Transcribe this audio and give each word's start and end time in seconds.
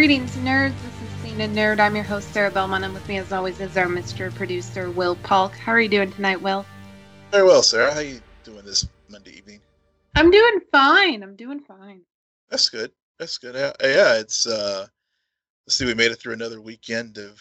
Greetings, 0.00 0.34
nerds. 0.36 0.72
This 0.82 1.02
is 1.02 1.10
Cena 1.20 1.46
Nerd. 1.46 1.78
I'm 1.78 1.94
your 1.94 2.04
host, 2.04 2.32
Sarah 2.32 2.50
Belmont, 2.50 2.84
and 2.84 2.94
with 2.94 3.06
me, 3.06 3.18
as 3.18 3.34
always, 3.34 3.60
is 3.60 3.76
our 3.76 3.84
Mr. 3.84 4.34
Producer, 4.34 4.90
Will 4.90 5.14
Polk. 5.16 5.52
How 5.52 5.72
are 5.72 5.80
you 5.80 5.90
doing 5.90 6.10
tonight, 6.10 6.40
Will? 6.40 6.64
Very 7.30 7.44
well, 7.44 7.62
Sarah. 7.62 7.92
How 7.92 7.98
are 7.98 8.02
you 8.02 8.22
doing 8.42 8.64
this 8.64 8.88
Monday 9.10 9.32
evening? 9.36 9.60
I'm 10.14 10.30
doing 10.30 10.60
fine. 10.72 11.22
I'm 11.22 11.36
doing 11.36 11.60
fine. 11.60 12.00
That's 12.48 12.70
good. 12.70 12.92
That's 13.18 13.36
good. 13.36 13.54
Yeah, 13.54 13.72
yeah 13.82 14.14
it's 14.14 14.46
uh 14.46 14.86
let's 15.66 15.76
see, 15.76 15.84
we 15.84 15.92
made 15.92 16.12
it 16.12 16.16
through 16.16 16.32
another 16.32 16.62
weekend 16.62 17.18
of 17.18 17.38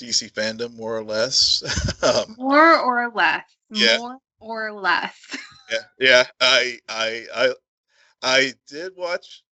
DC 0.00 0.32
fandom, 0.32 0.74
more 0.74 0.98
or 0.98 1.04
less. 1.04 1.62
um, 2.02 2.34
more 2.36 2.80
or 2.80 3.12
less. 3.14 3.44
Yeah. 3.70 3.98
More 3.98 4.18
or 4.40 4.72
less. 4.72 5.14
yeah, 5.70 5.78
yeah. 6.00 6.24
I 6.40 6.78
I 6.88 7.26
I 7.32 7.54
I 8.24 8.52
did 8.66 8.96
watch 8.96 9.44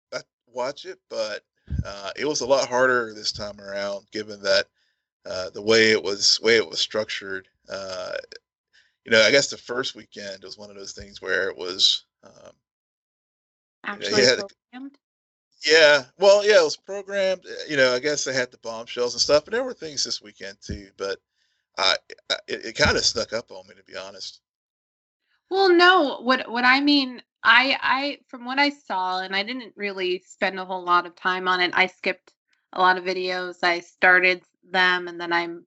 watch 0.46 0.86
it, 0.86 0.98
but 1.10 1.42
uh, 1.84 2.10
it 2.16 2.26
was 2.26 2.40
a 2.40 2.46
lot 2.46 2.68
harder 2.68 3.12
this 3.14 3.32
time 3.32 3.60
around, 3.60 4.06
given 4.12 4.42
that 4.42 4.66
uh, 5.26 5.50
the 5.50 5.62
way 5.62 5.92
it 5.92 6.02
was 6.02 6.40
way 6.42 6.56
it 6.56 6.68
was 6.68 6.78
structured. 6.78 7.48
Uh, 7.68 8.12
you 9.04 9.12
know, 9.12 9.22
I 9.22 9.30
guess 9.30 9.48
the 9.48 9.56
first 9.56 9.94
weekend 9.94 10.44
was 10.44 10.58
one 10.58 10.70
of 10.70 10.76
those 10.76 10.92
things 10.92 11.22
where 11.22 11.48
it 11.48 11.56
was 11.56 12.04
um, 12.24 12.52
actually 13.84 14.24
had, 14.24 14.40
programmed. 14.70 14.98
Yeah, 15.66 16.04
well, 16.18 16.44
yeah, 16.44 16.60
it 16.60 16.64
was 16.64 16.76
programmed. 16.76 17.44
Eh, 17.46 17.70
you 17.70 17.76
know, 17.76 17.94
I 17.94 17.98
guess 17.98 18.24
they 18.24 18.32
had 18.32 18.50
the 18.50 18.58
bombshells 18.58 19.14
and 19.14 19.20
stuff, 19.20 19.44
and 19.44 19.54
there 19.54 19.64
were 19.64 19.74
things 19.74 20.04
this 20.04 20.22
weekend 20.22 20.58
too. 20.60 20.88
But 20.96 21.18
I, 21.78 21.96
I 22.30 22.36
it, 22.48 22.64
it 22.66 22.76
kind 22.76 22.96
of 22.96 23.04
snuck 23.04 23.32
up 23.32 23.50
on 23.50 23.66
me, 23.66 23.74
to 23.74 23.82
be 23.84 23.96
honest. 23.96 24.40
Well, 25.50 25.70
no, 25.72 26.20
what 26.22 26.50
what 26.50 26.64
I 26.64 26.80
mean, 26.80 27.22
I 27.42 27.78
I 27.80 28.18
from 28.28 28.44
what 28.44 28.58
I 28.58 28.70
saw, 28.70 29.20
and 29.20 29.34
I 29.34 29.42
didn't 29.42 29.74
really 29.76 30.22
spend 30.26 30.58
a 30.58 30.64
whole 30.64 30.84
lot 30.84 31.06
of 31.06 31.14
time 31.16 31.48
on 31.48 31.60
it. 31.60 31.72
I 31.74 31.86
skipped 31.86 32.34
a 32.72 32.80
lot 32.80 32.98
of 32.98 33.04
videos. 33.04 33.56
I 33.62 33.80
started 33.80 34.42
them, 34.70 35.08
and 35.08 35.20
then 35.20 35.32
I'm 35.32 35.66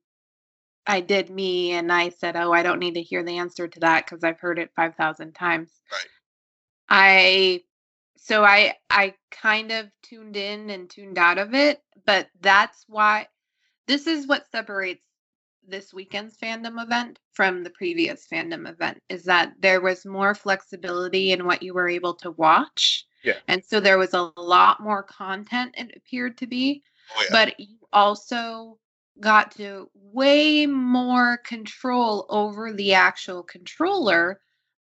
I 0.86 1.00
did 1.00 1.30
me, 1.30 1.72
and 1.72 1.92
I 1.92 2.10
said, 2.10 2.36
"Oh, 2.36 2.52
I 2.52 2.62
don't 2.62 2.78
need 2.78 2.94
to 2.94 3.02
hear 3.02 3.22
the 3.22 3.38
answer 3.38 3.68
to 3.68 3.80
that 3.80 4.04
because 4.04 4.22
I've 4.24 4.40
heard 4.40 4.58
it 4.58 4.72
five 4.76 4.94
thousand 4.96 5.34
times." 5.34 5.70
Right. 5.90 6.08
I 6.88 7.64
so 8.16 8.44
I 8.44 8.74
I 8.90 9.14
kind 9.30 9.72
of 9.72 9.90
tuned 10.02 10.36
in 10.36 10.70
and 10.70 10.88
tuned 10.88 11.18
out 11.18 11.38
of 11.38 11.54
it, 11.54 11.82
but 12.06 12.28
that's 12.40 12.84
why 12.88 13.28
this 13.86 14.06
is 14.06 14.26
what 14.26 14.50
separates 14.50 15.04
this 15.68 15.92
weekend's 15.92 16.36
fandom 16.36 16.82
event 16.82 17.18
from 17.32 17.62
the 17.62 17.70
previous 17.70 18.26
fandom 18.30 18.68
event 18.68 19.02
is 19.08 19.24
that 19.24 19.52
there 19.60 19.80
was 19.80 20.06
more 20.06 20.34
flexibility 20.34 21.32
in 21.32 21.46
what 21.46 21.62
you 21.62 21.74
were 21.74 21.88
able 21.88 22.14
to 22.14 22.30
watch. 22.32 23.06
Yeah. 23.22 23.38
And 23.48 23.64
so 23.64 23.80
there 23.80 23.98
was 23.98 24.14
a 24.14 24.30
lot 24.36 24.80
more 24.80 25.02
content 25.02 25.74
it 25.76 25.96
appeared 25.96 26.36
to 26.38 26.46
be. 26.46 26.82
Oh, 27.16 27.22
yeah. 27.22 27.28
But 27.30 27.60
you 27.60 27.76
also 27.92 28.78
got 29.20 29.52
to 29.52 29.90
way 29.94 30.66
more 30.66 31.38
control 31.38 32.26
over 32.28 32.72
the 32.72 32.94
actual 32.94 33.42
controller 33.42 34.40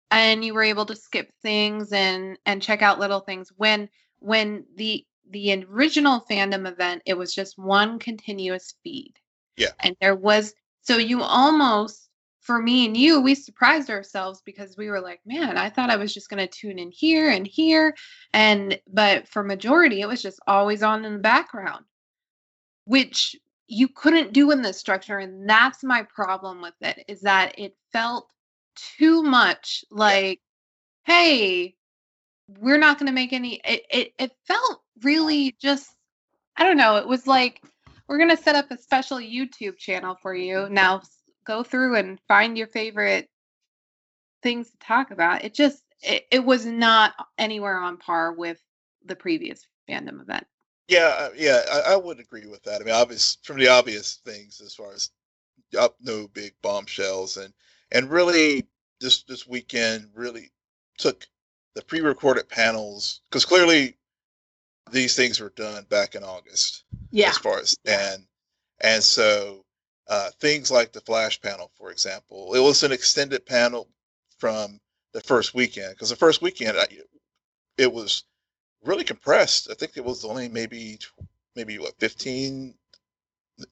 and 0.09 0.43
you 0.43 0.53
were 0.53 0.63
able 0.63 0.85
to 0.85 0.95
skip 0.95 1.31
things 1.41 1.91
and 1.91 2.37
and 2.45 2.61
check 2.61 2.81
out 2.81 2.99
little 2.99 3.19
things 3.19 3.51
when 3.57 3.89
when 4.19 4.65
the 4.75 5.05
the 5.31 5.65
original 5.69 6.25
fandom 6.29 6.67
event 6.67 7.01
it 7.05 7.17
was 7.17 7.33
just 7.33 7.57
one 7.57 7.99
continuous 7.99 8.75
feed 8.83 9.13
yeah 9.57 9.71
and 9.81 9.95
there 9.99 10.15
was 10.15 10.53
so 10.81 10.97
you 10.97 11.21
almost 11.21 12.09
for 12.41 12.59
me 12.59 12.85
and 12.85 12.97
you 12.97 13.21
we 13.21 13.35
surprised 13.35 13.89
ourselves 13.89 14.41
because 14.45 14.75
we 14.77 14.89
were 14.89 14.99
like 14.99 15.19
man 15.25 15.57
i 15.57 15.69
thought 15.69 15.89
i 15.89 15.95
was 15.95 16.13
just 16.13 16.29
going 16.29 16.39
to 16.39 16.47
tune 16.47 16.79
in 16.79 16.91
here 16.91 17.29
and 17.29 17.47
here 17.47 17.95
and 18.33 18.79
but 18.91 19.27
for 19.27 19.43
majority 19.43 20.01
it 20.01 20.07
was 20.07 20.21
just 20.21 20.39
always 20.47 20.83
on 20.83 21.05
in 21.05 21.13
the 21.13 21.19
background 21.19 21.85
which 22.85 23.35
you 23.67 23.87
couldn't 23.87 24.33
do 24.33 24.51
in 24.51 24.61
this 24.61 24.77
structure 24.77 25.19
and 25.19 25.49
that's 25.49 25.83
my 25.83 26.03
problem 26.03 26.61
with 26.61 26.73
it 26.81 27.05
is 27.07 27.21
that 27.21 27.57
it 27.57 27.75
felt 27.93 28.27
too 28.75 29.21
much 29.21 29.85
like 29.91 30.41
hey 31.05 31.75
we're 32.59 32.77
not 32.77 32.97
going 32.97 33.07
to 33.07 33.13
make 33.13 33.33
any 33.33 33.61
it, 33.63 33.83
it 33.89 34.13
it 34.17 34.31
felt 34.47 34.81
really 35.03 35.55
just 35.61 35.95
i 36.57 36.63
don't 36.63 36.77
know 36.77 36.97
it 36.97 37.07
was 37.07 37.27
like 37.27 37.61
we're 38.11 38.17
going 38.17 38.29
to 38.29 38.43
set 38.43 38.55
up 38.55 38.69
a 38.71 38.77
special 38.77 39.19
youtube 39.19 39.77
channel 39.77 40.17
for 40.21 40.35
you. 40.35 40.67
Now 40.69 41.01
go 41.47 41.63
through 41.63 41.95
and 41.95 42.19
find 42.27 42.57
your 42.57 42.67
favorite 42.67 43.29
things 44.43 44.69
to 44.69 44.77
talk 44.79 45.11
about. 45.11 45.45
It 45.45 45.53
just 45.53 45.81
it, 46.01 46.25
it 46.29 46.43
was 46.43 46.65
not 46.65 47.13
anywhere 47.37 47.77
on 47.77 47.95
par 47.95 48.33
with 48.33 48.61
the 49.05 49.15
previous 49.15 49.65
fandom 49.89 50.21
event. 50.21 50.45
Yeah 50.89 51.15
uh, 51.17 51.29
yeah 51.37 51.61
I, 51.71 51.93
I 51.93 51.95
would 51.95 52.19
agree 52.19 52.47
with 52.47 52.61
that. 52.63 52.81
I 52.81 52.83
mean 52.83 52.93
obvious 52.93 53.37
from 53.43 53.57
the 53.57 53.69
obvious 53.69 54.19
things 54.25 54.59
as 54.59 54.75
far 54.75 54.91
as 54.91 55.09
up 55.79 55.95
no 56.01 56.27
big 56.27 56.53
bombshells 56.61 57.37
and 57.37 57.53
and 57.93 58.09
really 58.09 58.67
this 58.99 59.23
this 59.23 59.47
weekend 59.47 60.09
really 60.13 60.51
took 60.97 61.25
the 61.75 61.81
pre-recorded 61.81 62.49
panels 62.49 63.21
because 63.29 63.45
clearly 63.45 63.95
these 64.91 65.15
things 65.15 65.39
were 65.39 65.53
done 65.55 65.85
back 65.89 66.15
in 66.15 66.23
August. 66.23 66.83
Yeah. 67.11 67.29
As 67.29 67.37
far 67.37 67.59
as 67.59 67.75
and 67.85 68.25
and 68.81 69.03
so 69.03 69.63
uh, 70.07 70.29
things 70.39 70.71
like 70.71 70.91
the 70.91 71.01
flash 71.01 71.39
panel, 71.41 71.71
for 71.77 71.91
example, 71.91 72.53
it 72.53 72.59
was 72.59 72.83
an 72.83 72.91
extended 72.91 73.45
panel 73.45 73.87
from 74.37 74.79
the 75.13 75.21
first 75.21 75.53
weekend 75.53 75.91
because 75.91 76.09
the 76.09 76.15
first 76.15 76.41
weekend 76.41 76.77
it 77.77 77.91
was 77.91 78.23
really 78.83 79.03
compressed. 79.03 79.69
I 79.69 79.73
think 79.73 79.93
it 79.95 80.05
was 80.05 80.25
only 80.25 80.49
maybe 80.49 80.99
maybe 81.55 81.77
what 81.79 81.99
15 81.99 82.73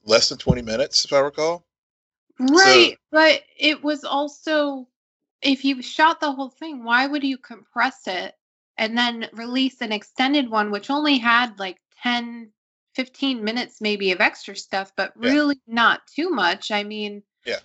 less 0.05 0.29
than 0.29 0.37
20 0.37 0.61
minutes 0.61 1.05
if 1.05 1.13
I 1.13 1.19
recall. 1.19 1.65
Right, 2.39 2.93
so, 2.93 2.97
but 3.11 3.41
it 3.57 3.83
was 3.83 4.03
also 4.03 4.87
if 5.41 5.63
you 5.63 5.81
shot 5.81 6.19
the 6.19 6.31
whole 6.31 6.49
thing, 6.49 6.83
why 6.83 7.07
would 7.07 7.23
you 7.23 7.37
compress 7.37 8.07
it 8.07 8.35
and 8.79 8.97
then 8.97 9.27
release 9.33 9.81
an 9.81 9.91
extended 9.91 10.49
one 10.49 10.71
which 10.71 10.89
only 10.89 11.19
had 11.19 11.59
like 11.59 11.77
10 12.01 12.49
15 12.95 13.43
minutes 13.43 13.81
maybe 13.81 14.11
of 14.11 14.21
extra 14.21 14.55
stuff 14.55 14.91
but 14.95 15.13
really 15.15 15.59
yeah. 15.67 15.73
not 15.73 16.07
too 16.07 16.29
much. 16.29 16.71
I 16.71 16.83
mean, 16.83 17.21
yeah. 17.45 17.59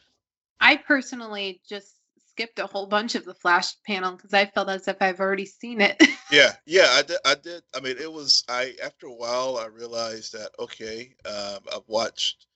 I 0.61 0.77
personally 0.77 1.63
just 1.67 1.97
skipped 2.29 2.59
a 2.59 2.67
whole 2.67 2.87
bunch 2.87 3.15
of 3.15 3.25
the 3.25 3.35
flash 3.35 3.75
panel 3.87 4.17
because 4.17 4.35
I 4.35 4.47
felt 4.47 4.69
as 4.69 4.87
if 4.89 4.97
I've 5.01 5.21
already 5.21 5.47
seen 5.47 5.81
it. 5.81 6.01
yeah, 6.31 6.53
yeah, 6.67 6.89
I 6.91 7.03
did. 7.03 7.17
I 7.25 7.35
did. 7.37 7.63
I 7.75 7.81
mean, 7.81 7.97
it 7.99 8.13
was. 8.13 8.45
I 8.49 8.75
after 8.85 9.07
a 9.07 9.13
while, 9.13 9.59
I 9.59 9.67
realized 9.67 10.33
that 10.35 10.51
okay, 10.59 11.15
um, 11.27 11.61
I've 11.73 11.89
watched 11.89 12.47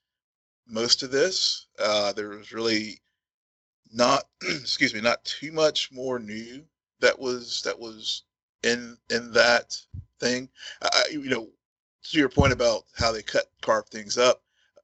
most 0.66 1.02
of 1.02 1.10
this. 1.10 1.66
Uh, 1.78 2.12
there 2.12 2.28
was 2.28 2.52
really 2.52 3.00
not, 3.92 4.24
excuse 4.42 4.94
me, 4.94 5.00
not 5.00 5.24
too 5.24 5.52
much 5.52 5.92
more 5.92 6.18
new 6.18 6.64
that 7.00 7.18
was 7.18 7.62
that 7.62 7.78
was 7.78 8.24
in 8.62 8.96
in 9.10 9.32
that 9.32 9.76
thing. 10.20 10.48
I, 10.82 11.04
you 11.10 11.28
know, 11.30 11.48
to 12.04 12.18
your 12.18 12.28
point 12.28 12.52
about 12.52 12.84
how 12.96 13.12
they 13.12 13.22
cut 13.22 13.50
carve 13.62 13.88
things 13.88 14.18
up, 14.18 14.42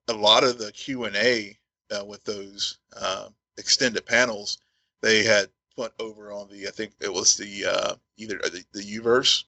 a 0.09 0.13
lot 0.13 0.45
of 0.45 0.59
the 0.59 0.73
Q 0.73 1.05
and 1.05 1.17
A 1.17 1.57
uh, 1.91 2.05
with 2.05 2.25
those 2.25 2.79
uh, 2.97 3.29
extended 3.59 4.07
panels, 4.07 4.59
they 5.01 5.23
had 5.23 5.49
put 5.77 5.93
over 5.99 6.33
on 6.33 6.49
the 6.49 6.67
I 6.67 6.71
think 6.71 6.93
it 7.01 7.13
was 7.13 7.37
the 7.37 7.65
uh, 7.67 7.95
either 8.17 8.39
the, 8.39 8.65
the 8.73 8.99
Uverse. 8.99 9.45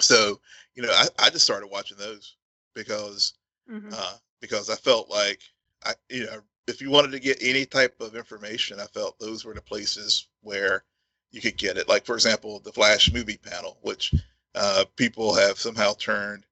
So 0.00 0.40
you 0.74 0.82
know, 0.82 0.90
I, 0.90 1.06
I 1.18 1.30
just 1.30 1.44
started 1.44 1.68
watching 1.68 1.98
those 1.98 2.36
because 2.74 3.34
mm-hmm. 3.70 3.90
uh, 3.92 4.14
because 4.40 4.70
I 4.70 4.76
felt 4.76 5.10
like 5.10 5.40
I, 5.84 5.92
you 6.08 6.26
know, 6.26 6.40
if 6.66 6.80
you 6.80 6.90
wanted 6.90 7.12
to 7.12 7.20
get 7.20 7.42
any 7.42 7.64
type 7.66 8.00
of 8.00 8.16
information, 8.16 8.80
I 8.80 8.86
felt 8.86 9.18
those 9.18 9.44
were 9.44 9.54
the 9.54 9.62
places 9.62 10.28
where 10.42 10.84
you 11.34 11.40
could 11.40 11.56
get 11.56 11.76
it. 11.76 11.88
Like, 11.88 12.06
for 12.06 12.14
example, 12.14 12.60
the 12.60 12.72
Flash 12.72 13.12
movie 13.12 13.38
panel, 13.38 13.76
which 13.82 14.14
uh, 14.54 14.84
people 14.96 15.34
have 15.34 15.58
somehow 15.58 15.92
turned 15.94 16.46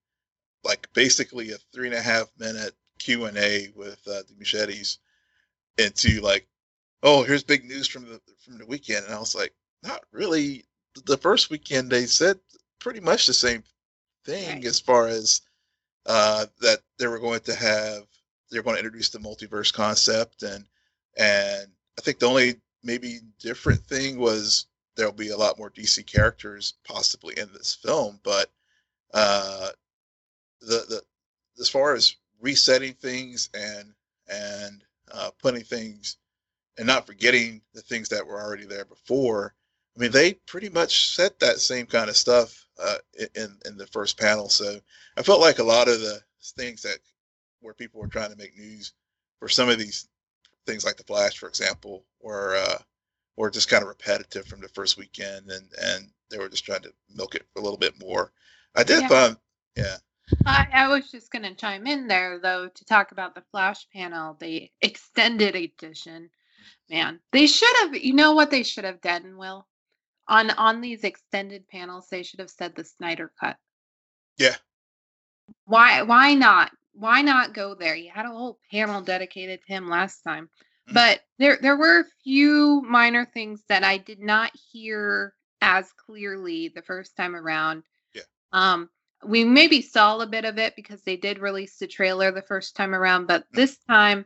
like 0.65 0.89
basically 0.93 1.53
a 1.53 1.57
three 1.73 1.87
and 1.87 1.97
a 1.97 2.03
half 2.03 2.29
minute 2.39 2.75
Q 2.99 3.27
and 3.27 3.37
A 3.37 3.69
with 3.77 4.01
uh, 4.09 4.23
the 4.29 4.35
Muschiettis 4.41 4.99
into 5.79 6.21
like, 6.21 6.49
oh, 7.05 7.23
here's 7.23 7.45
big 7.45 7.65
news 7.65 7.87
from 7.87 8.05
the 8.05 8.21
from 8.45 8.59
the 8.59 8.67
weekend, 8.67 9.05
and 9.05 9.15
I 9.15 9.21
was 9.21 9.35
like, 9.35 9.55
not 9.83 10.03
really. 10.11 10.65
The 11.07 11.17
first 11.17 11.49
weekend 11.49 11.89
they 11.89 12.05
said 12.05 12.39
pretty 12.79 13.01
much 13.01 13.27
the 13.27 13.33
same 13.33 13.63
thing 14.25 14.57
right. 14.57 14.65
as 14.67 14.81
far 14.81 15.07
as 15.07 15.41
uh, 16.07 16.47
that 16.61 16.81
they 16.99 17.07
were 17.07 17.21
going 17.21 17.41
to 17.41 17.55
have 17.55 18.03
they're 18.51 18.63
going 18.63 18.75
to 18.75 18.81
introduce 18.85 19.09
the 19.09 19.19
multiverse 19.19 19.73
concept 19.73 20.43
and 20.43 20.67
and 21.17 21.67
I 21.99 22.03
think 22.03 22.19
the 22.19 22.27
only 22.27 22.57
maybe 22.83 23.21
different 23.39 23.81
thing 23.87 24.19
was 24.19 24.67
there'll 24.97 25.13
be 25.13 25.31
a 25.31 25.37
lot 25.37 25.59
more 25.59 25.71
DC 25.71 26.07
characters 26.07 26.75
possibly 26.85 27.39
in 27.39 27.49
this 27.53 27.75
film, 27.75 28.21
but 28.23 28.51
uh, 29.15 29.69
the 30.61 30.85
the 30.89 31.03
as 31.61 31.69
far 31.69 31.95
as 31.95 32.17
resetting 32.41 32.95
things 32.95 33.49
and 33.55 33.93
and 34.29 34.83
uh, 35.13 35.31
putting 35.41 35.65
things 35.65 36.17
and 36.79 36.87
not 36.87 37.07
forgetting 37.07 37.61
the 37.75 37.83
things 37.83 38.09
that 38.09 38.27
were 38.27 38.41
already 38.41 38.65
there 38.65 38.85
before. 38.85 39.55
I 39.97 40.01
mean, 40.01 40.11
they 40.11 40.35
pretty 40.35 40.71
much 40.71 41.15
set 41.15 41.39
that 41.41 41.61
same 41.61 41.85
kind 41.85 42.09
of 42.09 42.17
stuff 42.17 42.67
uh, 42.83 42.99
in 43.35 43.59
in 43.67 43.77
the 43.77 43.87
first 43.89 44.19
panel. 44.19 44.49
So 44.49 44.81
I 45.17 45.23
felt 45.23 45.41
like 45.41 45.59
a 45.59 45.65
lot 45.65 45.89
of 45.89 46.01
the 46.01 46.21
things 46.57 46.83
that 46.83 46.99
where 47.61 47.75
people 47.75 48.01
were 48.01 48.09
trying 48.09 48.31
to 48.31 48.39
make 48.39 48.57
news 48.57 48.93
for 49.39 49.49
some 49.49 49.69
of 49.69 49.79
these 49.79 50.09
things 50.67 50.85
like 50.85 50.97
the 50.97 51.05
Flash, 51.05 51.39
for 51.39 51.49
example, 51.49 52.05
were 52.21 52.57
uh, 52.57 52.79
were 53.37 53.51
just 53.51 53.69
kind 53.69 53.83
of 53.83 53.89
repetitive 53.89 54.47
from 54.47 54.61
the 54.61 54.69
first 54.69 54.99
weekend, 54.99 55.51
and 55.51 55.69
and 55.83 56.11
they 56.31 56.39
were 56.39 56.49
just 56.49 56.65
trying 56.65 56.83
to 56.83 56.93
milk 57.15 57.35
it 57.35 57.47
a 57.57 57.61
little 57.61 57.79
bit 57.79 57.95
more. 58.01 58.33
I 58.75 58.83
did 58.83 59.03
yeah. 59.03 59.09
find, 59.09 59.37
yeah. 59.77 59.97
I, 60.47 60.67
I 60.73 60.89
was 60.89 61.11
just 61.11 61.31
going 61.31 61.43
to 61.43 61.55
chime 61.55 61.87
in 61.87 62.07
there 62.07 62.39
though 62.39 62.69
to 62.69 62.85
talk 62.85 63.13
about 63.13 63.35
the 63.35 63.43
Flash 63.51 63.87
panel, 63.91 64.37
the 64.41 64.71
extended 64.81 65.57
edition. 65.57 66.31
Man, 66.89 67.21
they 67.33 67.47
should 67.47 67.75
have. 67.79 67.95
You 67.95 68.15
know 68.15 68.33
what 68.33 68.51
they 68.51 68.63
should 68.63 68.85
have 68.85 69.01
done, 69.01 69.37
Will? 69.37 69.67
On 70.29 70.51
on 70.51 70.81
these 70.81 71.05
extended 71.05 71.69
panels, 71.69 72.09
they 72.09 72.23
should 72.23 72.41
have 72.41 72.51
said 72.51 72.75
the 72.75 72.85
Snyder 72.85 73.33
cut. 73.39 73.57
Yeah. 74.39 74.57
Why 75.65 76.03
why 76.03 76.35
not? 76.35 76.71
Why 76.95 77.23
not 77.23 77.55
go 77.55 77.75
there? 77.75 77.97
You 77.97 78.11
had 78.11 78.27
a 78.27 78.31
whole 78.31 78.59
panel 78.71 79.01
dedicated 79.01 79.61
to 79.63 79.73
him 79.73 79.89
last 79.89 80.23
time. 80.23 80.49
Mm-hmm. 80.89 80.95
But 80.95 81.21
there 81.39 81.59
there 81.61 81.77
were 81.77 82.01
a 82.01 82.23
few 82.25 82.83
minor 82.83 83.25
things 83.25 83.63
that 83.69 83.85
I 83.85 83.99
did 83.99 84.21
not 84.21 84.51
hear 84.73 85.35
as 85.61 85.93
clearly 85.93 86.69
the 86.69 86.83
first 86.83 87.17
time 87.17 87.37
around. 87.37 87.85
Yeah. 88.15 88.23
Um 88.53 88.89
we 89.25 89.45
maybe 89.45 89.81
saw 89.83 90.19
a 90.19 90.27
bit 90.27 90.45
of 90.45 90.59
it 90.59 90.75
because 90.75 91.03
they 91.03 91.17
did 91.17 91.39
release 91.39 91.79
the 91.79 91.87
trailer 91.87 92.33
the 92.33 92.43
first 92.43 92.75
time 92.75 92.95
around, 92.95 93.27
but 93.27 93.43
mm-hmm. 93.43 93.57
this 93.57 93.79
time 93.89 94.25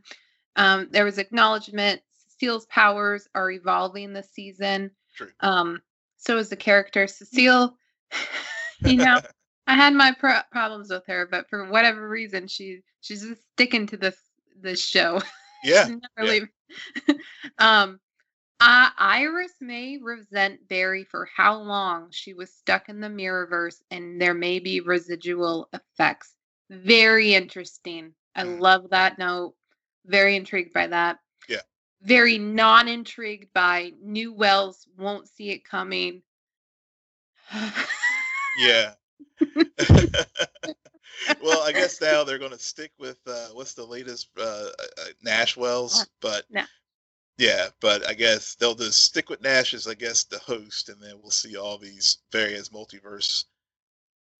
um, 0.57 0.89
there 0.91 1.05
was 1.05 1.19
acknowledgement 1.19 2.01
Cecile's 2.29 2.67
powers 2.67 3.29
are 3.35 3.51
evolving 3.51 4.13
this 4.13 4.31
season. 4.31 4.91
True. 5.15 5.29
Um, 5.41 5.83
so 6.17 6.39
is 6.39 6.49
the 6.49 6.57
character 6.57 7.07
Cecile. 7.07 7.77
you 8.85 8.97
know, 8.97 9.21
I 9.67 9.75
had 9.75 9.95
my 9.95 10.13
pro- 10.13 10.41
problems 10.51 10.91
with 10.91 11.05
her, 11.07 11.27
but 11.31 11.49
for 11.49 11.67
whatever 11.67 12.09
reason, 12.09 12.47
she 12.47 12.81
she's 13.01 13.23
just 13.23 13.43
sticking 13.53 13.87
to 13.89 13.97
this 13.97 14.17
this 14.61 14.83
show. 14.83 15.21
Yeah. 15.65 15.89
never 16.17 16.35
yeah. 16.35 17.15
um, 17.59 18.01
uh, 18.59 18.89
Iris 18.99 19.53
may 19.61 19.99
resent 19.99 20.67
Barry 20.69 21.05
for 21.05 21.29
how 21.37 21.59
long 21.59 22.09
she 22.11 22.33
was 22.33 22.53
stuck 22.55 22.89
in 22.89 23.01
the 23.01 23.09
Mirrorverse, 23.09 23.83
and 23.91 24.21
there 24.21 24.35
may 24.35 24.61
be 24.61 24.81
residual 24.81 25.69
effects. 25.73 26.35
Very 26.71 27.35
interesting. 27.35 28.15
I 28.35 28.45
mm. 28.45 28.61
love 28.61 28.91
that 28.91 29.19
note. 29.19 29.55
Very 30.07 30.37
intrigued 30.37 30.73
by 30.73 30.87
that. 30.87 31.19
Yeah. 31.49 31.61
Very 32.03 32.39
non 32.39 32.89
intrigued 32.89 33.53
by 33.53 33.93
New 34.03 34.33
Wells 34.33 34.87
won't 34.97 35.29
see 35.29 35.51
it 35.51 35.65
coming. 35.65 36.23
yeah. 38.59 38.95
well, 41.43 41.63
I 41.63 41.73
guess 41.73 42.01
now 42.01 42.25
they're 42.25 42.39
going 42.39 42.53
to 42.53 42.59
stick 42.59 42.93
with 42.99 43.19
uh, 43.27 43.49
what's 43.53 43.75
the 43.75 43.85
latest 43.85 44.29
uh, 44.39 44.43
uh, 44.43 44.67
uh 45.01 45.05
Nash 45.23 45.57
Wells, 45.57 46.07
but 46.21 46.45
no. 46.51 46.63
yeah, 47.39 47.69
but 47.81 48.07
I 48.07 48.15
guess 48.15 48.55
they'll 48.55 48.75
just 48.75 49.03
stick 49.03 49.31
with 49.31 49.43
Nash 49.43 49.75
as 49.75 49.87
I 49.87 49.95
guess 49.95 50.25
the 50.25 50.39
host, 50.39 50.89
and 50.89 51.01
then 51.01 51.15
we'll 51.21 51.31
see 51.31 51.57
all 51.57 51.79
these 51.79 52.19
various 52.33 52.69
multiverse 52.69 53.45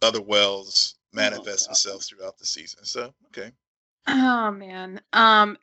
other 0.03 0.21
Wells 0.21 0.97
manifest 1.13 1.67
oh, 1.67 1.69
themselves 1.69 2.09
throughout 2.09 2.39
the 2.39 2.47
season. 2.47 2.85
So 2.85 3.13
okay. 3.29 3.53
Oh 4.07 4.51
man, 4.51 5.01
um, 5.13 5.57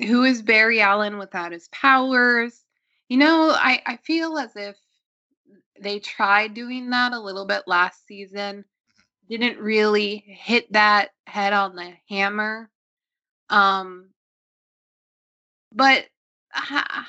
who 0.00 0.24
is 0.24 0.42
Barry 0.42 0.80
Allen 0.80 1.18
without 1.18 1.52
his 1.52 1.68
powers? 1.68 2.64
You 3.08 3.18
know, 3.18 3.50
I 3.50 3.82
I 3.86 3.96
feel 3.98 4.38
as 4.38 4.56
if 4.56 4.76
they 5.80 5.98
tried 6.00 6.54
doing 6.54 6.90
that 6.90 7.12
a 7.12 7.20
little 7.20 7.46
bit 7.46 7.62
last 7.66 8.06
season 8.06 8.64
didn't 9.28 9.58
really 9.58 10.24
hit 10.26 10.72
that 10.72 11.10
head 11.26 11.52
on 11.52 11.76
the 11.76 11.92
hammer. 12.08 12.70
Um, 13.50 14.10
but 15.72 16.06
I, 16.52 17.04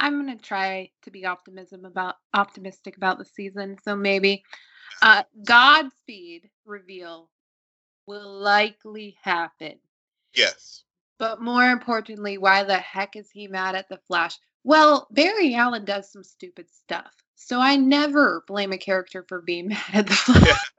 I'm 0.00 0.18
gonna 0.18 0.36
try 0.36 0.90
to 1.02 1.10
be 1.10 1.24
optimism 1.24 1.84
about 1.84 2.16
optimistic 2.34 2.96
about 2.96 3.18
the 3.18 3.24
season. 3.24 3.76
So 3.84 3.94
maybe 3.94 4.44
uh, 5.00 5.22
Godspeed 5.44 6.50
reveal 6.64 7.30
will 8.06 8.40
likely 8.40 9.16
happen. 9.22 9.74
Yes. 10.34 10.84
But 11.18 11.40
more 11.40 11.70
importantly, 11.70 12.38
why 12.38 12.64
the 12.64 12.78
heck 12.78 13.14
is 13.16 13.30
he 13.30 13.46
mad 13.46 13.76
at 13.76 13.88
the 13.88 13.98
Flash? 14.08 14.36
Well, 14.64 15.06
Barry 15.10 15.54
Allen 15.54 15.84
does 15.84 16.10
some 16.10 16.24
stupid 16.24 16.66
stuff. 16.70 17.12
So 17.36 17.60
I 17.60 17.76
never 17.76 18.44
blame 18.46 18.72
a 18.72 18.78
character 18.78 19.24
for 19.28 19.40
being 19.40 19.68
mad 19.68 19.80
at 19.92 20.06
the 20.06 20.14
Flash. 20.14 20.72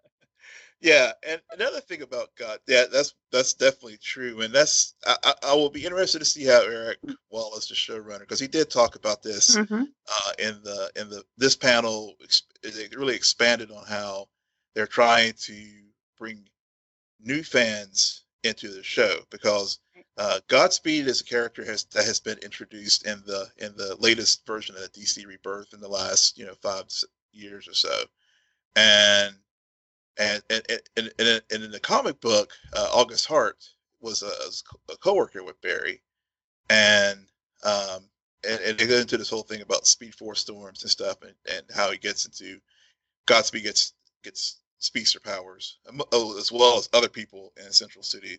Yeah. 0.84 1.14
And 1.28 1.42
another 1.54 1.80
thing 1.80 2.02
about 2.02 2.36
God, 2.38 2.60
yeah, 2.68 2.84
that's 2.92 3.16
that's 3.32 3.54
definitely 3.54 3.98
true, 3.98 4.42
and 4.42 4.54
that's 4.54 4.96
I, 5.08 5.34
I 5.42 5.54
will 5.56 5.70
be 5.70 5.86
interested 5.86 6.20
to 6.20 6.26
see 6.26 6.44
how 6.44 6.62
Eric 6.62 7.00
Wallace, 7.32 7.70
the 7.70 7.74
showrunner, 7.74 8.20
because 8.20 8.40
he 8.40 8.48
did 8.48 8.70
talk 8.70 8.96
about 8.96 9.24
this 9.24 9.56
mm-hmm. 9.56 9.84
uh, 9.84 10.32
in 10.40 10.62
the 10.64 10.92
in 10.98 11.10
the 11.10 11.24
this 11.38 11.56
panel. 11.56 12.16
It 12.64 12.96
really 12.96 13.16
expanded 13.16 13.72
on 13.72 13.86
how 13.86 14.28
they're 14.76 14.86
trying 14.86 15.34
to 15.44 15.56
bring 16.20 16.44
new 17.22 17.44
fans 17.44 18.26
into 18.44 18.68
the 18.68 18.84
show 18.84 19.20
because 19.30 19.80
uh, 20.18 20.42
Godspeed 20.50 21.08
is 21.08 21.22
a 21.22 21.24
character 21.24 21.64
has 21.64 21.86
that 21.94 22.04
has 22.04 22.20
been 22.20 22.38
introduced 22.40 23.08
in 23.08 23.24
the 23.26 23.48
in 23.58 23.74
the 23.78 23.96
latest 24.00 24.46
version 24.46 24.76
of 24.76 24.82
the 24.82 24.90
DC 24.90 25.26
Rebirth 25.26 25.74
in 25.74 25.80
the 25.80 25.88
last 25.88 26.38
you 26.38 26.46
know 26.46 26.56
five 26.62 26.86
years 27.32 27.70
or 27.70 27.74
so, 27.74 28.04
and 28.76 29.34
and 30.18 30.44
and 30.50 30.64
and, 30.98 31.12
and, 31.20 31.64
in 31.64 31.72
the 31.72 31.80
comic 31.80 32.20
book, 32.22 32.52
uh, 32.76 32.90
August 32.94 33.26
Hart 33.26 33.58
was 34.02 34.22
a, 34.22 34.92
a 34.92 34.98
coworker 34.98 35.44
with 35.44 35.62
Barry, 35.62 36.02
and 36.70 37.20
um, 37.64 38.04
and, 38.48 38.60
and 38.62 38.78
they 38.78 38.88
go 38.88 38.98
into 38.98 39.18
this 39.18 39.30
whole 39.30 39.44
thing 39.44 39.62
about 39.62 39.88
Speed 39.88 40.16
Force 40.16 40.42
storms 40.42 40.84
and 40.84 40.92
stuff, 40.92 41.22
and, 41.22 41.34
and 41.52 41.66
how 41.74 41.92
he 41.92 41.98
gets 41.98 42.26
into 42.26 42.60
Godspeed 43.26 43.64
gets 43.64 43.94
gets 44.24 44.60
speedster 44.80 45.20
powers, 45.20 45.78
um, 45.88 46.02
oh, 46.12 46.38
as 46.38 46.52
well 46.52 46.78
as 46.78 46.90
other 46.94 47.10
people 47.10 47.54
in 47.64 47.72
Central 47.72 48.04
City 48.04 48.38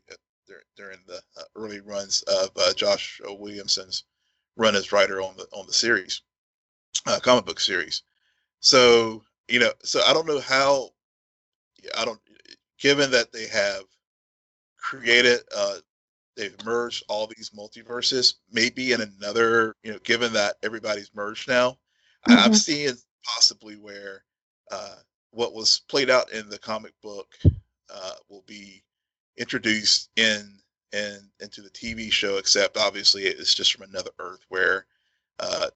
during 0.77 0.99
the 1.07 1.21
uh, 1.39 1.43
early 1.57 1.81
runs 1.81 2.23
of 2.23 2.51
uh, 2.57 2.73
Josh 2.75 3.21
Williamson's 3.25 4.05
run 4.57 4.77
as 4.77 4.93
writer 4.93 5.21
on 5.21 5.37
the 5.37 5.47
on 5.53 5.67
the 5.67 5.73
series, 5.73 6.23
uh, 7.07 7.19
comic 7.21 7.47
book 7.47 7.61
series. 7.61 8.03
So 8.61 9.23
you 9.49 9.59
know, 9.59 9.73
so 9.83 10.03
I 10.07 10.13
don't 10.13 10.27
know 10.27 10.41
how 10.41 10.91
I 11.97 12.05
don't. 12.05 12.21
Given 12.79 13.11
that 13.13 13.33
they 13.33 13.47
have 13.47 13.85
created, 14.79 15.41
uh, 15.57 15.77
they've 16.37 16.57
merged 16.65 17.05
all 17.09 17.27
these 17.27 17.51
multiverses. 17.51 18.35
Maybe 18.53 18.93
in 18.93 19.01
another, 19.01 19.77
you 19.83 19.93
know, 19.93 19.99
given 20.01 20.33
that 20.35 20.57
everybody's 20.63 21.11
merged 21.15 21.49
now, 21.49 21.71
mm-hmm. 22.29 22.39
I'm 22.39 22.55
seeing 22.55 22.95
possibly 23.25 23.77
where 23.77 24.25
uh, 24.71 24.97
what 25.31 25.55
was 25.55 25.83
played 25.89 26.11
out 26.11 26.33
in 26.33 26.49
the 26.49 26.59
comic 26.59 26.93
book 27.03 27.35
uh, 27.93 28.13
will 28.29 28.45
be 28.47 28.83
introduced 29.37 30.11
in 30.17 30.59
in 30.93 31.19
into 31.41 31.63
the 31.63 31.71
TV 31.71 32.11
show. 32.11 32.39
Except 32.39 32.77
obviously, 32.77 33.23
it's 33.23 33.55
just 33.55 33.73
from 33.73 33.89
another 33.89 34.11
Earth 34.19 34.45
where 34.49 34.87
uh, 35.39 35.69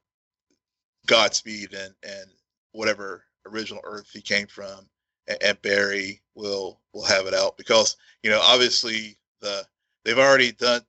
Godspeed 1.07 1.73
and 1.73 1.95
and 2.03 2.31
whatever 2.73 3.25
original 3.47 3.81
Earth 3.85 4.11
he 4.13 4.21
came 4.21 4.47
from 4.47 4.89
and 5.41 5.61
Barry 5.63 6.21
will 6.35 6.81
will 6.93 7.05
have 7.05 7.27
it 7.27 7.35
out 7.35 7.57
because 7.57 7.97
you 8.23 8.31
know 8.31 8.41
obviously 8.43 9.17
the 9.41 9.65
they've 10.05 10.19
already 10.19 10.53
done 10.53 10.83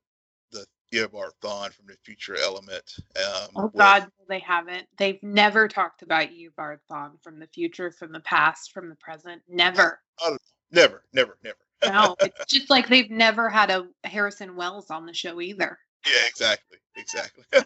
the 0.52 0.66
Eobard 0.94 1.32
Thawne 1.42 1.72
from 1.74 1.88
the 1.88 1.98
future 2.04 2.36
element. 2.36 2.96
Um, 3.18 3.50
oh 3.56 3.72
God, 3.76 4.04
with, 4.04 4.28
they 4.28 4.40
haven't. 4.40 4.88
They've 4.98 5.22
never 5.22 5.68
talked 5.68 6.02
about 6.02 6.30
Eobard 6.30 6.80
Thawne 6.90 7.22
from 7.22 7.40
the 7.40 7.48
future, 7.48 7.92
from 7.92 8.12
the 8.12 8.22
past, 8.22 8.72
from 8.72 8.90
the 8.90 8.96
present. 8.96 9.42
Never. 9.48 10.00
never, 10.72 11.04
never, 11.14 11.38
never. 11.44 11.58
no, 11.86 12.16
it's 12.22 12.46
just 12.46 12.70
like 12.70 12.88
they've 12.88 13.12
never 13.12 13.50
had 13.50 13.70
a 13.70 13.88
Harrison 14.04 14.56
Wells 14.56 14.90
on 14.90 15.06
the 15.06 15.14
show 15.14 15.42
either. 15.42 15.78
Yeah, 16.06 16.28
exactly, 16.28 16.78
exactly. 16.96 17.44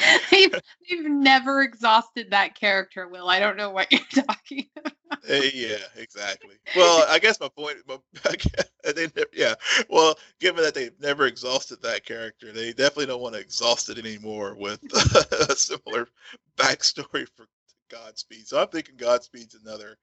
they've, 0.30 0.52
they've 0.52 1.10
never 1.10 1.62
exhausted 1.62 2.30
that 2.30 2.54
character, 2.54 3.08
Will. 3.08 3.28
I 3.28 3.38
don't 3.38 3.56
know 3.56 3.70
what 3.70 3.90
you're 3.92 4.24
talking 4.24 4.68
about. 4.76 4.92
Yeah, 5.28 5.76
exactly. 5.96 6.54
Well, 6.76 7.04
I 7.08 7.18
guess 7.18 7.40
my 7.40 7.48
point, 7.48 7.78
they 8.84 9.08
never, 9.16 9.28
yeah. 9.32 9.54
Well, 9.88 10.16
given 10.40 10.62
that 10.64 10.74
they've 10.74 10.98
never 11.00 11.26
exhausted 11.26 11.82
that 11.82 12.04
character, 12.04 12.52
they 12.52 12.72
definitely 12.72 13.06
don't 13.06 13.22
want 13.22 13.34
to 13.34 13.40
exhaust 13.40 13.88
it 13.88 13.98
anymore 13.98 14.54
with 14.54 14.80
a 15.50 15.56
similar 15.56 16.08
backstory 16.56 17.26
for 17.36 17.46
Godspeed. 17.90 18.46
So 18.46 18.60
I'm 18.60 18.68
thinking 18.68 18.96
Godspeed's 18.96 19.56
another, 19.64 19.96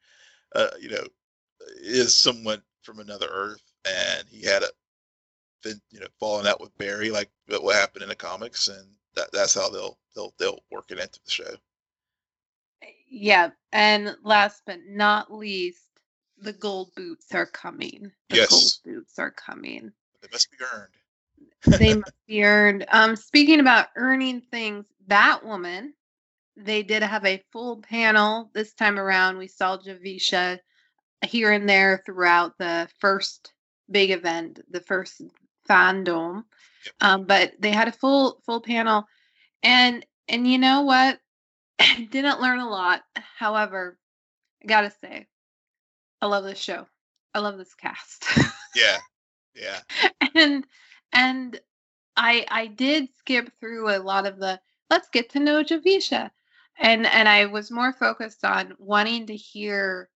uh, 0.56 0.70
you 0.80 0.90
know, 0.90 1.04
is 1.82 2.16
someone 2.16 2.62
from 2.84 3.00
another 3.00 3.28
Earth, 3.32 3.64
and 3.86 4.28
he 4.30 4.46
had 4.46 4.64
a, 4.64 4.68
been, 5.64 5.82
you 5.92 6.00
know, 6.00 6.08
falling 6.20 6.48
out 6.48 6.62
with 6.62 6.78
Barry, 6.78 7.10
like 7.10 7.30
what 7.48 7.76
happened 7.76 8.04
in 8.04 8.10
the 8.10 8.16
comics, 8.16 8.68
and 8.68 8.88
that, 9.16 9.30
that's 9.34 9.56
how 9.56 9.70
they'll 9.70 9.98
they'll 10.16 10.34
they'll 10.40 10.60
work 10.72 10.92
it 10.92 11.00
into 11.00 11.20
the 11.26 11.32
show. 11.32 11.56
Yeah, 13.10 13.52
and 13.72 14.16
last 14.24 14.64
but 14.66 14.80
not 14.88 15.34
least, 15.34 15.90
the 16.38 16.54
gold 16.54 16.92
boots 16.96 17.34
are 17.34 17.46
coming. 17.46 18.12
The 18.30 18.38
Yes. 18.38 18.50
gold 18.50 18.74
boots 18.84 19.20
are 19.20 19.32
coming. 19.32 19.92
They 20.22 20.28
must 20.32 20.52
be 20.52 20.58
earned. 20.74 20.94
They 21.78 21.94
must 21.96 22.14
be 22.28 22.44
earned. 22.44 22.86
Um, 22.90 23.16
speaking 23.16 23.60
about 23.60 23.88
earning 23.96 24.42
things, 24.42 24.86
Batwoman, 25.08 25.92
they 26.56 26.84
did 26.84 27.04
have 27.04 27.26
a 27.26 27.44
full 27.52 27.78
panel 27.82 28.50
this 28.54 28.74
time 28.74 29.00
around. 29.00 29.38
We 29.38 29.48
saw 29.48 29.78
Javicia 29.78 30.60
here 31.26 31.52
and 31.52 31.68
there 31.70 32.02
throughout 32.06 32.58
the 32.58 32.90
first 33.00 33.54
big 33.90 34.12
event, 34.12 34.60
the 34.70 34.82
first 34.82 35.22
fandom. 35.70 36.44
Yep. 36.86 36.96
Um, 37.02 37.26
but 37.26 37.54
they 37.60 37.72
had 37.72 37.88
a 37.88 37.92
full 37.94 38.42
full 38.46 38.62
panel, 38.62 39.06
and 39.64 40.06
and 40.28 40.48
you 40.48 40.58
know 40.58 40.82
what? 40.82 41.20
Didn't 42.12 42.42
learn 42.42 42.60
a 42.60 42.70
lot. 42.70 43.02
However, 43.38 43.98
I 44.64 44.68
gotta 44.68 44.92
say, 44.92 45.28
I 46.22 46.28
love 46.28 46.44
this 46.44 46.60
show. 46.60 46.88
I 47.34 47.40
love 47.40 47.58
this 47.58 47.76
cast. 47.76 48.26
Yeah. 48.76 48.98
Yeah. 49.56 49.82
and 50.36 50.66
and 51.14 51.60
I 52.16 52.46
I 52.50 52.68
did 52.68 53.10
skip 53.16 53.52
through 53.60 53.90
a 53.96 54.00
lot 54.00 54.26
of 54.28 54.38
the 54.40 54.60
let's 54.90 55.10
get 55.10 55.30
to 55.32 55.40
know 55.40 55.64
Javicia. 55.64 56.32
And 56.80 57.06
and 57.08 57.28
I 57.28 57.46
was 57.48 57.72
more 57.72 57.94
focused 57.94 58.44
on 58.46 58.74
wanting 58.80 59.28
to 59.28 59.36
hear 59.36 60.10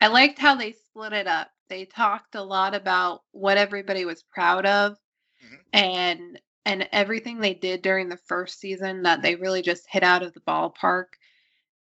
I 0.00 0.08
liked 0.08 0.38
how 0.38 0.54
they 0.54 0.72
split 0.72 1.12
it 1.12 1.26
up. 1.26 1.50
They 1.68 1.84
talked 1.86 2.34
a 2.34 2.42
lot 2.42 2.74
about 2.74 3.22
what 3.32 3.58
everybody 3.58 4.04
was 4.04 4.22
proud 4.22 4.66
of 4.66 4.96
Mhm. 5.42 5.64
and 5.72 6.40
and 6.66 6.88
everything 6.92 7.38
they 7.38 7.54
did 7.54 7.82
during 7.82 8.08
the 8.08 8.16
first 8.16 8.58
season 8.58 9.02
that 9.02 9.22
they 9.22 9.34
really 9.36 9.62
just 9.62 9.86
hit 9.88 10.02
out 10.02 10.22
of 10.22 10.32
the 10.32 10.40
ballpark. 10.40 11.06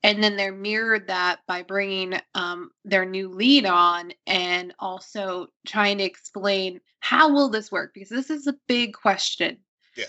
And 0.05 0.23
then 0.23 0.37
they're 0.37 0.53
mirrored 0.53 1.07
that 1.07 1.41
by 1.47 1.63
bringing 1.63 2.19
um, 2.35 2.71
their 2.85 3.05
new 3.05 3.29
lead 3.29 3.67
on 3.67 4.13
and 4.27 4.75
also 4.81 5.47
trying 5.67 5.99
to 5.99 6.05
explain 6.05 6.81
how 7.01 7.33
will 7.33 7.49
this 7.49 7.71
work 7.71 7.93
because 7.95 8.09
this 8.09 8.31
is 8.31 8.47
a 8.47 8.57
big 8.67 8.95
question. 8.95 9.59
Yeah. 9.97 10.07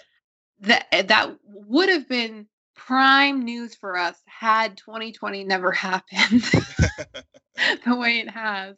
That 0.61 1.07
that 1.07 1.35
would 1.45 1.89
have 1.89 2.07
been 2.07 2.47
prime 2.75 3.43
news 3.43 3.75
for 3.75 3.97
us 3.97 4.17
had 4.25 4.77
2020 4.77 5.43
never 5.43 5.71
happened 5.73 6.41
the 7.85 7.95
way 7.95 8.19
it 8.19 8.29
has. 8.29 8.75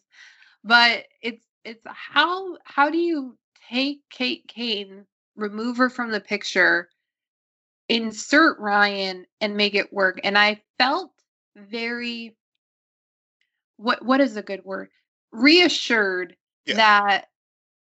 But 0.63 1.05
it's 1.21 1.45
it's 1.63 1.81
how 1.85 2.57
how 2.63 2.89
do 2.89 2.97
you 2.97 3.37
take 3.69 4.01
Kate 4.09 4.47
Kane, 4.47 5.05
remove 5.35 5.77
her 5.77 5.89
from 5.89 6.11
the 6.11 6.19
picture, 6.21 6.89
insert 7.89 8.59
Ryan 8.59 9.25
and 9.41 9.55
make 9.55 9.75
it 9.75 9.93
work? 9.93 10.19
And 10.23 10.37
I 10.37 10.61
felt 10.77 11.11
very 11.55 12.35
what 13.77 14.03
what 14.03 14.21
is 14.21 14.37
a 14.37 14.43
good 14.43 14.63
word? 14.63 14.89
Reassured 15.31 16.35
Yeah. 16.65 16.75
that 16.75 17.25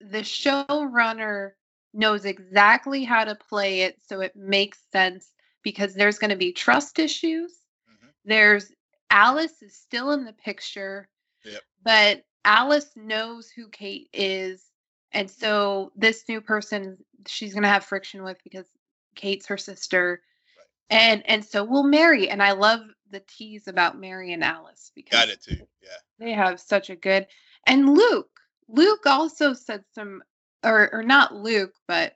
the 0.00 0.18
showrunner 0.20 1.52
knows 1.94 2.24
exactly 2.24 3.04
how 3.04 3.24
to 3.24 3.34
play 3.34 3.80
it 3.82 3.96
so 4.06 4.20
it 4.20 4.36
makes 4.36 4.78
sense 4.92 5.32
because 5.62 5.94
there's 5.94 6.18
going 6.18 6.30
to 6.30 6.36
be 6.36 6.52
trust 6.52 6.98
issues. 6.98 7.52
Mhm. 7.88 8.12
There's 8.24 8.72
Alice 9.10 9.62
is 9.62 9.74
still 9.76 10.12
in 10.12 10.24
the 10.24 10.32
picture, 10.32 11.08
Yep. 11.44 11.62
but 11.82 12.24
Alice 12.44 12.90
knows 12.96 13.50
who 13.50 13.68
Kate 13.68 14.08
is. 14.12 14.70
And 15.12 15.30
so 15.30 15.92
this 15.96 16.24
new 16.28 16.40
person 16.40 16.98
she's 17.26 17.52
going 17.52 17.62
to 17.62 17.68
have 17.68 17.84
friction 17.84 18.22
with 18.22 18.38
because 18.44 18.66
Kate's 19.14 19.46
her 19.46 19.56
sister. 19.56 20.22
Right. 20.56 20.98
And 20.98 21.22
and 21.26 21.44
so 21.44 21.64
we'll 21.64 21.84
marry 21.84 22.28
and 22.28 22.42
I 22.42 22.52
love 22.52 22.80
the 23.10 23.20
tease 23.20 23.68
about 23.68 23.98
Mary 23.98 24.32
and 24.32 24.44
Alice 24.44 24.92
because 24.94 25.18
Got 25.18 25.28
it 25.28 25.42
too. 25.42 25.66
Yeah. 25.82 25.88
they 26.18 26.32
have 26.32 26.60
such 26.60 26.90
a 26.90 26.96
good 26.96 27.26
and 27.66 27.94
Luke. 27.94 28.30
Luke 28.68 29.06
also 29.06 29.52
said 29.52 29.84
some 29.94 30.22
or 30.64 30.92
or 30.92 31.02
not 31.02 31.34
Luke, 31.34 31.74
but 31.86 32.14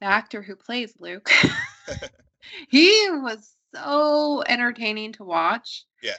the 0.00 0.06
actor 0.06 0.42
who 0.42 0.54
plays 0.54 0.94
Luke. 0.98 1.30
he 2.68 3.08
was 3.10 3.56
so 3.74 4.42
entertaining 4.46 5.12
to 5.14 5.24
watch. 5.24 5.84
Yeah. 6.02 6.16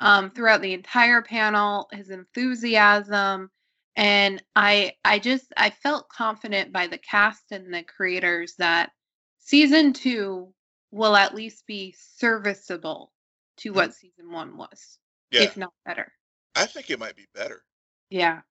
Um 0.00 0.30
throughout 0.30 0.62
the 0.62 0.74
entire 0.74 1.22
panel, 1.22 1.88
his 1.92 2.10
enthusiasm 2.10 3.50
and 3.96 4.42
I 4.56 4.94
I 5.04 5.18
just 5.18 5.46
I 5.56 5.70
felt 5.70 6.08
confident 6.08 6.72
by 6.72 6.86
the 6.88 6.98
cast 6.98 7.52
and 7.52 7.72
the 7.72 7.82
creators 7.84 8.54
that 8.58 8.90
season 9.38 9.92
2 9.92 10.52
will 10.90 11.16
at 11.16 11.34
least 11.34 11.66
be 11.66 11.94
serviceable 12.18 13.12
to 13.58 13.70
what 13.72 13.94
season 13.94 14.30
1 14.32 14.56
was, 14.56 14.98
Yeah. 15.30 15.42
if 15.42 15.56
not 15.56 15.72
better. 15.84 16.12
I 16.54 16.66
think 16.66 16.90
it 16.90 16.98
might 16.98 17.16
be 17.16 17.26
better. 17.34 17.62
Yeah. 18.10 18.42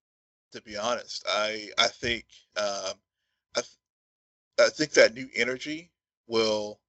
to 0.53 0.61
be 0.61 0.77
honest. 0.77 1.23
I 1.29 1.69
I 1.77 1.87
think 1.87 2.25
um, 2.57 2.93
I 3.55 3.61
th- 3.61 3.67
I 4.59 4.69
think 4.69 4.91
that 4.93 5.13
new 5.13 5.29
energy 5.35 5.91
will 6.27 6.79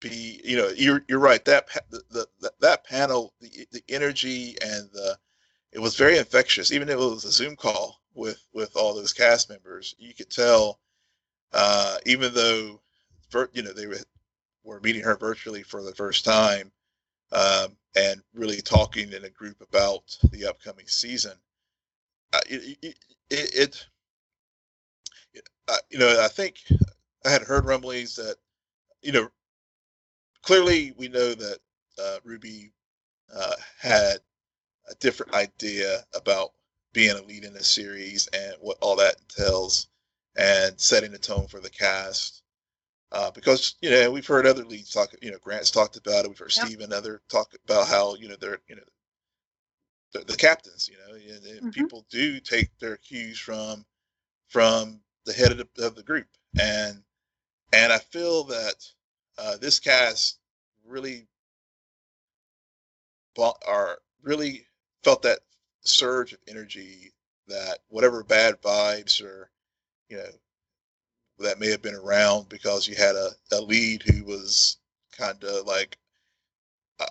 be 0.00 0.40
you 0.44 0.56
know 0.56 0.68
you're 0.76 1.04
you're 1.08 1.18
right 1.20 1.44
that 1.46 1.68
the, 1.90 2.26
the 2.40 2.52
that 2.60 2.84
panel 2.84 3.34
the 3.40 3.66
the 3.72 3.82
energy 3.88 4.56
and 4.62 4.90
the 4.92 5.18
it 5.76 5.82
was 5.82 5.94
very 5.94 6.16
infectious. 6.18 6.72
Even 6.72 6.88
if 6.88 6.94
it 6.94 6.98
was 6.98 7.26
a 7.26 7.30
Zoom 7.30 7.54
call 7.54 8.00
with 8.14 8.42
with 8.54 8.74
all 8.76 8.94
those 8.94 9.12
cast 9.12 9.50
members 9.50 9.94
you 9.98 10.14
could 10.14 10.30
tell 10.30 10.80
uh, 11.52 11.98
even 12.06 12.32
though 12.34 12.80
you 13.52 13.62
know 13.62 13.72
they 13.72 13.86
were 13.86 13.98
were 14.64 14.80
meeting 14.80 15.02
her 15.02 15.16
virtually 15.16 15.62
for 15.62 15.82
the 15.82 15.94
first 15.94 16.24
time 16.24 16.72
um, 17.32 17.76
and 17.94 18.22
really 18.34 18.62
talking 18.62 19.12
in 19.12 19.24
a 19.24 19.30
group 19.30 19.60
about 19.60 20.16
the 20.30 20.46
upcoming 20.46 20.86
season 20.88 21.32
uh, 22.32 22.40
it, 22.48 22.78
it, 22.82 22.96
it, 23.30 23.86
uh, 25.68 25.76
you 25.90 25.98
know, 25.98 26.20
I 26.22 26.28
think 26.28 26.56
I 27.24 27.30
had 27.30 27.42
heard 27.42 27.64
rumblings 27.64 28.16
that, 28.16 28.36
you 29.02 29.12
know, 29.12 29.28
clearly 30.42 30.92
we 30.96 31.08
know 31.08 31.34
that 31.34 31.58
uh, 32.02 32.18
Ruby 32.24 32.72
had 33.80 34.18
a 34.90 34.94
different 34.96 35.34
idea 35.34 36.04
about 36.14 36.52
being 36.92 37.16
a 37.16 37.22
lead 37.22 37.44
in 37.44 37.56
a 37.56 37.62
series 37.62 38.28
and 38.28 38.54
what 38.60 38.78
all 38.80 38.96
that 38.96 39.16
entails, 39.20 39.88
and 40.36 40.80
setting 40.80 41.12
the 41.12 41.18
tone 41.18 41.46
for 41.48 41.60
the 41.60 41.70
cast. 41.70 42.42
Uh, 43.12 43.30
because 43.30 43.76
you 43.82 43.90
know 43.90 44.10
we've 44.10 44.26
heard 44.26 44.46
other 44.46 44.64
leads 44.64 44.90
talk. 44.92 45.10
You 45.22 45.30
know, 45.32 45.38
Grant's 45.38 45.70
talked 45.70 45.96
about 45.96 46.24
it. 46.24 46.28
We've 46.28 46.38
heard 46.38 46.52
Yep. 46.56 46.68
Steve 46.68 46.80
and 46.80 46.92
other 46.92 47.22
talk 47.30 47.54
about 47.64 47.88
how 47.88 48.16
you 48.16 48.28
know 48.28 48.36
they're 48.40 48.58
you 48.68 48.76
know 48.76 48.82
the, 50.12 50.20
the 50.20 50.36
captains. 50.36 50.88
You 50.88 50.96
know, 50.98 51.14
and, 51.14 51.44
and 51.44 51.70
Mhm. 51.72 51.72
people 51.72 52.06
do 52.10 52.40
take 52.40 52.70
their 52.78 52.96
cues 52.96 53.38
from 53.38 53.84
from 54.48 55.00
the 55.26 55.32
head 55.32 55.52
of 55.52 55.58
the, 55.58 55.86
of 55.86 55.94
the 55.96 56.02
group, 56.02 56.28
and 56.60 57.02
and 57.72 57.92
I 57.92 57.98
feel 57.98 58.44
that 58.44 58.74
uh, 59.38 59.56
this 59.58 59.78
cast 59.80 60.38
really 60.84 61.26
bought, 63.34 63.62
are 63.66 63.98
really 64.22 64.66
felt 65.06 65.22
that 65.22 65.38
surge 65.82 66.32
of 66.32 66.40
energy 66.48 67.12
that 67.46 67.78
whatever 67.90 68.24
bad 68.24 68.60
vibes 68.60 69.22
or 69.22 69.48
you 70.08 70.16
know 70.16 70.26
that 71.38 71.60
may 71.60 71.70
have 71.70 71.80
been 71.80 71.94
around 71.94 72.48
because 72.48 72.88
you 72.88 72.96
had 72.96 73.14
a, 73.14 73.30
a 73.52 73.60
lead 73.60 74.02
who 74.02 74.24
was 74.24 74.78
kind 75.16 75.44
of 75.44 75.64
like 75.64 75.96
uh, 76.98 77.06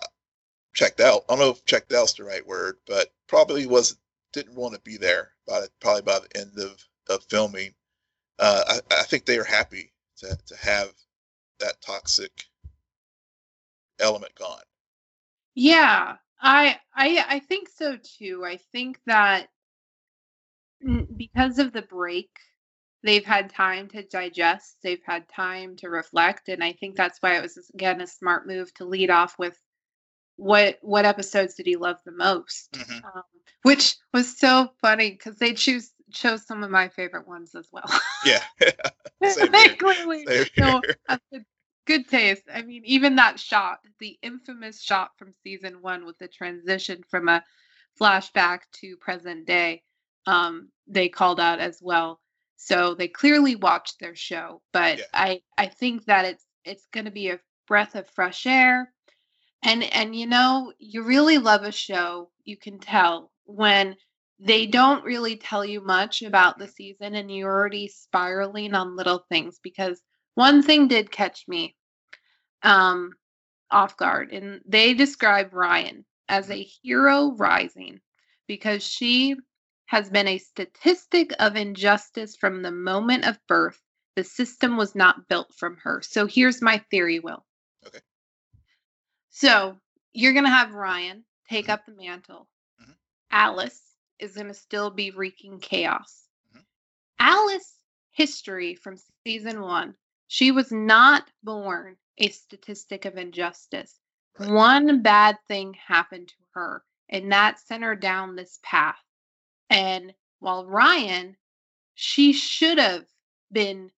checked 0.74 1.00
out. 1.00 1.24
I 1.26 1.32
don't 1.32 1.38
know 1.38 1.50
if 1.52 1.64
checked 1.64 1.90
out's 1.94 2.12
the 2.12 2.24
right 2.24 2.46
word, 2.46 2.76
but 2.86 3.14
probably 3.28 3.64
was 3.64 3.96
didn't 4.34 4.56
want 4.56 4.74
to 4.74 4.80
be 4.80 4.98
there 4.98 5.30
by 5.48 5.60
the, 5.60 5.70
probably 5.80 6.02
by 6.02 6.18
the 6.18 6.38
end 6.38 6.58
of, 6.58 6.84
of 7.08 7.24
filming. 7.30 7.72
Uh, 8.38 8.62
I, 8.68 8.94
I 8.94 9.02
think 9.04 9.24
they 9.24 9.38
are 9.38 9.44
happy 9.44 9.90
to, 10.18 10.36
to 10.48 10.56
have 10.58 10.92
that 11.60 11.80
toxic 11.80 12.44
element 14.00 14.34
gone. 14.34 14.60
Yeah, 15.54 16.16
I 16.40 16.78
I 16.94 17.24
I 17.28 17.38
think 17.40 17.68
so 17.68 17.96
too. 18.18 18.44
I 18.44 18.58
think 18.72 19.00
that 19.06 19.48
because 21.16 21.58
of 21.58 21.72
the 21.72 21.82
break, 21.82 22.30
they've 23.02 23.24
had 23.24 23.50
time 23.50 23.88
to 23.88 24.02
digest, 24.02 24.76
they've 24.82 25.02
had 25.04 25.28
time 25.28 25.76
to 25.76 25.88
reflect, 25.88 26.48
and 26.48 26.62
I 26.62 26.72
think 26.72 26.96
that's 26.96 27.18
why 27.20 27.36
it 27.36 27.42
was 27.42 27.70
again 27.74 28.00
a 28.00 28.06
smart 28.06 28.46
move 28.46 28.72
to 28.74 28.84
lead 28.84 29.10
off 29.10 29.38
with 29.38 29.58
what 30.36 30.78
what 30.82 31.06
episodes 31.06 31.54
did 31.54 31.66
he 31.66 31.76
love 31.76 31.98
the 32.04 32.12
most, 32.12 32.76
Mhm. 32.76 33.04
um, 33.04 33.22
which 33.62 33.96
was 34.12 34.38
so 34.38 34.72
funny 34.80 35.10
because 35.12 35.36
they 35.38 35.54
choose 35.54 35.92
chose 36.12 36.46
some 36.46 36.62
of 36.62 36.70
my 36.70 36.88
favorite 36.88 37.26
ones 37.26 37.54
as 37.54 37.68
well. 37.72 37.90
Yeah. 38.24 38.42
They 39.20 39.68
clearly 39.76 40.26
Same 40.26 40.46
no, 40.58 40.82
here. 40.82 40.96
that's 41.08 41.24
good, 41.86 42.08
taste. 42.08 42.44
I 42.52 42.62
mean, 42.62 42.82
even 42.84 43.16
that 43.16 43.38
shot, 43.40 43.80
the 44.00 44.18
infamous 44.22 44.82
shot 44.82 45.10
from 45.18 45.32
season 45.32 45.82
one 45.82 46.04
with 46.06 46.18
the 46.18 46.28
transition 46.28 47.02
from 47.08 47.28
a 47.28 47.44
flashback 48.00 48.60
to 48.80 48.96
present 48.96 49.46
day, 49.46 49.82
um, 50.26 50.70
they 50.86 51.08
called 51.08 51.40
out 51.40 51.60
as 51.60 51.80
well. 51.82 52.20
So 52.56 52.94
they 52.94 53.08
clearly 53.08 53.56
watched 53.56 54.00
their 54.00 54.14
show, 54.16 54.62
but 54.72 54.98
Yeah. 54.98 55.04
I 55.14 55.42
I 55.58 55.66
think 55.66 56.04
that 56.06 56.24
it's 56.24 56.46
it's 56.64 56.86
going 56.92 57.06
to 57.06 57.10
be 57.12 57.30
a 57.30 57.40
breath 57.66 57.94
of 57.96 58.08
fresh 58.08 58.46
air. 58.46 58.92
And 59.62 59.82
and 59.84 60.14
you 60.16 60.26
know, 60.26 60.72
you 60.78 61.02
really 61.02 61.38
love 61.38 61.62
a 61.64 61.72
show, 61.72 62.30
you 62.44 62.56
can 62.56 62.78
tell 62.78 63.32
when 63.44 63.96
they 64.38 64.66
don't 64.66 65.04
really 65.04 65.36
tell 65.36 65.64
you 65.64 65.80
much 65.80 66.22
about 66.22 66.58
the 66.58 66.68
season 66.68 67.14
and 67.14 67.30
you're 67.34 67.50
already 67.52 67.88
spiraling 67.88 68.74
on 68.74 68.96
little 68.96 69.18
things 69.30 69.58
because 69.62 70.02
one 70.36 70.62
thing 70.62 70.86
did 70.88 71.10
catch 71.10 71.44
me 71.48 71.74
um 72.62 73.10
off 73.70 73.96
guard 73.96 74.32
and 74.32 74.60
they 74.64 74.94
describe 74.94 75.52
Ryan 75.52 76.06
as 76.28 76.50
a 76.50 76.62
hero 76.62 77.32
rising 77.36 78.00
because 78.46 78.82
she 78.84 79.36
has 79.86 80.08
been 80.10 80.28
a 80.28 80.38
statistic 80.38 81.32
of 81.40 81.56
injustice 81.56 82.36
from 82.36 82.62
the 82.62 82.70
moment 82.72 83.26
of 83.26 83.38
birth. 83.48 83.80
The 84.16 84.24
system 84.24 84.76
was 84.76 84.94
not 84.94 85.28
built 85.28 85.52
from 85.54 85.76
her. 85.82 86.02
So 86.02 86.26
here's 86.26 86.62
my 86.62 86.78
theory, 86.90 87.20
Will. 87.20 87.44
Okay. 87.86 88.00
So 89.30 89.78
you're 90.12 90.32
going 90.32 90.44
to 90.44 90.50
have 90.50 90.74
Ryan 90.74 91.24
take 91.48 91.66
Mhm. 91.66 91.70
up 91.70 91.86
the 91.86 91.92
mantle. 91.92 92.48
Mhm. 92.80 92.96
Alice 93.30 93.94
is 94.18 94.34
going 94.34 94.48
to 94.48 94.54
still 94.54 94.90
be 94.90 95.10
wreaking 95.10 95.60
chaos. 95.60 96.28
Mhm. 96.54 96.64
Alice 97.18 97.78
history 98.12 98.74
from 98.74 98.96
season 99.24 99.60
one, 99.60 99.96
she 100.28 100.50
was 100.50 100.72
not 100.72 101.30
born 101.42 101.96
a 102.18 102.28
statistic 102.28 103.04
of 103.04 103.16
injustice. 103.16 103.98
Right. 104.38 104.50
One 104.50 105.02
bad 105.02 105.36
thing 105.48 105.74
happened 105.74 106.28
to 106.28 106.34
her, 106.54 106.82
and 107.08 107.32
that 107.32 107.58
sent 107.60 107.84
her 107.84 107.94
down 107.96 108.36
this 108.36 108.58
path. 108.62 108.96
And 109.70 110.12
while 110.40 110.66
Ryan, 110.66 111.36
she 111.94 112.32
should 112.32 112.78
have 112.78 113.04
been 113.50 113.90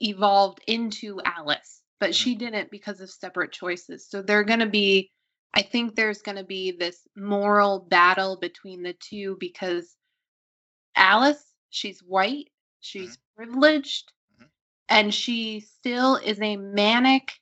evolved 0.00 0.60
into 0.66 1.20
Alice, 1.24 1.82
but 2.00 2.14
she 2.14 2.34
didn't 2.34 2.70
because 2.70 3.00
of 3.00 3.10
separate 3.10 3.52
choices. 3.52 4.08
So 4.08 4.22
they're 4.22 4.44
going 4.44 4.60
to 4.60 4.66
be, 4.66 5.10
I 5.54 5.62
think 5.62 5.94
there's 5.94 6.22
going 6.22 6.36
to 6.36 6.44
be 6.44 6.72
this 6.72 7.00
moral 7.16 7.80
battle 7.80 8.36
between 8.36 8.82
the 8.82 8.92
two 8.92 9.36
because 9.40 9.96
Alice, 10.94 11.42
she's 11.70 12.00
white, 12.00 12.46
mm-hmm. 12.46 12.78
she's 12.80 13.18
privileged. 13.36 14.12
And 14.88 15.12
she 15.14 15.60
still 15.60 16.16
is 16.16 16.40
a 16.40 16.56
manic 16.56 17.32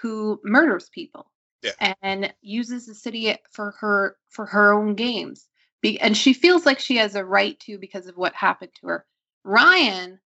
who 0.00 0.40
murders 0.44 0.88
people 0.90 1.30
Yeah. 1.62 1.94
and 2.02 2.32
uses 2.40 2.86
the 2.86 2.94
city 2.94 3.36
for 3.50 3.72
her 3.80 4.16
for 4.28 4.46
her 4.46 4.72
own 4.72 4.94
games. 4.94 5.48
Be- 5.80 6.00
and 6.00 6.16
she 6.16 6.32
feels 6.32 6.66
like 6.66 6.78
she 6.78 6.96
has 6.96 7.14
a 7.14 7.24
right 7.24 7.58
to 7.60 7.78
because 7.78 8.06
of 8.06 8.16
what 8.16 8.34
happened 8.34 8.72
to 8.80 8.86
her. 8.88 9.06
Ryan 9.44 10.20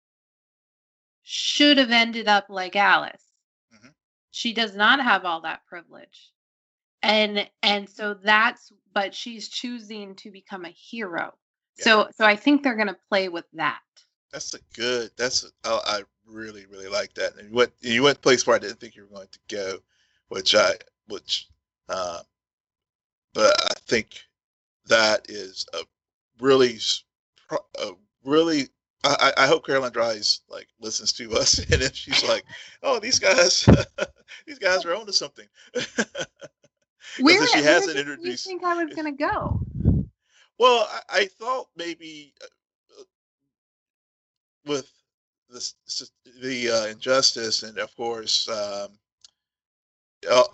should 1.22 1.78
have 1.78 1.90
ended 1.90 2.28
up 2.28 2.46
like 2.48 2.76
Alice. 2.76 3.22
Mhm. 3.72 3.94
She 4.30 4.52
does 4.52 4.74
not 4.76 5.00
have 5.00 5.24
all 5.24 5.40
that 5.42 5.64
privilege. 5.66 6.32
And 7.02 7.48
and 7.62 7.88
so 7.88 8.14
that's 8.14 8.72
but 8.92 9.14
she's 9.14 9.48
choosing 9.48 10.14
to 10.16 10.30
become 10.30 10.64
a 10.64 10.70
hero. 10.70 11.36
Yeah. 11.76 11.84
So 11.84 12.08
so 12.16 12.24
I 12.24 12.36
think 12.36 12.62
they're 12.62 12.76
going 12.76 12.88
to 12.88 12.98
play 13.08 13.28
with 13.28 13.46
that. 13.52 13.80
That's 14.30 14.54
a 14.54 14.60
good. 14.74 15.10
That's 15.16 15.44
a, 15.44 15.50
I 15.64 16.02
really 16.28 16.66
really 16.66 16.88
like 16.88 17.14
that. 17.14 17.36
And 17.36 17.48
you 17.48 17.54
went 17.54 17.72
you 17.80 18.02
went 18.02 18.18
a 18.18 18.20
place 18.20 18.46
where 18.46 18.56
I 18.56 18.58
didn't 18.58 18.80
think 18.80 18.96
you 18.96 19.02
were 19.02 19.16
going 19.16 19.28
to 19.30 19.54
go, 19.54 19.78
which 20.28 20.54
I 20.54 20.72
which, 21.08 21.48
uh, 21.88 22.20
but 23.32 23.54
I 23.62 23.74
think 23.86 24.22
that 24.86 25.26
is 25.28 25.66
a 25.74 25.78
really 26.40 26.78
a 27.80 27.92
really. 28.24 28.68
I, 29.06 29.32
I 29.36 29.46
hope 29.46 29.66
Caroline 29.66 29.92
Dries 29.92 30.40
like 30.48 30.66
listens 30.80 31.12
to 31.14 31.30
us, 31.34 31.58
and 31.70 31.82
if 31.82 31.94
she's 31.94 32.26
like, 32.26 32.42
"Oh, 32.82 32.98
these 32.98 33.18
guys, 33.18 33.68
these 34.46 34.58
guys 34.58 34.86
are 34.86 34.94
onto 34.94 35.12
something." 35.12 35.46
Where, 37.20 37.46
she 37.46 37.60
where 37.60 37.62
hasn't 37.62 37.96
did 37.96 38.18
you 38.24 38.36
think 38.36 38.64
I 38.64 38.82
was 38.82 38.92
going 38.94 39.16
to 39.16 39.24
go? 39.24 39.60
Well, 40.58 40.88
I, 40.90 41.20
I 41.20 41.26
thought 41.26 41.68
maybe 41.76 42.32
uh, 42.42 43.04
with 44.66 44.90
the 45.54 45.60
s- 45.60 45.74
s- 45.88 46.10
the 46.42 46.70
uh, 46.70 46.86
injustice 46.86 47.62
and 47.62 47.78
of 47.78 47.94
course, 47.96 48.48
um, 48.48 48.90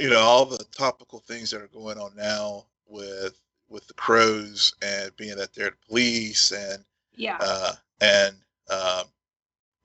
you 0.00 0.10
know, 0.10 0.20
all 0.20 0.44
the 0.46 0.64
topical 0.76 1.20
things 1.20 1.50
that 1.50 1.60
are 1.62 1.68
going 1.68 1.98
on 1.98 2.14
now 2.16 2.66
with 2.88 3.40
with 3.68 3.86
the 3.86 3.94
crows 3.94 4.74
and 4.82 5.14
being 5.16 5.36
that 5.36 5.54
they're 5.54 5.70
the 5.70 5.86
police 5.88 6.52
and 6.52 6.84
Yeah. 7.16 7.38
uh, 7.40 7.72
and 8.00 8.36
um, 8.68 9.04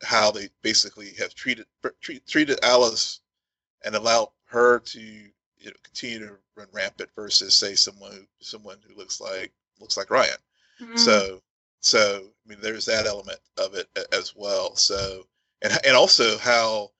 how 0.04 0.32
they 0.32 0.50
basically 0.62 1.14
have 1.20 1.34
treated 1.36 1.66
treat, 2.02 2.26
treated 2.28 2.60
Alice 2.64 3.22
and 3.84 3.96
allowed 3.96 4.30
her 4.46 4.80
to 4.80 5.00
you 5.00 5.32
know 5.66 5.72
continue 5.84 6.20
to 6.20 6.38
run 6.56 6.68
rampant 6.74 7.10
versus 7.16 7.56
say 7.56 7.76
someone 7.76 8.12
who 8.12 8.26
someone 8.40 8.78
who 8.88 8.96
looks 8.96 9.22
like 9.22 9.52
looks 9.80 9.98
like 9.98 10.10
Ryan. 10.10 10.38
Mm. 10.82 10.98
So 11.00 11.42
so 11.86 12.32
I 12.46 12.50
mean 12.50 12.60
there's 12.62 12.86
that 12.86 13.08
element 13.08 13.40
of 13.58 13.76
it 13.76 13.88
as 14.14 14.34
well. 14.36 14.76
So 14.76 15.28
and 15.62 15.74
and 15.86 15.96
also 15.96 16.38
how 16.38 16.92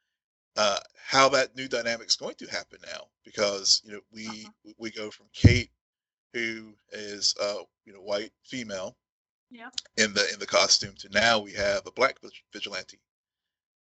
uh, 0.58 0.80
how 1.08 1.30
that 1.30 1.56
new 1.56 1.68
dynamic 1.68 2.08
is 2.08 2.16
going 2.16 2.36
to 2.36 2.48
happen 2.48 2.80
now 2.86 3.08
because 3.26 3.82
you 3.86 3.94
know 3.94 4.02
we 4.12 4.28
Uh-huh. 4.28 4.74
we 4.78 4.92
go 4.92 5.12
from 5.12 5.28
Kate 5.34 5.72
who 6.34 6.74
is 6.92 7.36
uh 7.42 7.64
you 7.86 7.94
know 7.94 8.02
white 8.02 8.32
female 8.44 8.98
Yep. 9.52 9.74
in 9.98 10.14
the 10.14 10.26
in 10.34 10.40
the 10.40 10.46
costume 10.48 10.96
to 10.98 11.10
now 11.10 11.40
we 11.40 11.54
have 11.54 11.86
a 11.88 11.92
black 11.92 12.18
vigilante 12.54 13.00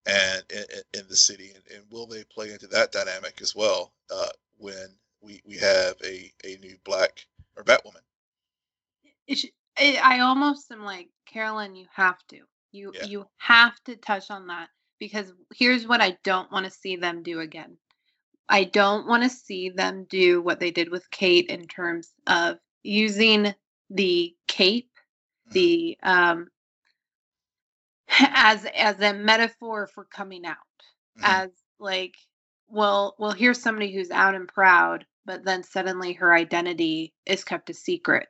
and 0.07 0.45
in, 0.51 0.65
in- 0.75 1.01
in 1.01 1.09
the 1.09 1.17
city 1.17 1.53
and, 1.55 1.65
and 1.75 1.85
will 1.91 2.07
they 2.07 2.25
play 2.25 2.51
into 2.53 2.67
that 2.69 2.93
dynamic 2.93 3.41
as 3.43 3.55
well 3.55 3.93
uh, 4.15 4.29
when 4.59 4.97
we 5.21 5.41
we 5.47 5.57
have 5.59 5.95
a 6.05 6.33
a 6.45 6.57
new 6.59 6.77
black 6.85 7.27
or 7.57 7.65
Batwoman 7.65 8.03
It 9.27 9.39
sh- 9.39 9.47
I 9.79 9.99
I 10.03 10.21
almost 10.45 10.71
am 10.73 10.85
like 10.85 11.09
Carolyn. 11.27 11.75
You 11.77 11.87
have 11.95 12.19
to. 12.29 12.41
You 12.73 12.93
Yeah. 12.95 13.07
you 13.07 13.27
have 13.39 13.83
to 13.85 13.97
touch 13.97 14.31
on 14.31 14.49
that 14.49 14.69
because 14.99 15.33
here's 15.55 15.87
what 15.87 16.01
I 16.03 16.19
don't 16.25 16.51
want 16.53 16.67
to 16.67 16.71
see 16.71 16.97
them 16.97 17.23
do 17.23 17.41
again. 17.41 17.79
I 18.49 18.65
don't 18.65 19.07
want 19.07 19.23
to 19.25 19.31
see 19.31 19.71
them 19.71 20.05
do 20.11 20.43
what 20.43 20.61
they 20.61 20.71
did 20.71 20.91
with 20.91 21.11
Kate 21.11 21.49
in 21.49 21.67
terms 21.69 22.15
of 22.27 22.59
using 22.83 23.55
the 23.91 24.37
cape, 24.49 24.91
the 25.53 25.99
um, 26.03 26.49
as 28.21 28.67
as 28.67 29.01
a 29.01 29.15
metaphor 29.15 29.89
for 29.89 30.05
coming 30.07 30.47
out. 30.47 30.57
Mhm. 31.19 31.23
As 31.25 31.51
like, 31.81 32.17
well, 32.69 33.17
well, 33.19 33.33
here's 33.33 33.63
somebody 33.63 33.93
who's 33.93 34.11
out 34.11 34.35
and 34.35 34.49
proud, 34.49 35.07
but 35.27 35.45
then 35.45 35.63
suddenly 35.65 36.15
her 36.15 36.35
identity 36.35 37.15
is 37.27 37.45
kept 37.45 37.71
a 37.71 37.75
secret 37.75 38.29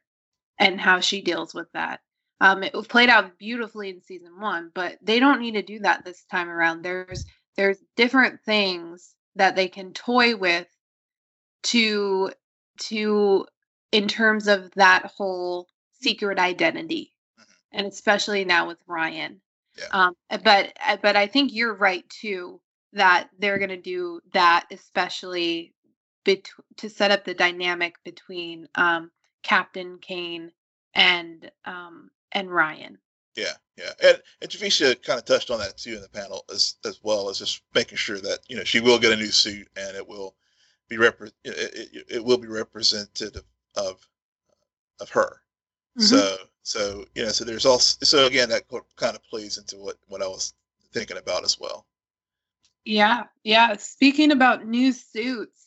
and 0.59 0.81
how 0.81 1.01
she 1.01 1.21
deals 1.23 1.55
with 1.55 1.71
that. 1.73 2.01
Um, 2.41 2.63
it 2.63 2.75
was 2.75 2.87
played 2.87 3.09
out 3.11 3.39
beautifully 3.39 3.91
in 3.91 4.01
season 4.03 4.41
one, 4.41 4.71
but 4.75 4.99
they 5.03 5.21
don't 5.21 5.41
need 5.41 5.53
to 5.55 5.63
do 5.63 5.79
that 5.81 6.05
this 6.05 6.25
time 6.25 6.49
around. 6.49 6.83
There's 6.83 7.27
there's 7.57 7.79
different 7.97 8.41
things 8.43 9.15
that 9.37 9.57
they 9.57 9.69
can 9.69 9.93
toy 9.93 10.37
with 10.37 10.69
to 11.65 12.33
to 12.81 13.47
in 13.93 14.09
terms 14.09 14.49
of 14.49 14.71
that 14.75 15.07
whole 15.17 15.69
secret 16.03 16.39
identity, 16.39 17.15
Mhm. 17.41 17.47
and 17.73 17.87
especially 17.87 18.45
now 18.45 18.67
with 18.67 18.83
Ryan. 18.87 19.41
Yeah. 19.79 19.89
Um, 19.93 20.17
but 20.45 20.73
but 21.03 21.17
I 21.17 21.27
think 21.27 21.53
you're 21.53 21.75
right 21.75 22.09
too 22.11 22.61
that 22.93 23.31
they're 23.39 23.59
going 23.59 23.71
to 23.71 23.77
do 23.81 24.21
that, 24.33 24.67
especially 24.71 25.75
bet- 26.25 26.51
to 26.79 26.89
set 26.91 27.11
up 27.11 27.25
the 27.25 27.35
dynamic 27.35 27.97
between 28.05 28.69
um, 28.77 29.11
Captain 29.45 29.99
Kane 29.99 30.51
and 30.95 31.51
um, 31.65 32.11
and 32.33 32.51
Ryan. 32.51 32.99
yeah 33.37 33.53
yeah 33.79 33.93
and 34.03 34.21
and 34.43 34.51
Javicia 34.51 35.01
kind 35.03 35.19
of 35.19 35.25
touched 35.25 35.51
on 35.51 35.61
that 35.61 35.77
too 35.79 35.95
in 35.95 36.03
the 36.03 36.09
panel 36.09 36.45
as 36.53 36.75
as 36.85 36.99
well 37.05 37.29
as 37.29 37.39
just 37.39 37.63
making 37.75 37.99
sure 37.99 38.19
that 38.19 38.41
you 38.49 38.57
know 38.57 38.65
she 38.65 38.81
will 38.81 38.99
get 38.99 39.13
a 39.13 39.17
new 39.17 39.31
suit 39.31 39.69
and 39.77 39.97
it 39.97 40.07
will 40.07 40.35
be 40.89 40.97
repre- 40.97 41.33
it, 41.45 41.91
it, 41.95 42.07
it 42.09 42.25
will 42.25 42.39
be 42.39 42.49
representative 42.49 43.45
of 43.77 44.07
of 45.01 45.09
her 45.11 45.41
Mm-hmm. 45.99 46.07
So 46.07 46.37
so 46.63 47.05
you 47.15 47.25
know 47.25 47.29
so 47.29 47.45
there's 47.45 47.67
also 47.67 47.99
so 48.03 48.27
again 48.27 48.49
that 48.49 48.65
kind 48.97 49.15
of 49.15 49.23
plays 49.25 49.59
into 49.59 49.77
what 49.77 49.97
what 50.09 50.23
I 50.23 50.27
was 50.27 50.55
thinking 50.93 51.19
about 51.19 51.45
as 51.45 51.61
well. 51.61 51.87
Yeah, 52.85 53.25
yeah. 53.45 53.77
Speaking 53.77 54.33
about 54.33 54.67
new 54.67 54.93
suits, 54.93 55.64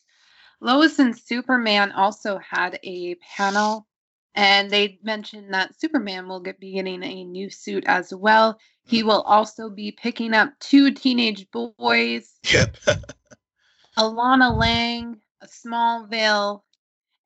Lois 0.60 1.00
and 1.00 1.18
Superman 1.18 1.92
also 1.92 2.40
had 2.40 2.80
a 2.84 3.16
panel, 3.16 3.88
and 4.36 4.70
they 4.70 5.00
mentioned 5.04 5.54
that 5.54 5.80
Superman 5.80 6.28
will 6.28 6.40
get 6.40 6.60
be 6.60 6.74
getting 6.74 7.04
a 7.04 7.24
new 7.24 7.50
suit 7.50 7.84
as 7.88 8.14
well. 8.14 8.60
He 8.86 9.04
will 9.04 9.22
also 9.22 9.70
be 9.70 9.92
picking 9.92 10.34
up 10.34 10.54
two 10.60 10.92
teenage 10.92 11.50
boys, 11.52 12.40
Yep. 12.52 12.78
Alana 13.98 14.56
Lang, 14.56 15.20
a 15.42 15.48
Smallville, 15.48 16.62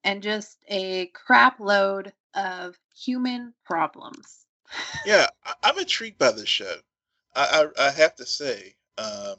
and 0.04 0.24
just 0.24 0.58
a 0.68 1.08
crap 1.08 1.60
load 1.60 2.14
of 2.34 2.78
human 2.96 3.54
problems. 3.66 4.46
yeah, 5.06 5.28
I, 5.46 5.54
I'm 5.64 5.78
intrigued 5.78 6.18
by 6.18 6.32
this 6.32 6.50
show. 6.50 6.76
I 7.36 7.68
I, 7.78 7.88
I 7.88 7.92
have 7.92 8.16
to 8.16 8.26
say, 8.26 8.76
um, 8.98 9.36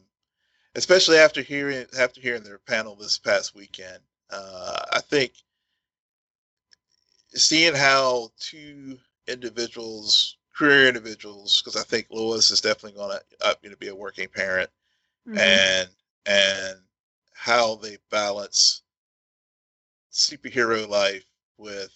especially 0.74 1.18
after 1.18 1.42
hearing 1.42 1.87
after 1.98 2.20
hearing 2.20 2.42
their 2.42 2.58
panel 2.58 2.94
this 2.94 3.18
past 3.18 3.54
weekend. 3.54 3.98
Uh, 4.30 4.80
I 4.92 5.00
think 5.00 5.32
seeing 7.35 7.74
how 7.74 8.30
two 8.38 8.98
individuals, 9.26 10.37
career 10.56 10.88
individuals, 10.88 11.62
because 11.62 11.80
I 11.80 11.85
think 11.85 12.06
Lois 12.11 12.50
is 12.50 12.61
definitely 12.61 12.98
going 12.98 13.18
to 13.18 13.46
uh, 13.46 13.54
you 13.62 13.70
know 13.70 13.76
be 13.76 13.88
a 13.88 13.94
working 13.94 14.28
parent, 14.28 14.70
mm-hmm. 15.28 15.38
and 15.38 15.88
and 16.26 16.78
how 17.35 17.76
they 17.76 17.98
balance 18.11 18.82
superhero 20.12 20.88
life 20.88 21.24
with 21.58 21.90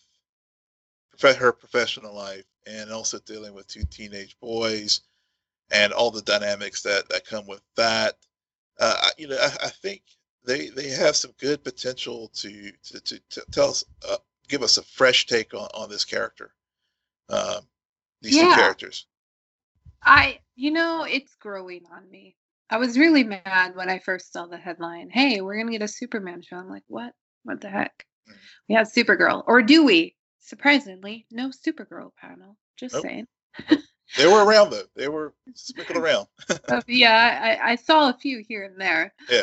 her 1.23 1.53
professional 1.53 2.15
life 2.15 2.45
and 2.67 2.91
also 2.91 3.19
dealing 3.21 3.55
with 3.55 3.67
two 3.69 3.85
teenage 3.91 4.37
boys 4.41 5.03
and 5.71 5.93
all 5.93 6.11
the 6.11 6.23
dynamics 6.23 6.83
that 6.83 7.09
that 7.09 7.27
come 7.27 7.47
with 7.47 7.63
that 7.77 8.15
uh, 8.81 9.09
you 9.19 9.29
know 9.29 9.37
I, 9.37 9.67
I, 9.67 9.69
think 9.69 10.03
they 10.45 10.69
they 10.69 10.89
have 10.89 11.17
some 11.17 11.33
good 11.39 11.65
potential 11.65 12.31
to 12.35 12.73
to, 12.85 13.01
to, 13.01 13.21
to 13.31 13.45
tell 13.51 13.71
us 13.71 13.85
uh, 14.09 14.17
give 14.49 14.63
us 14.63 14.79
a 14.79 14.83
fresh 14.83 15.27
take 15.27 15.55
on, 15.55 15.69
on 15.75 15.89
this 15.89 16.05
character 16.05 16.53
um, 17.29 17.61
these 18.23 18.37
yeah. 18.37 18.49
two 18.49 18.55
characters. 18.55 19.07
I 20.03 20.39
you 20.55 20.71
know 20.71 21.05
it's 21.05 21.35
growing 21.37 21.85
on 21.93 22.09
me. 22.11 22.37
I 22.71 22.79
was 22.79 22.99
really 22.99 23.23
mad 23.23 23.77
when 23.77 23.89
i 23.89 24.01
first 24.01 24.33
saw 24.33 24.47
the 24.47 24.57
headline 24.57 25.09
hey 25.09 25.41
we're 25.41 25.57
gonna 25.57 25.73
get 25.73 25.83
a 25.83 25.89
superman 25.89 26.43
show. 26.43 26.57
I'm 26.57 26.69
like 26.69 26.85
what? 26.89 27.13
What 27.45 27.61
the 27.61 27.69
heck? 27.69 28.05
Mm-hmm. 28.29 28.39
we 28.69 28.75
have 28.75 28.89
supergirl 28.89 29.45
or 29.47 29.63
do 29.63 29.85
we? 29.85 30.17
Surprisingly 30.41 31.27
no 31.31 31.51
supergirl 31.51 32.11
panel 32.21 32.57
just 32.77 32.95
nope. 32.95 33.05
saying 33.05 33.27
they 34.17 34.27
were 34.27 34.45
around 34.45 34.71
though. 34.71 34.83
They 34.95 35.09
were 35.09 35.35
sprinkled 35.55 35.99
around. 35.99 36.27
uh, 36.69 36.83
yeah, 36.87 37.59
I, 37.63 37.73
I 37.73 37.77
saw 37.77 38.11
a 38.11 38.15
few 38.19 38.45
here 38.47 38.65
and 38.65 38.81
there. 38.81 39.13
Yeah. 39.29 39.43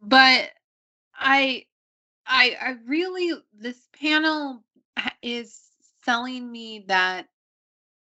But 0.00 0.50
I, 1.14 1.66
I, 2.26 2.56
I 2.60 2.76
really 2.86 3.32
this 3.58 3.88
panel 3.98 4.62
is 5.22 5.58
selling 6.04 6.50
me 6.50 6.84
that 6.88 7.26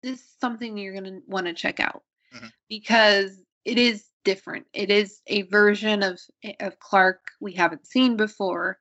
this 0.03 0.21
is 0.21 0.35
something 0.41 0.77
you're 0.77 0.95
gonna 0.95 1.21
want 1.27 1.47
to 1.47 1.55
check 1.55 1.81
out 1.81 2.03
mm-hmm. 2.35 2.47
because 2.69 3.41
it 3.65 3.79
is 3.79 4.07
different. 4.25 4.67
It 4.73 4.91
is 4.91 5.21
a 5.27 5.43
version 5.43 6.03
of 6.03 6.21
of 6.61 6.79
Clark 6.81 7.21
we 7.41 7.53
haven't 7.53 7.87
seen 7.87 8.17
before 8.17 8.79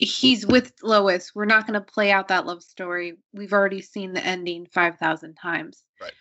he's 0.00 0.46
with 0.46 0.72
Lois. 0.82 1.32
We're 1.34 1.44
not 1.44 1.66
going 1.66 1.78
to 1.78 1.92
play 1.92 2.10
out 2.10 2.28
that 2.28 2.46
love 2.46 2.62
story. 2.62 3.16
We've 3.32 3.52
already 3.52 3.82
seen 3.82 4.12
the 4.12 4.24
ending 4.24 4.66
5,000 4.72 5.34
times. 5.34 5.84
Right. 6.00 6.12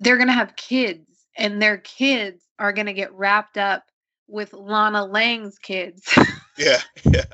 They're 0.00 0.16
going 0.16 0.28
to 0.28 0.34
have 0.34 0.56
kids, 0.56 1.26
and 1.36 1.60
their 1.60 1.78
kids 1.78 2.44
are 2.58 2.72
going 2.72 2.86
to 2.86 2.92
get 2.92 3.12
wrapped 3.12 3.58
up 3.58 3.84
with 4.26 4.52
Lana 4.52 5.04
Lang's 5.04 5.58
kids. 5.58 6.16
yeah, 6.58 6.80
yeah. 7.04 7.24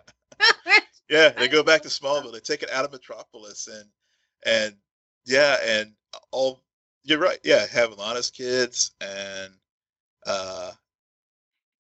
yeah, 1.09 1.29
they 1.31 1.49
go 1.49 1.63
back 1.63 1.83
to 1.83 1.89
Smallville. 1.89 2.33
They 2.33 2.41
take 2.41 2.63
it 2.63 2.73
out 2.73 2.85
of 2.85 2.93
Metropolis 2.93 3.69
and 3.69 3.89
and 4.45 4.77
yeah, 5.25 5.57
and 5.65 5.93
all 6.31 6.63
you're 7.05 7.19
right. 7.19 7.39
Yeah, 7.45 7.67
have 7.67 7.97
Lana's 7.97 8.31
kids 8.31 8.93
and 9.01 9.53
uh 10.27 10.73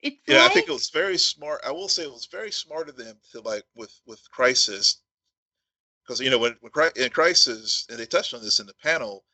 it's 0.06 0.16
yeah, 0.26 0.42
like... 0.42 0.50
I 0.50 0.54
think 0.54 0.68
it 0.68 0.72
was 0.72 0.90
very 0.90 1.18
smart. 1.18 1.60
I 1.66 1.70
will 1.70 1.88
say 1.88 2.02
it 2.04 2.12
was 2.12 2.26
very 2.26 2.50
smart 2.50 2.88
of 2.88 2.96
them 2.96 3.16
to 3.32 3.40
like 3.40 3.64
with 3.74 4.00
with 4.06 4.20
Crisis, 4.30 5.02
because 6.02 6.20
you 6.20 6.30
know 6.30 6.38
when, 6.38 6.56
when 6.60 6.90
in 6.96 7.10
Crisis, 7.10 7.86
and 7.90 7.98
they 7.98 8.06
touched 8.06 8.34
on 8.34 8.42
this 8.42 8.60
in 8.60 8.66
the 8.66 8.74
panel, 8.74 9.24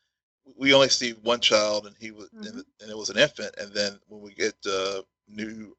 we 0.57 0.73
only 0.73 0.89
see 0.89 1.11
one 1.23 1.39
child, 1.39 1.87
and 1.87 1.95
he 1.99 2.11
was 2.11 2.29
mm-hmm. 2.29 2.59
and 2.81 2.89
it 2.89 2.97
was 2.97 3.09
an 3.09 3.17
infant, 3.17 3.53
and 3.57 3.73
then 3.73 3.99
when 4.07 4.21
we 4.21 4.33
get 4.33 4.55
uh, 4.65 5.01
new 5.27 5.75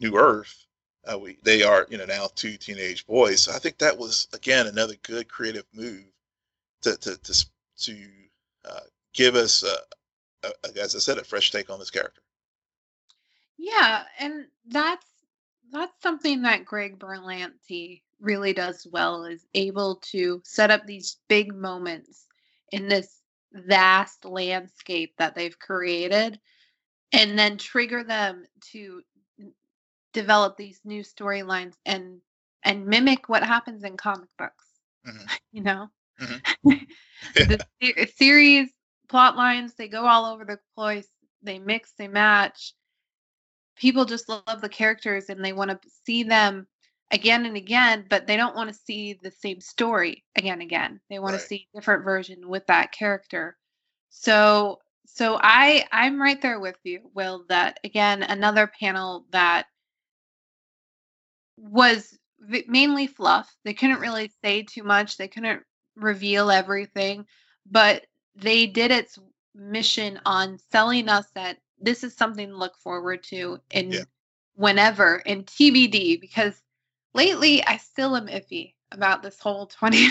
New 0.00 0.16
Earth, 0.16 0.66
uh, 1.10 1.18
we 1.18 1.38
they 1.42 1.62
are 1.62 1.86
you 1.90 1.98
know 1.98 2.06
now 2.06 2.28
two 2.34 2.56
teenage 2.56 3.06
boys. 3.06 3.42
So 3.42 3.52
I 3.52 3.58
think 3.58 3.78
that 3.78 3.96
was 3.96 4.28
again 4.32 4.66
another 4.66 4.94
good 5.02 5.28
creative 5.28 5.66
move 5.72 6.04
to 6.82 6.96
to 6.96 7.16
to, 7.16 7.46
to 7.78 7.96
uh, 8.64 8.80
give 9.12 9.34
us, 9.34 9.62
a, 9.62 10.48
a, 10.48 10.80
as 10.80 10.96
I 10.96 10.98
said, 10.98 11.18
a 11.18 11.24
fresh 11.24 11.50
take 11.50 11.70
on 11.70 11.78
this 11.78 11.90
character. 11.90 12.22
Yeah, 13.58 14.04
and 14.18 14.46
that's 14.66 15.06
that's 15.72 16.02
something 16.02 16.42
that 16.42 16.64
Greg 16.64 16.98
Berlanti 16.98 18.02
really 18.20 18.52
does 18.52 18.86
well 18.90 19.24
is 19.24 19.46
able 19.54 19.96
to 19.96 20.40
set 20.44 20.70
up 20.70 20.86
these 20.86 21.16
big 21.28 21.54
moments 21.54 22.26
in 22.70 22.88
this 22.88 23.20
vast 23.52 24.24
landscape 24.24 25.14
that 25.18 25.34
they've 25.34 25.58
created 25.58 26.38
and 27.12 27.38
then 27.38 27.58
trigger 27.58 28.04
them 28.04 28.44
to 28.72 29.02
develop 30.12 30.56
these 30.56 30.80
new 30.84 31.02
storylines 31.02 31.74
and 31.84 32.20
and 32.64 32.86
mimic 32.86 33.28
what 33.28 33.42
happens 33.42 33.82
in 33.82 33.96
comic 33.96 34.28
books 34.38 34.66
mm-hmm. 35.06 35.26
you 35.52 35.62
know 35.62 35.88
mm-hmm. 36.20 36.84
the 37.34 38.08
series 38.16 38.70
plot 39.08 39.36
lines 39.36 39.74
they 39.74 39.88
go 39.88 40.06
all 40.06 40.24
over 40.26 40.44
the 40.44 40.58
place 40.76 41.08
they 41.42 41.58
mix 41.58 41.92
they 41.98 42.08
match 42.08 42.74
people 43.76 44.04
just 44.04 44.28
love 44.28 44.60
the 44.60 44.68
characters 44.68 45.28
and 45.28 45.44
they 45.44 45.52
want 45.52 45.70
to 45.70 45.78
see 46.04 46.22
them 46.22 46.66
again 47.10 47.46
and 47.46 47.56
again, 47.56 48.06
but 48.08 48.26
they 48.26 48.36
don't 48.36 48.56
want 48.56 48.70
to 48.70 48.80
see 48.86 49.18
the 49.22 49.30
same 49.30 49.60
story 49.60 50.24
again 50.36 50.54
and 50.54 50.62
again. 50.62 51.00
They 51.10 51.18
want 51.18 51.34
right. 51.34 51.40
to 51.40 51.46
see 51.46 51.68
different 51.74 52.04
version 52.04 52.48
with 52.48 52.66
that 52.66 52.92
character. 52.92 53.56
So 54.10 54.78
so 55.06 55.38
I 55.40 55.84
I'm 55.92 56.20
right 56.20 56.40
there 56.40 56.60
with 56.60 56.78
you, 56.84 57.00
Will, 57.14 57.44
that 57.48 57.78
again 57.84 58.22
another 58.22 58.70
panel 58.80 59.26
that 59.30 59.66
was 61.58 62.16
mainly 62.66 63.06
fluff. 63.06 63.54
They 63.64 63.74
couldn't 63.74 63.96
mm-hmm. 63.96 64.02
really 64.02 64.32
say 64.42 64.62
too 64.62 64.82
much. 64.82 65.16
They 65.16 65.28
couldn't 65.28 65.62
reveal 65.96 66.50
everything, 66.50 67.26
but 67.70 68.06
they 68.34 68.66
did 68.66 68.90
its 68.90 69.18
mission 69.54 70.18
on 70.24 70.58
selling 70.70 71.08
us 71.08 71.26
that 71.34 71.58
this 71.82 72.04
is 72.04 72.16
something 72.16 72.48
to 72.48 72.56
look 72.56 72.76
forward 72.78 73.22
to 73.24 73.58
in 73.70 73.92
yeah. 73.92 74.04
whenever 74.54 75.16
in 75.26 75.44
TBD 75.44 76.20
because 76.20 76.62
lately 77.14 77.64
I 77.66 77.76
still 77.76 78.16
am 78.16 78.28
iffy 78.28 78.74
about 78.92 79.22
this 79.22 79.38
whole 79.38 79.66
2020. 79.80 80.08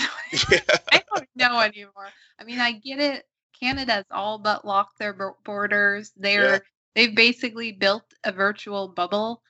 Yeah. 0.52 0.60
I 0.92 1.04
don't 1.14 1.30
know 1.36 1.60
anymore. 1.60 2.10
I 2.40 2.44
mean, 2.44 2.60
I 2.60 2.74
get 2.74 3.00
it. 3.00 3.26
Canada's 3.60 4.06
all 4.12 4.40
but 4.40 4.66
locked 4.66 4.98
their 4.98 5.16
borders. 5.46 6.12
They're 6.18 6.54
yeah. 6.54 6.60
they've 6.96 7.16
basically 7.16 7.72
built 7.72 8.04
a 8.24 8.32
virtual 8.32 8.88
bubble. 8.88 9.42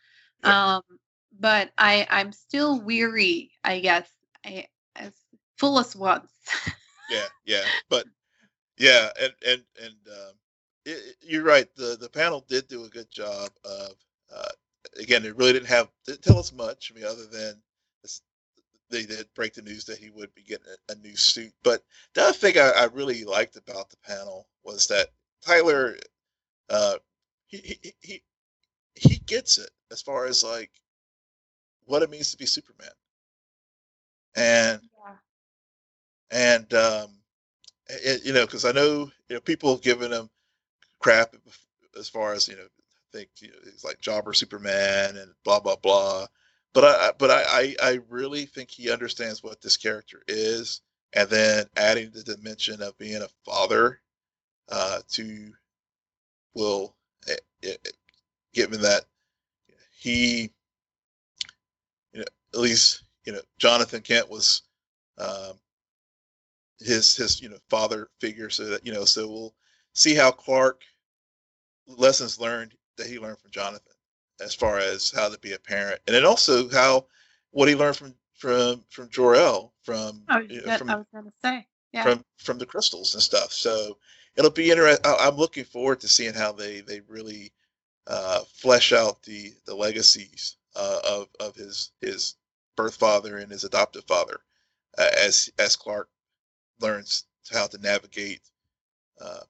Yeah. 0.43 0.75
Um, 0.75 0.81
but 1.39 1.71
I 1.77 2.05
I'm 2.09 2.31
still 2.31 2.81
weary. 2.81 3.51
I 3.63 3.79
guess 3.79 4.09
I 4.45 4.67
as 4.95 5.13
full 5.57 5.79
as 5.79 5.95
once. 5.95 6.31
yeah, 7.09 7.25
yeah, 7.45 7.63
but 7.89 8.05
yeah, 8.77 9.09
and 9.21 9.33
and 9.47 9.63
and 9.81 9.95
um, 10.07 10.33
it, 10.85 11.15
you're 11.21 11.43
right. 11.43 11.67
The 11.75 11.97
the 11.99 12.09
panel 12.09 12.45
did 12.47 12.67
do 12.67 12.83
a 12.85 12.89
good 12.89 13.09
job 13.11 13.49
of. 13.65 13.93
Uh, 14.33 14.49
again, 14.99 15.25
it 15.25 15.35
really 15.37 15.53
didn't 15.53 15.67
have 15.67 15.89
didn't 16.05 16.23
tell 16.23 16.39
us 16.39 16.53
much. 16.53 16.91
I 16.91 16.95
mean, 16.95 17.05
other 17.05 17.25
than 17.25 17.61
this, 18.01 18.21
they 18.89 19.05
did 19.05 19.27
break 19.35 19.53
the 19.53 19.61
news 19.61 19.85
that 19.85 19.97
he 19.97 20.09
would 20.09 20.33
be 20.33 20.43
getting 20.43 20.67
a, 20.67 20.93
a 20.93 20.95
new 20.95 21.15
suit. 21.15 21.53
But 21.63 21.83
the 22.13 22.23
other 22.23 22.33
thing 22.33 22.57
I, 22.57 22.71
I, 22.77 22.85
really 22.85 23.23
liked 23.23 23.55
about 23.55 23.89
the 23.89 23.97
panel 23.97 24.47
was 24.63 24.87
that 24.87 25.09
Tyler, 25.45 25.97
uh, 26.69 26.95
he, 27.47 27.57
he 27.57 27.93
he 28.01 28.23
he 28.95 29.17
gets 29.25 29.57
it 29.57 29.69
as 29.91 30.01
far 30.01 30.25
as 30.25 30.43
like 30.43 30.71
what 31.85 32.01
it 32.01 32.09
means 32.09 32.31
to 32.31 32.37
be 32.37 32.45
Superman, 32.45 32.89
and 34.35 34.81
yeah. 35.05 35.15
and 36.31 36.73
um, 36.73 37.07
it, 37.87 38.25
you 38.25 38.33
know, 38.33 38.45
because 38.45 38.65
I 38.65 38.71
know 38.71 39.11
you 39.29 39.35
know 39.35 39.41
people 39.41 39.71
have 39.71 39.81
given 39.81 40.11
him 40.11 40.29
crap 41.01 41.35
as 41.97 42.07
far 42.09 42.33
as 42.33 42.47
you 42.47 42.55
know 42.55 42.67
think 43.11 43.29
you 43.41 43.49
know, 43.49 43.55
it's 43.65 43.83
like 43.83 43.99
jobber 43.99 44.33
superman 44.33 45.17
and 45.17 45.31
blah 45.43 45.59
blah 45.59 45.75
blah. 45.75 46.25
But 46.73 46.83
i 46.85 47.11
but 47.17 47.31
I, 47.31 47.43
I 47.43 47.75
i 47.83 47.99
really 48.09 48.45
think 48.45 48.69
he 48.69 48.89
understands 48.91 49.43
what 49.43 49.61
this 49.61 49.77
character 49.77 50.21
is. 50.27 50.81
And 51.13 51.29
then 51.29 51.65
adding 51.75 52.11
the 52.13 52.23
dimension 52.23 52.81
of 52.81 52.97
being 52.97 53.21
a 53.21 53.27
father 53.45 53.99
uh 54.69 54.99
to 55.11 55.51
will 56.55 56.95
it, 57.27 57.41
eh, 57.63 57.67
it, 57.69 57.79
eh, 57.85 57.91
given 58.53 58.81
that 58.81 59.05
he 59.91 60.51
you 62.13 62.19
know 62.19 62.25
at 62.53 62.59
least 62.59 63.03
you 63.25 63.33
know 63.33 63.41
jonathan 63.57 64.01
kent 64.01 64.29
was 64.29 64.61
um 65.17 65.53
his 66.81 67.15
his 67.15 67.41
you 67.41 67.49
know 67.49 67.57
father 67.69 68.09
figure. 68.19 68.49
So 68.49 68.65
that 68.65 68.85
you 68.85 68.93
know 68.93 69.05
so 69.05 69.27
we'll 69.27 69.53
see 69.93 70.15
how 70.15 70.31
clark 70.31 70.81
lessons 71.87 72.39
learned 72.39 72.73
that 72.97 73.07
he 73.07 73.19
learned 73.19 73.39
from 73.39 73.51
Jonathan 73.51 73.93
as 74.39 74.55
far 74.55 74.79
as 74.79 75.11
how 75.15 75.29
to 75.29 75.39
be 75.39 75.53
a 75.53 75.59
parent, 75.59 76.01
and 76.07 76.15
then 76.15 76.25
also 76.25 76.69
how 76.69 77.05
what 77.51 77.69
he 77.69 77.75
learned 77.75 77.97
from 77.97 78.15
from 78.35 78.83
from 78.89 79.09
Jor-El 79.09 79.73
from 79.83 80.23
I 80.27 80.39
was, 80.39 80.51
you 80.51 80.61
know, 80.65 80.77
from, 80.77 80.89
I 80.89 80.95
was 80.95 81.07
gonna 81.13 81.31
say 81.43 81.67
yeah. 81.93 82.03
from 82.03 82.25
from 82.37 82.57
the 82.57 82.65
crystals 82.65 83.13
and 83.13 83.23
stuff. 83.23 83.51
So 83.51 83.97
it'll 84.35 84.51
be 84.51 84.71
interesting. 84.71 85.05
I'm 85.05 85.35
looking 85.35 85.65
forward 85.65 85.99
to 86.01 86.07
seeing 86.07 86.33
how 86.33 86.51
they 86.51 86.81
they 86.81 87.01
really 87.01 87.51
uh, 88.07 88.41
flesh 88.53 88.93
out 88.93 89.21
the 89.23 89.53
the 89.65 89.75
legacies 89.75 90.57
uh, 90.75 90.99
of 91.07 91.27
of 91.39 91.55
his 91.55 91.91
his 92.01 92.35
birth 92.75 92.95
father 92.95 93.37
and 93.37 93.51
his 93.51 93.63
adoptive 93.63 94.05
father, 94.05 94.39
uh, 94.97 95.09
as 95.19 95.51
as 95.59 95.75
Clark 95.75 96.09
learns 96.79 97.25
how 97.51 97.67
to 97.67 97.77
navigate 97.77 98.41
uh, 99.19 99.41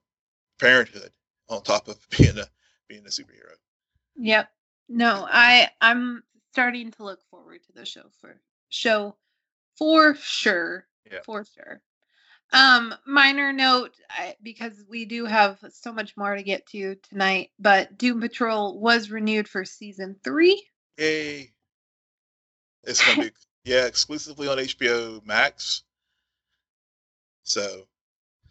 parenthood 0.58 1.12
on 1.52 1.62
top 1.62 1.88
of 1.88 1.98
being 2.18 2.38
a 2.38 2.46
being 2.88 3.04
a 3.06 3.10
superhero. 3.10 3.54
Yep. 4.16 4.48
No, 4.88 5.26
I 5.30 5.70
I'm 5.80 6.22
starting 6.52 6.90
to 6.92 7.04
look 7.04 7.20
forward 7.30 7.62
to 7.64 7.72
the 7.72 7.86
show 7.86 8.04
for 8.20 8.36
show 8.68 9.16
for 9.76 10.14
sure. 10.14 10.86
Yeah. 11.10 11.20
For 11.24 11.44
sure. 11.44 11.82
Um, 12.52 12.94
minor 13.06 13.52
note, 13.52 13.94
I, 14.10 14.36
because 14.42 14.84
we 14.88 15.06
do 15.06 15.24
have 15.24 15.58
so 15.70 15.90
much 15.90 16.16
more 16.18 16.36
to 16.36 16.42
get 16.42 16.66
to 16.66 16.96
tonight, 16.96 17.50
but 17.58 17.96
Doom 17.96 18.20
Patrol 18.20 18.78
was 18.78 19.10
renewed 19.10 19.48
for 19.48 19.64
season 19.64 20.16
three. 20.22 20.62
Yay! 20.98 21.50
It's 22.84 23.04
gonna 23.04 23.22
be 23.22 23.30
yeah 23.64 23.86
exclusively 23.86 24.48
on 24.48 24.58
HBO 24.58 25.24
Max. 25.24 25.84
So, 27.44 27.86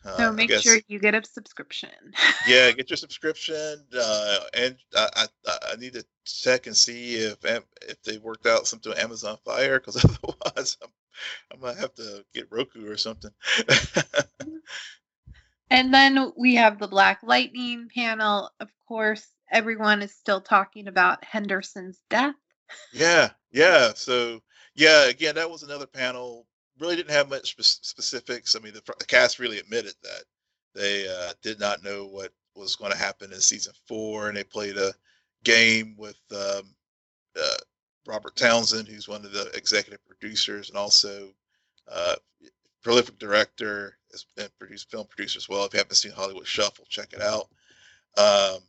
uh, 0.05 0.17
So 0.17 0.31
make 0.33 0.49
guess- 0.49 0.61
sure 0.61 0.77
you 0.87 0.99
get 0.99 1.15
a 1.15 1.23
subscription. 1.23 1.89
yeah, 2.47 2.71
get 2.71 2.89
your 2.89 2.97
subscription. 2.97 3.85
Uh, 3.97 4.39
and 4.53 4.75
I, 4.95 5.27
I 5.45 5.57
I 5.71 5.75
need 5.77 5.93
to 5.93 6.05
check 6.25 6.67
and 6.67 6.75
see 6.75 7.15
if 7.15 7.37
if 7.45 8.01
they 8.03 8.17
worked 8.17 8.45
out 8.47 8.67
something 8.67 8.89
with 8.91 8.99
Amazon 8.99 9.37
Fire 9.45 9.79
because 9.79 9.95
otherwise 10.05 10.77
I'm 10.81 10.89
I 11.53 11.55
might 11.57 11.77
have 11.77 11.93
to 11.95 12.25
get 12.33 12.47
Roku 12.51 12.87
or 12.89 12.97
something. 12.97 13.31
And 15.69 15.93
then 15.93 16.33
we 16.35 16.55
have 16.55 16.79
the 16.79 16.87
Black 16.87 17.19
Lightning 17.23 17.87
panel. 17.95 18.49
Of 18.59 18.69
course, 18.87 19.25
everyone 19.49 20.01
is 20.01 20.13
still 20.13 20.41
talking 20.41 20.87
about 20.89 21.23
Henderson's 21.23 22.01
death. 22.09 22.35
yeah, 22.91 23.29
yeah. 23.51 23.93
So 23.95 24.41
yeah, 24.75 25.05
again, 25.05 25.35
that 25.35 25.49
was 25.49 25.63
another 25.63 25.87
panel. 25.87 26.45
Really 26.81 26.95
didn't 26.95 27.11
have 27.11 27.29
much 27.29 27.51
spe- 27.51 27.85
specifics. 27.85 28.55
I 28.55 28.59
mean, 28.59 28.73
the, 28.73 28.81
the 28.97 29.05
cast 29.05 29.37
really 29.37 29.59
admitted 29.59 29.93
that 30.01 30.23
they 30.73 31.07
uh, 31.07 31.33
did 31.43 31.59
not 31.59 31.83
know 31.83 32.07
what 32.07 32.31
was 32.55 32.75
going 32.75 32.91
to 32.91 32.97
happen 32.97 33.31
in 33.31 33.39
season 33.39 33.73
four, 33.87 34.27
and 34.27 34.35
they 34.35 34.43
played 34.43 34.77
a 34.77 34.91
game 35.43 35.93
with 35.95 36.17
um, 36.31 36.73
uh, 37.39 37.57
Robert 38.07 38.35
Townsend, 38.35 38.87
who's 38.87 39.07
one 39.07 39.23
of 39.23 39.31
the 39.31 39.51
executive 39.53 40.03
producers 40.07 40.69
and 40.69 40.77
also 40.77 41.29
uh, 41.87 42.15
prolific 42.81 43.19
director, 43.19 43.97
has 44.11 44.25
been 44.35 44.49
produced 44.57 44.89
film 44.89 45.05
producer 45.05 45.37
as 45.37 45.47
well. 45.47 45.63
If 45.65 45.73
you 45.73 45.77
haven't 45.77 45.95
seen 45.95 46.11
Hollywood 46.11 46.47
Shuffle, 46.47 46.85
check 46.89 47.13
it 47.13 47.21
out. 47.21 47.47
Um, 48.17 48.59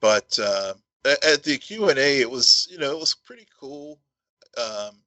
but 0.00 0.38
uh, 0.42 0.72
at 1.04 1.42
the 1.42 1.58
Q 1.58 1.90
and 1.90 1.98
A, 1.98 2.20
it 2.20 2.30
was 2.30 2.66
you 2.70 2.78
know 2.78 2.90
it 2.90 2.98
was 2.98 3.14
pretty 3.14 3.46
cool. 3.60 4.00
Um, 4.56 5.03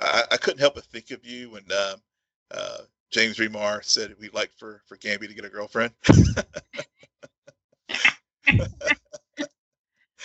I, 0.00 0.24
I 0.32 0.36
couldn't 0.36 0.60
help 0.60 0.74
but 0.74 0.84
think 0.84 1.10
of 1.10 1.24
you 1.24 1.50
when 1.50 1.64
um, 1.72 2.00
uh, 2.50 2.78
James 3.10 3.38
Remar 3.38 3.84
said 3.84 4.14
we'd 4.18 4.34
like 4.34 4.50
for 4.56 4.82
for 4.86 4.96
Gambi 4.96 5.28
to 5.28 5.34
get 5.34 5.44
a 5.44 5.48
girlfriend. 5.48 5.92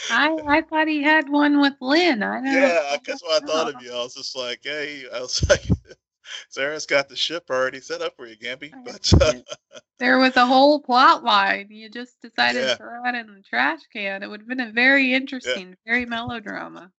I, 0.09 0.37
I 0.47 0.61
thought 0.61 0.87
he 0.87 1.01
had 1.01 1.29
one 1.29 1.59
with 1.59 1.73
Lynn. 1.81 2.21
I 2.21 2.35
don't 2.35 2.45
yeah, 2.45 2.97
that's 3.05 3.23
what 3.23 3.43
I 3.43 3.45
thought 3.45 3.73
of 3.73 3.81
you. 3.81 3.91
I 3.91 4.03
was 4.03 4.13
just 4.13 4.35
like, 4.35 4.59
hey, 4.63 5.03
I 5.13 5.19
was 5.19 5.43
like, 5.49 5.63
Sarah's 6.49 6.85
got 6.85 7.09
the 7.09 7.15
ship 7.15 7.45
already 7.49 7.81
set 7.81 8.01
up 8.01 8.15
for 8.15 8.27
you, 8.27 8.37
Gambi. 8.37 8.71
But 8.85 9.13
uh, 9.21 9.33
There 9.97 10.17
was 10.17 10.35
a 10.35 10.45
whole 10.45 10.79
plot 10.79 11.23
line. 11.23 11.67
You 11.69 11.89
just 11.89 12.21
decided 12.21 12.61
Yeah. 12.61 12.71
to 12.73 12.77
throw 12.77 13.05
it 13.05 13.15
in 13.15 13.33
the 13.33 13.41
trash 13.41 13.79
can. 13.91 14.23
It 14.23 14.29
would 14.29 14.41
have 14.41 14.47
been 14.47 14.59
a 14.59 14.71
very 14.71 15.13
interesting, 15.13 15.75
very 15.85 16.05
melodrama. 16.05 16.91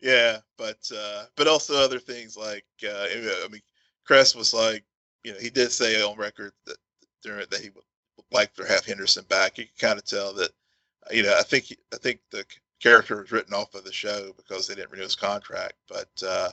Yeah, 0.00 0.38
but 0.56 0.78
uh, 0.96 1.24
but 1.36 1.48
also 1.48 1.74
other 1.74 1.98
things 1.98 2.36
like 2.36 2.64
uh, 2.84 3.06
I 3.44 3.48
mean, 3.50 3.62
Cress 4.04 4.34
was 4.34 4.54
like, 4.54 4.84
you 5.24 5.32
know, 5.32 5.38
he 5.38 5.50
did 5.50 5.72
say 5.72 6.00
on 6.02 6.16
record 6.16 6.52
that 6.66 6.76
during 7.22 7.46
that 7.50 7.60
he 7.60 7.70
would 7.70 7.84
like 8.30 8.54
to 8.54 8.64
have 8.66 8.84
Henderson 8.84 9.24
back. 9.28 9.58
You 9.58 9.64
can 9.64 9.88
kind 9.88 9.98
of 9.98 10.04
tell 10.04 10.32
that, 10.34 10.50
you 11.10 11.22
know, 11.22 11.36
I 11.38 11.42
think 11.42 11.76
I 11.92 11.96
think 11.96 12.20
the 12.30 12.44
character 12.80 13.20
was 13.20 13.32
written 13.32 13.54
off 13.54 13.74
of 13.74 13.84
the 13.84 13.92
show 13.92 14.32
because 14.36 14.66
they 14.66 14.74
didn't 14.74 14.92
renew 14.92 15.02
his 15.02 15.16
contract. 15.16 15.74
But 15.88 16.08
uh, 16.24 16.50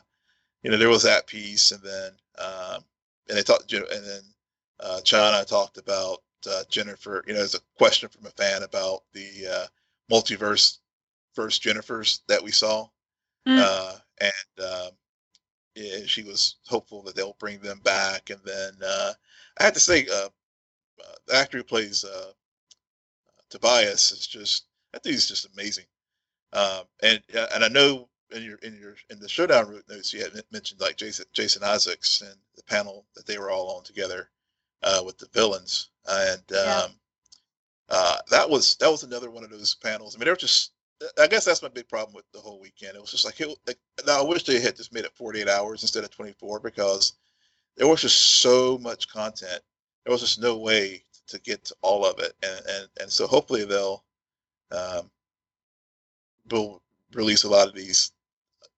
you 0.63 0.71
know, 0.71 0.77
there 0.77 0.89
was 0.89 1.03
that 1.03 1.27
piece, 1.27 1.71
and 1.71 1.83
then 1.83 2.11
um, 2.39 2.83
and 3.29 3.37
they 3.37 3.43
talked, 3.43 3.71
you 3.71 3.79
know, 3.79 3.85
and 3.91 4.05
then 4.05 4.21
uh, 4.79 5.01
China 5.01 5.45
talked 5.45 5.77
about 5.77 6.23
uh, 6.49 6.63
Jennifer. 6.69 7.23
You 7.27 7.33
know, 7.33 7.39
there's 7.39 7.55
a 7.55 7.59
question 7.77 8.09
from 8.09 8.25
a 8.25 8.31
fan 8.31 8.63
about 8.63 9.03
the 9.13 9.29
uh, 9.47 9.65
multiverse 10.11 10.79
first 11.33 11.61
Jennifers 11.61 12.21
that 12.27 12.43
we 12.43 12.51
saw 12.51 12.87
Mm. 13.47 13.59
uh, 13.59 13.95
and 14.21 14.65
um, 14.65 14.91
yeah, 15.75 16.05
she 16.05 16.23
was 16.23 16.55
hopeful 16.67 17.01
that 17.03 17.15
they'll 17.15 17.35
bring 17.39 17.59
them 17.59 17.79
back. 17.83 18.29
And 18.29 18.39
then 18.45 18.73
uh, 18.85 19.13
I 19.59 19.63
have 19.63 19.73
to 19.73 19.79
say, 19.79 20.07
uh, 20.11 20.29
uh, 20.99 21.15
the 21.27 21.35
actor 21.35 21.57
who 21.57 21.63
plays 21.63 22.03
uh, 22.03 22.31
Tobias 23.49 24.11
is 24.11 24.25
just 24.25 24.65
that 24.93 25.03
dude's 25.03 25.27
just 25.27 25.47
amazing. 25.53 25.85
Um, 26.53 26.83
and 27.03 27.21
uh, 27.35 27.47
and 27.53 27.63
I 27.63 27.67
know 27.67 28.07
in 28.31 28.43
your 28.43 28.57
in 28.57 28.77
your 28.79 28.95
in 29.09 29.19
the 29.19 29.29
showdown 29.29 29.67
route 29.67 29.85
notes 29.89 30.13
you 30.13 30.21
had 30.21 30.31
mentioned 30.51 30.79
like 30.81 30.97
Jason 30.97 31.25
Jason 31.33 31.63
Isaacs 31.63 32.21
and 32.21 32.35
the 32.55 32.63
panel 32.63 33.05
that 33.15 33.25
they 33.25 33.37
were 33.37 33.51
all 33.51 33.75
on 33.75 33.83
together 33.83 34.29
uh, 34.83 35.01
with 35.05 35.17
the 35.17 35.27
villains, 35.33 35.89
and 36.07 36.43
um, 36.53 36.91
uh, 37.89 38.17
that 38.31 38.49
was 38.49 38.75
that 38.77 38.89
was 38.89 39.03
another 39.03 39.29
one 39.29 39.43
of 39.43 39.49
those 39.49 39.75
panels. 39.75 40.15
I 40.15 40.19
mean, 40.19 40.25
they 40.25 40.31
were 40.31 40.37
just 40.37 40.71
I 41.19 41.27
guess 41.27 41.45
that's 41.45 41.61
my 41.61 41.69
big 41.69 41.87
problem 41.89 42.15
with 42.15 42.25
the 42.31 42.39
whole 42.39 42.59
weekend. 42.59 42.95
It 42.95 43.01
was 43.01 43.11
just 43.11 43.25
like, 43.25 43.39
it, 43.41 43.49
like 43.67 43.77
now 44.07 44.19
I 44.19 44.23
wish 44.23 44.43
they 44.43 44.61
had 44.61 44.75
just 44.75 44.93
made 44.93 45.05
it 45.05 45.15
48 45.15 45.47
hours 45.47 45.83
instead 45.83 46.03
of 46.03 46.11
24 46.11 46.59
because 46.59 47.13
there 47.77 47.87
was 47.87 48.01
just 48.01 48.41
so 48.41 48.77
much 48.77 49.09
content. 49.09 49.61
There 50.05 50.11
was 50.11 50.21
just 50.21 50.39
no 50.41 50.57
way 50.57 51.03
to 51.27 51.39
get 51.41 51.65
to 51.65 51.75
all 51.81 52.05
of 52.05 52.19
it, 52.19 52.33
and 52.43 52.61
and, 52.69 52.87
and 53.01 53.11
so 53.11 53.27
hopefully 53.27 53.65
they'll 53.65 54.03
um, 54.71 55.09
will 56.51 56.81
release 57.13 57.43
a 57.43 57.49
lot 57.49 57.67
of 57.67 57.73
these 57.73 58.11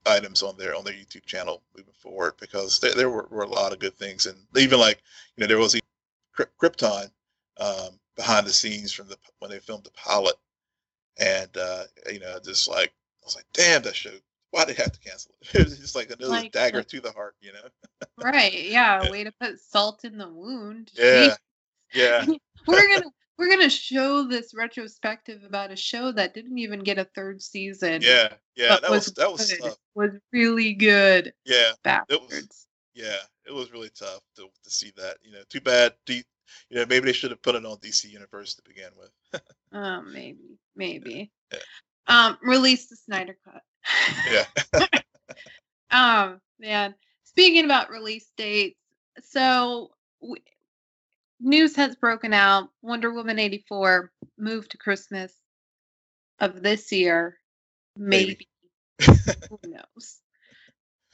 items 0.05 0.41
on 0.41 0.57
their 0.57 0.75
on 0.75 0.83
their 0.83 0.93
YouTube 0.93 1.25
channel 1.25 1.61
moving 1.75 1.93
forward 1.99 2.33
because 2.39 2.79
there, 2.79 2.93
there 2.93 3.09
were, 3.09 3.27
were 3.29 3.43
a 3.43 3.49
lot 3.49 3.73
of 3.73 3.79
good 3.79 3.95
things, 3.97 4.25
and 4.25 4.37
even 4.55 4.79
like 4.79 5.01
you 5.35 5.41
know 5.41 5.47
there 5.47 5.57
was 5.57 5.79
Kryp- 6.37 6.47
Krypton 6.61 7.11
um, 7.59 7.99
behind 8.15 8.47
the 8.47 8.53
scenes 8.53 8.91
from 8.91 9.07
the 9.07 9.17
when 9.39 9.51
they 9.51 9.59
filmed 9.59 9.83
the 9.83 9.91
pilot 9.91 10.35
and 11.19 11.55
uh, 11.57 11.83
you 12.11 12.19
know, 12.19 12.37
just 12.43 12.67
like 12.67 12.89
I 12.89 13.25
was 13.25 13.35
like, 13.35 13.45
damn, 13.53 13.81
that 13.83 13.95
show. 13.95 14.11
Why 14.51 14.63
did 14.63 14.77
they 14.77 14.83
have 14.83 14.93
to 14.93 14.99
cancel 14.99 15.35
it? 15.41 15.55
It 15.59 15.65
was 15.65 15.77
just 15.77 15.95
like 15.95 16.07
another 16.07 16.29
Like, 16.29 16.53
dagger 16.53 16.81
to 16.81 17.01
the 17.01 17.11
heart, 17.11 17.35
you 17.41 17.51
know? 17.51 17.67
Right. 18.23 18.53
Yeah. 18.53 19.03
Yeah. 19.03 19.11
Way 19.11 19.25
to 19.25 19.31
put 19.39 19.59
salt 19.59 20.05
in 20.05 20.17
the 20.17 20.29
wound. 20.29 20.91
Yeah, 20.97 21.35
yeah, 21.93 22.25
we're 22.67 22.87
gonna 22.87 23.09
we're 23.37 23.49
gonna 23.49 23.69
show 23.69 24.27
this 24.27 24.53
retrospective 24.53 25.41
about 25.43 25.71
a 25.71 25.75
show 25.75 26.11
that 26.11 26.33
didn't 26.33 26.57
even 26.57 26.81
get 26.81 26.97
a 26.97 27.05
third 27.15 27.41
season. 27.41 28.01
yeah, 28.01 28.33
yeah. 28.57 28.77
That 28.81 28.91
was 28.91 29.05
that 29.13 29.31
was 29.31 29.55
tough. 29.57 29.77
was 29.95 30.11
really 30.33 30.73
good. 30.73 31.33
Yeah, 31.45 31.71
Bastards. 31.83 32.67
yeah. 32.93 33.15
It 33.45 33.53
was 33.53 33.71
really 33.71 33.89
tough 33.97 34.19
to 34.35 34.49
to 34.63 34.69
see 34.69 34.91
that. 34.97 35.17
You 35.23 35.31
know, 35.31 35.43
too 35.49 35.61
bad. 35.61 35.93
D, 36.05 36.23
you 36.69 36.77
know, 36.77 36.85
maybe 36.87 37.05
they 37.05 37.13
should 37.13 37.31
have 37.31 37.41
put 37.41 37.55
it 37.55 37.65
on 37.65 37.77
DC 37.77 38.09
Universe 38.09 38.55
to 38.55 38.61
begin 38.63 38.89
with. 38.97 39.41
Oh, 39.73 40.01
maybe, 40.01 40.57
maybe. 40.75 41.31
Yeah. 41.51 41.59
Um, 42.07 42.37
release 42.41 42.87
the 42.87 42.95
Snyder 42.95 43.37
cut. 43.43 43.61
yeah, 44.31 44.87
Um, 45.91 46.41
man. 46.59 46.95
Speaking 47.23 47.65
about 47.65 47.89
release 47.89 48.31
dates, 48.37 48.79
so 49.21 49.91
w- 50.21 50.41
news 51.39 51.75
has 51.75 51.95
broken 51.95 52.33
out. 52.33 52.69
Wonder 52.81 53.13
Woman 53.13 53.39
eighty 53.39 53.63
four 53.67 54.11
moved 54.37 54.71
to 54.71 54.77
Christmas 54.77 55.33
of 56.39 56.61
this 56.61 56.91
year. 56.91 57.37
Maybe. 57.97 58.47
Maybe. 58.99 59.23
Who 59.49 59.59
knows? 59.69 60.19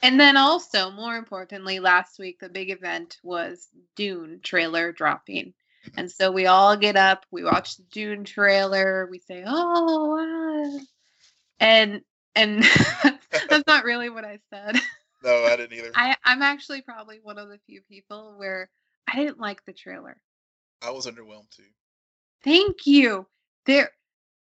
And 0.04 0.20
then 0.20 0.36
also, 0.36 0.90
more 0.90 1.16
importantly, 1.16 1.80
last 1.80 2.18
week 2.18 2.38
the 2.38 2.50
big 2.50 2.70
event 2.70 3.16
was 3.22 3.68
Dune 3.96 4.40
trailer 4.42 4.92
dropping. 4.92 5.54
And 5.96 6.12
so 6.12 6.30
we 6.30 6.44
all 6.44 6.76
get 6.76 6.94
up, 6.94 7.24
we 7.30 7.42
watch 7.42 7.78
the 7.78 7.84
Dune 7.84 8.24
trailer, 8.24 9.08
we 9.10 9.18
say, 9.18 9.44
"Oh, 9.46 10.14
wow." 10.14 10.80
and 11.58 12.02
and 12.34 12.62
that's 13.48 13.66
not 13.66 13.84
really 13.84 14.10
what 14.10 14.26
I 14.26 14.40
said. 14.50 14.78
no, 15.24 15.44
I 15.46 15.56
didn't 15.56 15.78
either. 15.78 15.92
I, 15.94 16.10
I 16.10 16.16
I'm 16.26 16.42
actually 16.42 16.82
probably 16.82 17.20
one 17.22 17.38
of 17.38 17.48
the 17.48 17.58
few 17.64 17.80
people 17.80 18.34
where 18.36 18.68
I 19.10 19.16
didn't 19.16 19.40
like 19.40 19.64
the 19.64 19.72
trailer. 19.72 20.20
I 20.82 20.90
was 20.90 21.06
underwhelmed 21.06 21.48
too. 21.48 21.62
Thank 22.42 22.86
you. 22.86 23.26
There 23.64 23.90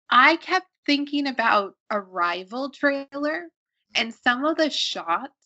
I 0.09 0.37
kept 0.37 0.69
thinking 0.87 1.27
about 1.27 1.75
Arrival 1.91 2.71
trailer 2.71 3.49
and 3.95 4.15
some 4.15 4.47
of 4.47 4.57
the 4.57 4.71
shots 4.71 5.42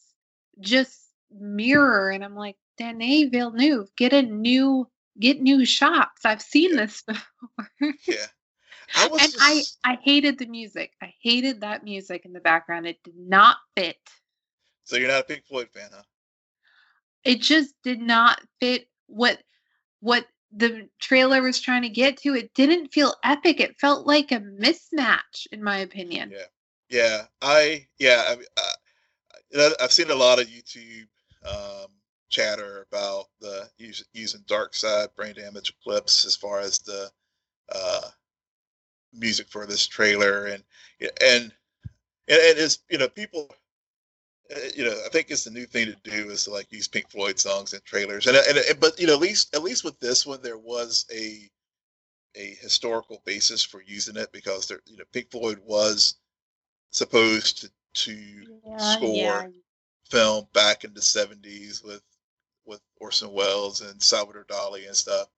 just 0.60 0.98
mirror 1.30 2.10
and 2.10 2.24
I'm 2.24 2.34
like, 2.34 2.56
Denis 2.78 3.30
Villeneuve, 3.30 3.88
get 3.96 4.12
a 4.12 4.22
new 4.22 4.88
get 5.18 5.40
new 5.40 5.64
shots. 5.64 6.24
I've 6.24 6.42
seen 6.42 6.76
this 6.76 7.02
before. 7.06 7.94
Yeah, 8.06 8.26
I 8.94 9.06
was 9.08 9.22
and 9.22 9.32
just, 9.32 9.78
I 9.84 9.92
I 9.92 9.98
hated 10.02 10.38
the 10.38 10.46
music. 10.46 10.92
I 11.02 11.12
hated 11.22 11.60
that 11.62 11.84
music 11.84 12.24
in 12.24 12.32
the 12.32 12.40
background. 12.40 12.86
It 12.86 13.02
did 13.02 13.16
not 13.16 13.56
fit. 13.76 13.96
So 14.84 14.96
you're 14.96 15.08
not 15.08 15.22
a 15.22 15.24
Pink 15.24 15.44
Floyd 15.46 15.68
fan, 15.72 15.88
huh? 15.92 16.02
It 17.24 17.40
just 17.40 17.74
did 17.82 18.00
not 18.00 18.40
fit 18.60 18.88
what 19.06 19.38
what 20.00 20.26
the 20.52 20.88
trailer 21.00 21.42
was 21.42 21.60
trying 21.60 21.82
to 21.82 21.88
get 21.88 22.18
to. 22.18 22.34
It 22.34 22.54
didn't 22.54 22.92
feel 22.92 23.14
epic. 23.24 23.60
It 23.60 23.78
felt 23.80 24.06
like 24.06 24.32
a 24.32 24.40
mismatch, 24.40 25.46
in 25.50 25.62
my 25.62 25.78
opinion. 25.78 26.32
Yeah, 26.32 26.46
yeah. 26.88 27.22
I 27.42 27.86
yeah. 27.98 28.24
I, 28.28 28.32
I, 28.32 28.62
uh, 28.62 28.75
I've 29.80 29.92
seen 29.92 30.10
a 30.10 30.14
lot 30.14 30.40
of 30.40 30.48
YouTube 30.48 31.06
um, 31.48 31.88
chatter 32.28 32.86
about 32.90 33.26
the 33.40 33.68
using 34.12 34.42
dark 34.46 34.74
side 34.74 35.08
brain 35.16 35.34
damage 35.34 35.72
clips 35.82 36.24
as 36.24 36.36
far 36.36 36.60
as 36.60 36.78
the 36.80 37.10
uh, 37.74 38.08
music 39.12 39.48
for 39.48 39.66
this 39.66 39.86
trailer. 39.86 40.46
And 40.46 40.62
and 41.00 41.52
and 42.28 42.58
it's 42.58 42.80
you 42.90 42.98
know 42.98 43.08
people 43.08 43.48
uh, 44.54 44.58
you 44.74 44.84
know 44.84 44.96
I 45.04 45.08
think 45.10 45.30
it's 45.30 45.44
the 45.44 45.50
new 45.50 45.66
thing 45.66 45.86
to 45.86 45.96
do 46.10 46.30
is 46.30 46.44
to 46.44 46.50
like 46.50 46.70
use 46.72 46.88
Pink 46.88 47.10
Floyd 47.10 47.38
songs 47.38 47.72
in 47.72 47.80
trailers. 47.84 48.26
And 48.26 48.36
and, 48.36 48.58
and 48.58 48.80
but 48.80 48.98
you 49.00 49.06
know 49.06 49.14
at 49.14 49.20
least 49.20 49.54
at 49.54 49.62
least 49.62 49.84
with 49.84 49.98
this 50.00 50.26
one 50.26 50.40
there 50.42 50.58
was 50.58 51.06
a 51.12 51.48
a 52.38 52.56
historical 52.60 53.22
basis 53.24 53.62
for 53.62 53.82
using 53.82 54.16
it 54.16 54.30
because 54.32 54.66
there 54.66 54.80
you 54.86 54.96
know 54.96 55.04
Pink 55.12 55.30
Floyd 55.30 55.60
was 55.64 56.16
supposed 56.90 57.60
to 57.62 57.70
to 57.96 58.12
yeah, 58.64 58.76
score 58.78 59.14
yeah. 59.14 59.46
film 60.10 60.46
back 60.52 60.84
in 60.84 60.94
the 60.94 61.00
70s 61.00 61.84
with 61.84 62.02
with 62.64 62.80
Orson 63.00 63.32
Welles 63.32 63.80
and 63.80 64.02
Salvador 64.02 64.44
Dali 64.44 64.86
and 64.86 64.96
stuff 64.96 65.28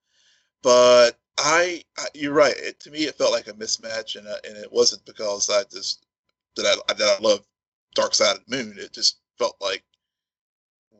but 0.62 1.18
I, 1.38 1.84
I, 1.96 2.06
you're 2.14 2.32
right. 2.32 2.54
It, 2.56 2.80
to 2.80 2.90
me, 2.90 3.00
it 3.04 3.16
felt 3.16 3.32
like 3.32 3.48
a 3.48 3.52
mismatch, 3.52 4.16
and 4.16 4.26
uh, 4.26 4.36
and 4.46 4.56
it 4.56 4.72
wasn't 4.72 5.04
because 5.04 5.48
I 5.50 5.62
just 5.70 6.06
that 6.56 6.66
I 6.66 6.92
that 6.94 7.16
I 7.18 7.22
love 7.22 7.46
Dark 7.94 8.14
Side 8.14 8.36
of 8.36 8.42
the 8.46 8.56
Moon. 8.56 8.74
It 8.78 8.92
just 8.92 9.18
felt 9.38 9.56
like 9.60 9.84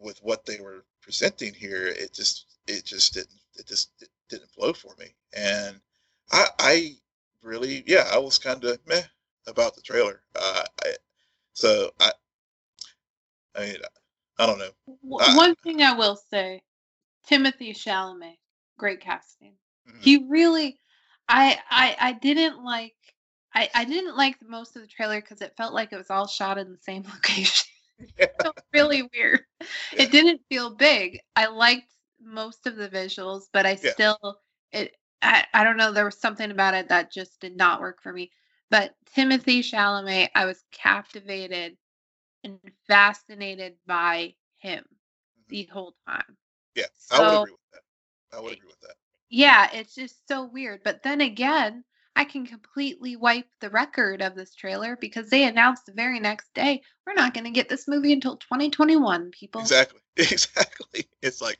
with 0.00 0.18
what 0.22 0.46
they 0.46 0.60
were 0.60 0.84
presenting 1.02 1.54
here, 1.54 1.88
it 1.88 2.12
just 2.12 2.46
it 2.68 2.84
just 2.84 3.14
didn't 3.14 3.40
it 3.56 3.66
just 3.66 3.90
it 4.00 4.08
didn't 4.28 4.50
flow 4.50 4.72
for 4.72 4.94
me. 4.98 5.06
And 5.36 5.80
I 6.30 6.46
I 6.58 6.92
really 7.42 7.82
yeah 7.86 8.08
I 8.12 8.18
was 8.18 8.38
kind 8.38 8.62
of 8.64 8.78
meh 8.86 9.02
about 9.48 9.74
the 9.74 9.82
trailer. 9.82 10.22
Uh, 10.36 10.62
I, 10.84 10.94
so 11.58 11.90
I 12.00 12.12
I 13.56 13.60
mean 13.60 13.76
I 14.38 14.46
don't 14.46 14.58
know. 14.58 14.70
One 15.02 15.50
I, 15.50 15.54
thing 15.64 15.82
I 15.82 15.92
will 15.92 16.16
say, 16.30 16.62
Timothée 17.28 17.76
Chalamet, 17.76 18.36
great 18.78 19.00
casting. 19.00 19.54
Mm-hmm. 19.88 19.98
He 20.00 20.24
really, 20.28 20.78
I, 21.28 21.58
I, 21.68 21.96
I 22.00 22.12
didn't 22.12 22.64
like. 22.64 22.94
I, 23.54 23.68
I 23.74 23.84
didn't 23.84 24.16
like 24.16 24.36
most 24.46 24.76
of 24.76 24.82
the 24.82 24.88
trailer 24.88 25.20
because 25.20 25.40
it 25.40 25.56
felt 25.56 25.74
like 25.74 25.92
it 25.92 25.96
was 25.96 26.10
all 26.10 26.28
shot 26.28 26.58
in 26.58 26.70
the 26.70 26.78
same 26.78 27.02
location. 27.12 27.66
Yeah. 27.98 28.26
it 28.26 28.34
felt 28.40 28.60
really 28.72 29.08
weird. 29.12 29.40
Yeah. 29.60 30.02
It 30.02 30.12
didn't 30.12 30.42
feel 30.48 30.76
big. 30.76 31.18
I 31.34 31.46
liked 31.46 31.92
most 32.22 32.66
of 32.66 32.76
the 32.76 32.88
visuals, 32.88 33.44
but 33.52 33.66
I 33.66 33.78
yeah. 33.82 33.90
still 33.90 34.38
it 34.70 34.94
I, 35.22 35.44
I 35.52 35.64
don't 35.64 35.76
know, 35.76 35.92
there 35.92 36.04
was 36.04 36.20
something 36.20 36.50
about 36.52 36.74
it 36.74 36.88
that 36.90 37.10
just 37.10 37.40
did 37.40 37.56
not 37.56 37.80
work 37.80 38.00
for 38.02 38.12
me. 38.12 38.30
But 38.70 38.94
Timothée 39.16 39.60
Chalamet, 39.60 40.28
I 40.34 40.44
was 40.44 40.62
captivated 40.72 41.76
and 42.44 42.58
fascinated 42.86 43.74
by 43.86 44.34
him 44.58 44.80
mm-hmm. 44.80 45.42
the 45.48 45.64
whole 45.72 45.94
time. 46.06 46.36
Yeah, 46.74 46.84
so, 46.96 47.16
I 47.16 47.20
would 47.20 47.42
agree 47.42 47.52
with 47.52 47.72
that. 47.72 48.36
I 48.36 48.40
would 48.40 48.52
agree 48.52 48.68
with 48.68 48.80
that. 48.80 48.94
Yeah, 49.30 49.68
it's 49.72 49.94
just 49.94 50.26
so 50.28 50.44
weird. 50.44 50.80
But 50.84 51.02
then 51.02 51.20
again, 51.20 51.84
I 52.16 52.24
can 52.24 52.46
completely 52.46 53.16
wipe 53.16 53.46
the 53.60 53.70
record 53.70 54.22
of 54.22 54.34
this 54.34 54.54
trailer 54.54 54.96
because 54.96 55.30
they 55.30 55.44
announced 55.44 55.86
the 55.86 55.92
very 55.92 56.18
next 56.18 56.52
day 56.52 56.82
we're 57.06 57.14
not 57.14 57.32
going 57.32 57.44
to 57.44 57.50
get 57.50 57.68
this 57.68 57.86
movie 57.86 58.12
until 58.12 58.36
2021. 58.36 59.30
People, 59.30 59.60
exactly, 59.60 60.00
exactly. 60.16 61.08
It's 61.22 61.40
like 61.40 61.58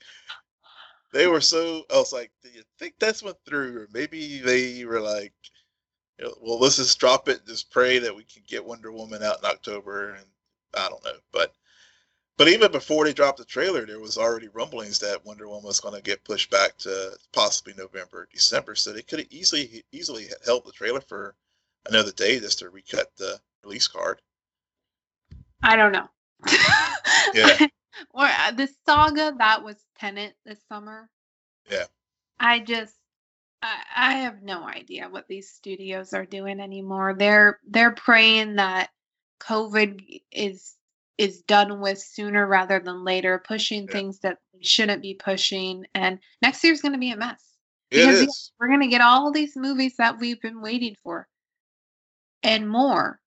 they 1.13 1.27
were 1.27 1.41
so. 1.41 1.85
I 1.93 1.97
was 1.97 2.13
like, 2.13 2.33
do 2.43 2.51
you 2.51 2.63
think 2.79 2.95
that's 2.99 3.23
went 3.23 3.37
through, 3.47 3.79
or 3.79 3.89
maybe 3.93 4.39
they 4.39 4.85
were 4.85 5.01
like, 5.01 5.33
you 6.19 6.27
know, 6.27 6.35
well, 6.41 6.59
let's 6.59 6.77
just 6.77 6.99
drop 6.99 7.29
it, 7.29 7.47
just 7.47 7.71
pray 7.71 7.99
that 7.99 8.15
we 8.15 8.25
can 8.25 8.43
get 8.47 8.65
Wonder 8.65 8.93
Woman 8.93 9.23
out 9.23 9.39
in 9.39 9.45
October, 9.45 10.15
and 10.15 10.27
I 10.75 10.89
don't 10.89 11.05
know, 11.05 11.13
but 11.33 11.55
but 12.39 12.49
even 12.49 12.71
before 12.71 13.05
they 13.05 13.13
dropped 13.13 13.39
the 13.39 13.45
trailer, 13.45 13.85
there 13.85 13.99
was 13.99 14.17
already 14.17 14.47
rumblings 14.47 15.01
that 15.01 15.25
Wonder 15.27 15.49
Woman 15.49 15.65
was 15.65 15.81
going 15.81 15.97
to 15.97 16.01
get 16.01 16.23
pushed 16.23 16.51
back 16.53 16.79
to 16.79 17.19
possibly 17.33 17.75
November, 17.77 18.21
or 18.21 18.29
December. 18.33 18.77
So 18.77 18.93
they 18.93 19.03
could 19.03 19.19
have 19.19 19.29
easily 19.31 19.85
easily 19.91 20.29
held 20.47 20.65
the 20.65 20.73
trailer 20.73 21.01
for 21.01 21.35
another 21.89 22.13
day 22.13 22.39
just 22.39 22.61
to 22.61 22.71
recut 22.71 23.11
the 23.17 23.41
release 23.65 23.89
card. 23.89 24.21
I 25.65 25.75
don't 25.75 25.91
know. 25.91 26.09
yeah. 27.35 27.67
or 28.15 28.27
uh, 28.27 28.53
the 28.53 28.69
saga 28.87 29.35
that 29.39 29.65
was 29.65 29.77
Tenet 29.99 30.35
this 30.47 30.61
summer. 30.69 31.11
Yeah. 31.69 31.87
I 32.39 32.61
just 32.61 32.95
I, 33.63 33.77
I 33.97 34.13
have 34.19 34.43
no 34.43 34.67
idea 34.67 35.09
what 35.09 35.29
these 35.29 35.51
studios 35.51 36.13
are 36.13 36.27
doing 36.27 36.61
anymore. 36.61 37.15
They're 37.19 37.59
they're 37.69 37.93
praying 37.93 38.57
that 38.57 38.91
COVID 39.41 40.23
is 40.33 40.75
is 41.19 41.43
done 41.43 41.81
with 41.81 41.99
sooner 41.99 42.47
rather 42.47 42.79
than 42.79 43.05
later, 43.05 43.43
pushing 43.45 43.85
yeah. 43.85 43.93
things 43.93 44.21
that 44.21 44.39
shouldn't 44.61 45.03
be 45.03 45.15
pushing. 45.15 45.85
And 45.95 46.21
next 46.41 46.63
year's 46.63 46.81
going 46.81 46.93
to 46.93 46.99
be 46.99 47.11
a 47.11 47.17
mess. 47.17 47.43
Because 47.91 48.21
it 48.21 48.29
is. 48.29 48.53
we're 48.61 48.69
going 48.69 48.83
to 48.83 48.87
get 48.87 49.01
all 49.01 49.33
these 49.33 49.57
movies 49.57 49.95
that 49.97 50.19
we've 50.19 50.41
been 50.41 50.61
waiting 50.61 50.95
for 51.03 51.27
and 52.43 52.69
more. 52.69 53.19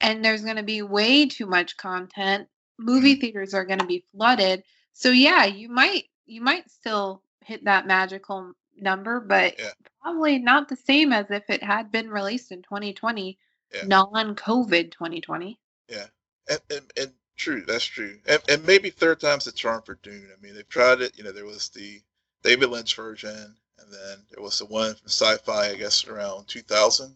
And 0.00 0.24
there's 0.24 0.42
going 0.42 0.56
to 0.56 0.62
be 0.62 0.82
way 0.82 1.26
too 1.26 1.46
much 1.46 1.76
content. 1.76 2.48
Movie 2.78 3.14
mm-hmm. 3.14 3.20
theaters 3.20 3.54
are 3.54 3.64
going 3.64 3.78
to 3.78 3.86
be 3.86 4.04
flooded. 4.12 4.62
So 4.92 5.10
yeah, 5.10 5.44
you 5.44 5.68
might 5.68 6.04
you 6.26 6.40
might 6.40 6.70
still 6.70 7.22
hit 7.44 7.64
that 7.64 7.86
magical 7.86 8.52
number, 8.80 9.20
but 9.20 9.58
yeah. 9.58 9.70
probably 10.02 10.38
not 10.38 10.68
the 10.68 10.76
same 10.76 11.12
as 11.12 11.30
if 11.30 11.48
it 11.48 11.62
had 11.62 11.90
been 11.90 12.10
released 12.10 12.52
in 12.52 12.62
2020, 12.62 13.38
yeah. 13.74 13.84
non-COVID 13.86 14.92
2020. 14.92 15.58
Yeah, 15.88 16.06
and, 16.48 16.60
and, 16.70 16.92
and 16.96 17.12
True, 17.36 17.64
that's 17.66 17.84
true, 17.84 18.18
and, 18.26 18.40
and 18.48 18.64
maybe 18.64 18.88
third 18.88 19.20
time's 19.20 19.44
the 19.44 19.52
charm 19.52 19.82
for 19.82 19.98
Dune. 20.02 20.30
I 20.32 20.40
mean, 20.40 20.54
they've 20.54 20.68
tried 20.68 21.02
it. 21.02 21.18
You 21.18 21.24
know, 21.24 21.32
there 21.32 21.44
was 21.44 21.68
the 21.68 22.00
David 22.42 22.70
Lynch 22.70 22.96
version, 22.96 23.54
and 23.78 23.92
then 23.92 24.18
there 24.32 24.42
was 24.42 24.58
the 24.58 24.64
one 24.64 24.94
from 24.94 25.06
Sci-Fi, 25.08 25.68
I 25.68 25.74
guess, 25.74 26.06
around 26.06 26.48
2000. 26.48 27.14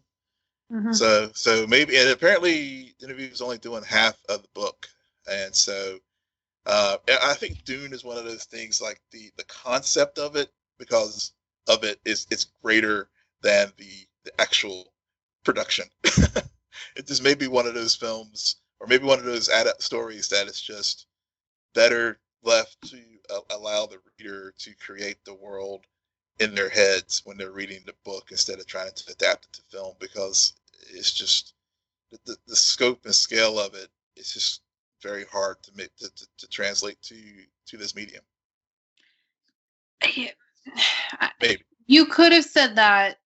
Mm-hmm. 0.71 0.93
So, 0.93 1.31
so 1.33 1.67
maybe, 1.67 1.97
and 1.97 2.11
apparently, 2.11 2.95
the 2.99 3.07
interview 3.07 3.31
was 3.31 3.41
only 3.41 3.57
doing 3.57 3.83
half 3.83 4.19
of 4.29 4.43
the 4.43 4.49
book, 4.53 4.87
and 5.31 5.55
so 5.55 5.99
uh, 6.67 6.99
I 7.23 7.33
think 7.33 7.65
Dune 7.65 7.95
is 7.95 8.05
one 8.05 8.19
of 8.19 8.25
those 8.25 8.45
things 8.45 8.83
like 8.83 9.01
the 9.13 9.31
the 9.39 9.45
concept 9.45 10.19
of 10.19 10.37
it 10.37 10.51
because 10.79 11.33
of 11.71 11.85
it 11.85 12.01
is 12.05 12.27
it's 12.31 12.47
greater 12.63 13.09
than 13.43 13.73
the 13.77 14.07
the 14.25 14.41
actual 14.41 14.93
production. 15.45 15.87
it 16.97 17.07
just 17.07 17.23
may 17.23 17.35
be 17.35 17.47
one 17.47 17.67
of 17.67 17.75
those 17.75 17.97
films 17.97 18.57
or 18.81 18.87
maybe 18.87 19.05
one 19.05 19.19
of 19.19 19.25
those 19.25 19.51
stories 19.79 20.29
that 20.29 20.49
it's 20.49 20.61
just 20.61 21.07
better 21.75 22.19
left 22.43 22.77
to 22.89 22.99
uh, 23.31 23.41
allow 23.51 23.87
the 23.87 23.99
reader 24.19 24.55
to 24.59 24.75
create 24.77 25.19
the 25.25 25.35
world 25.35 25.85
in 26.41 26.55
their 26.55 26.71
heads 26.71 27.23
when 27.25 27.37
they're 27.37 27.53
reading 27.53 27.81
the 27.85 27.95
book 28.05 28.29
instead 28.31 28.59
of 28.59 28.67
trying 28.67 28.91
to 28.95 29.13
adapt 29.13 29.45
it 29.45 29.53
to 29.53 29.63
film 29.71 29.95
because 30.01 30.55
it's 30.91 31.13
just 31.13 31.55
the, 32.25 32.37
the 32.47 32.57
scope 32.57 33.05
and 33.05 33.15
scale 33.15 33.61
of 33.61 33.75
it 33.75 33.89
is 34.17 34.33
just 34.33 34.63
very 35.03 35.25
hard 35.31 35.63
to 35.63 35.71
make 35.77 35.95
to, 35.97 36.09
to, 36.15 36.27
to 36.39 36.49
translate 36.49 37.01
to 37.03 37.17
to 37.67 37.77
this 37.77 37.95
medium 37.95 38.23
yeah. 40.17 40.31
You 41.91 42.07
could 42.07 42.33
have 42.33 42.45
said 42.45 42.77
that 42.77 43.19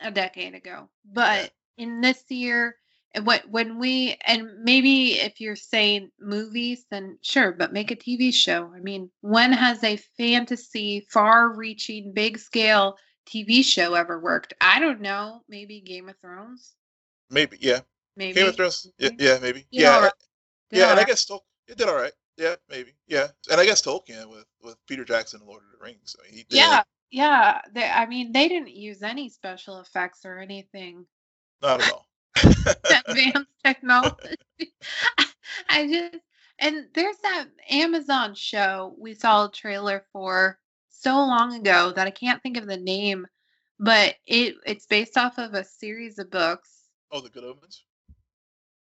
a 0.00 0.10
decade 0.10 0.54
ago 0.54 0.88
but 1.12 1.52
in 1.76 2.00
this 2.00 2.24
year 2.30 2.76
and 3.12 3.26
what 3.26 3.48
when 3.50 3.78
we 3.78 4.16
and 4.26 4.48
maybe 4.62 5.12
if 5.18 5.40
you're 5.40 5.56
saying 5.56 6.10
movies 6.20 6.86
then 6.90 7.18
sure 7.22 7.52
but 7.52 7.72
make 7.72 7.90
a 7.90 7.96
tv 7.96 8.32
show. 8.32 8.72
I 8.74 8.80
mean 8.80 9.10
when 9.20 9.52
has 9.52 9.82
a 9.82 9.96
fantasy 10.16 11.06
far 11.10 11.54
reaching 11.54 12.12
big 12.12 12.38
scale 12.38 12.96
tv 13.28 13.64
show 13.64 13.94
ever 13.94 14.20
worked. 14.20 14.54
I 14.60 14.80
don't 14.80 15.00
know 15.00 15.42
maybe 15.48 15.80
game 15.80 16.08
of 16.08 16.16
thrones? 16.20 16.74
Maybe 17.30 17.58
yeah. 17.60 17.80
Maybe. 18.16 18.34
Game 18.34 18.48
of 18.48 18.56
thrones? 18.56 18.86
Yeah, 18.98 19.10
yeah. 19.18 19.38
maybe. 19.40 19.60
Did 19.60 19.82
yeah 19.82 20.00
right. 20.00 20.12
yeah 20.70 20.88
and 20.90 20.98
right. 20.98 21.06
i 21.06 21.08
guess 21.08 21.24
Tol- 21.24 21.44
it 21.68 21.76
did 21.76 21.88
all 21.88 21.96
right. 21.96 22.12
Yeah 22.36 22.54
maybe. 22.68 22.92
Yeah 23.08 23.28
and 23.50 23.60
i 23.60 23.64
guess 23.64 23.82
tolkien 23.82 24.30
with 24.30 24.46
with 24.62 24.76
peter 24.86 25.04
jackson 25.04 25.40
and 25.40 25.48
lord 25.48 25.62
of 25.64 25.78
the 25.78 25.84
rings. 25.84 26.14
I 26.18 26.26
mean, 26.26 26.36
he 26.36 26.44
did, 26.44 26.56
yeah 26.58 26.82
yeah 27.10 27.60
they, 27.72 27.84
i 27.84 28.06
mean 28.06 28.32
they 28.32 28.48
didn't 28.48 28.70
use 28.74 29.02
any 29.02 29.28
special 29.28 29.80
effects 29.80 30.24
or 30.24 30.38
anything 30.38 31.04
not 31.62 31.82
at 31.82 31.92
all 31.92 32.06
advanced 33.06 33.50
technology. 33.64 34.36
I 35.68 35.86
just 35.86 36.22
and 36.58 36.86
there's 36.94 37.16
that 37.22 37.46
Amazon 37.70 38.34
show 38.34 38.94
we 38.98 39.14
saw 39.14 39.46
a 39.46 39.50
trailer 39.50 40.04
for 40.12 40.58
so 40.90 41.14
long 41.14 41.54
ago 41.54 41.92
that 41.96 42.06
I 42.06 42.10
can't 42.10 42.42
think 42.42 42.58
of 42.58 42.66
the 42.66 42.76
name, 42.76 43.26
but 43.78 44.16
it 44.26 44.56
it's 44.66 44.86
based 44.86 45.16
off 45.16 45.38
of 45.38 45.54
a 45.54 45.64
series 45.64 46.18
of 46.18 46.30
books. 46.30 46.88
Oh, 47.10 47.20
the 47.20 47.30
Good 47.30 47.44
Omens. 47.44 47.84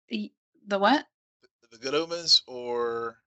The, 0.09 0.31
the 0.67 0.79
what? 0.79 1.05
The, 1.61 1.77
the 1.77 1.83
Good 1.83 1.93
Omens 1.93 2.41
or 2.47 3.17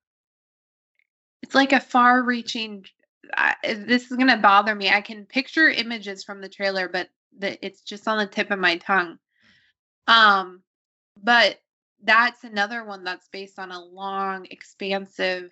It's 1.43 1.55
like 1.55 1.73
a 1.73 1.81
far-reaching. 1.81 2.85
I, 3.35 3.55
this 3.63 4.11
is 4.11 4.17
gonna 4.17 4.37
bother 4.37 4.75
me. 4.75 4.91
I 4.91 5.01
can 5.01 5.27
picture 5.27 5.69
images 5.69 6.25
from 6.25 6.41
the 6.41 6.49
trailer, 6.49 6.89
but 6.89 7.09
the, 7.39 7.65
it's 7.65 7.83
just 7.83 8.09
on 8.09 8.19
the 8.19 8.27
tip 8.27 8.51
of 8.51 8.59
my 8.59 8.77
tongue. 8.79 9.19
Um, 10.07 10.63
but 11.23 11.59
that's 12.03 12.45
another 12.45 12.85
one 12.85 13.05
that's 13.05 13.29
based 13.29 13.59
on 13.59 13.71
a 13.71 13.85
long, 13.85 14.47
expansive 14.51 15.51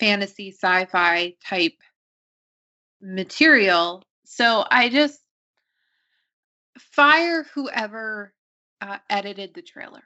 fantasy 0.00 0.50
sci-fi 0.50 1.34
type 1.44 1.78
material. 3.00 4.02
So 4.24 4.64
I 4.70 4.88
just 4.88 5.20
fire 6.78 7.44
whoever 7.54 8.34
uh, 8.80 8.98
edited 9.08 9.54
the 9.54 9.62
trailer 9.62 10.02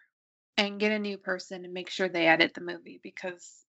and 0.56 0.78
get 0.78 0.92
a 0.92 0.98
new 0.98 1.16
person 1.16 1.64
and 1.64 1.72
make 1.72 1.88
sure 1.88 2.08
they 2.08 2.26
edit 2.26 2.52
the 2.54 2.60
movie 2.60 3.00
because 3.02 3.64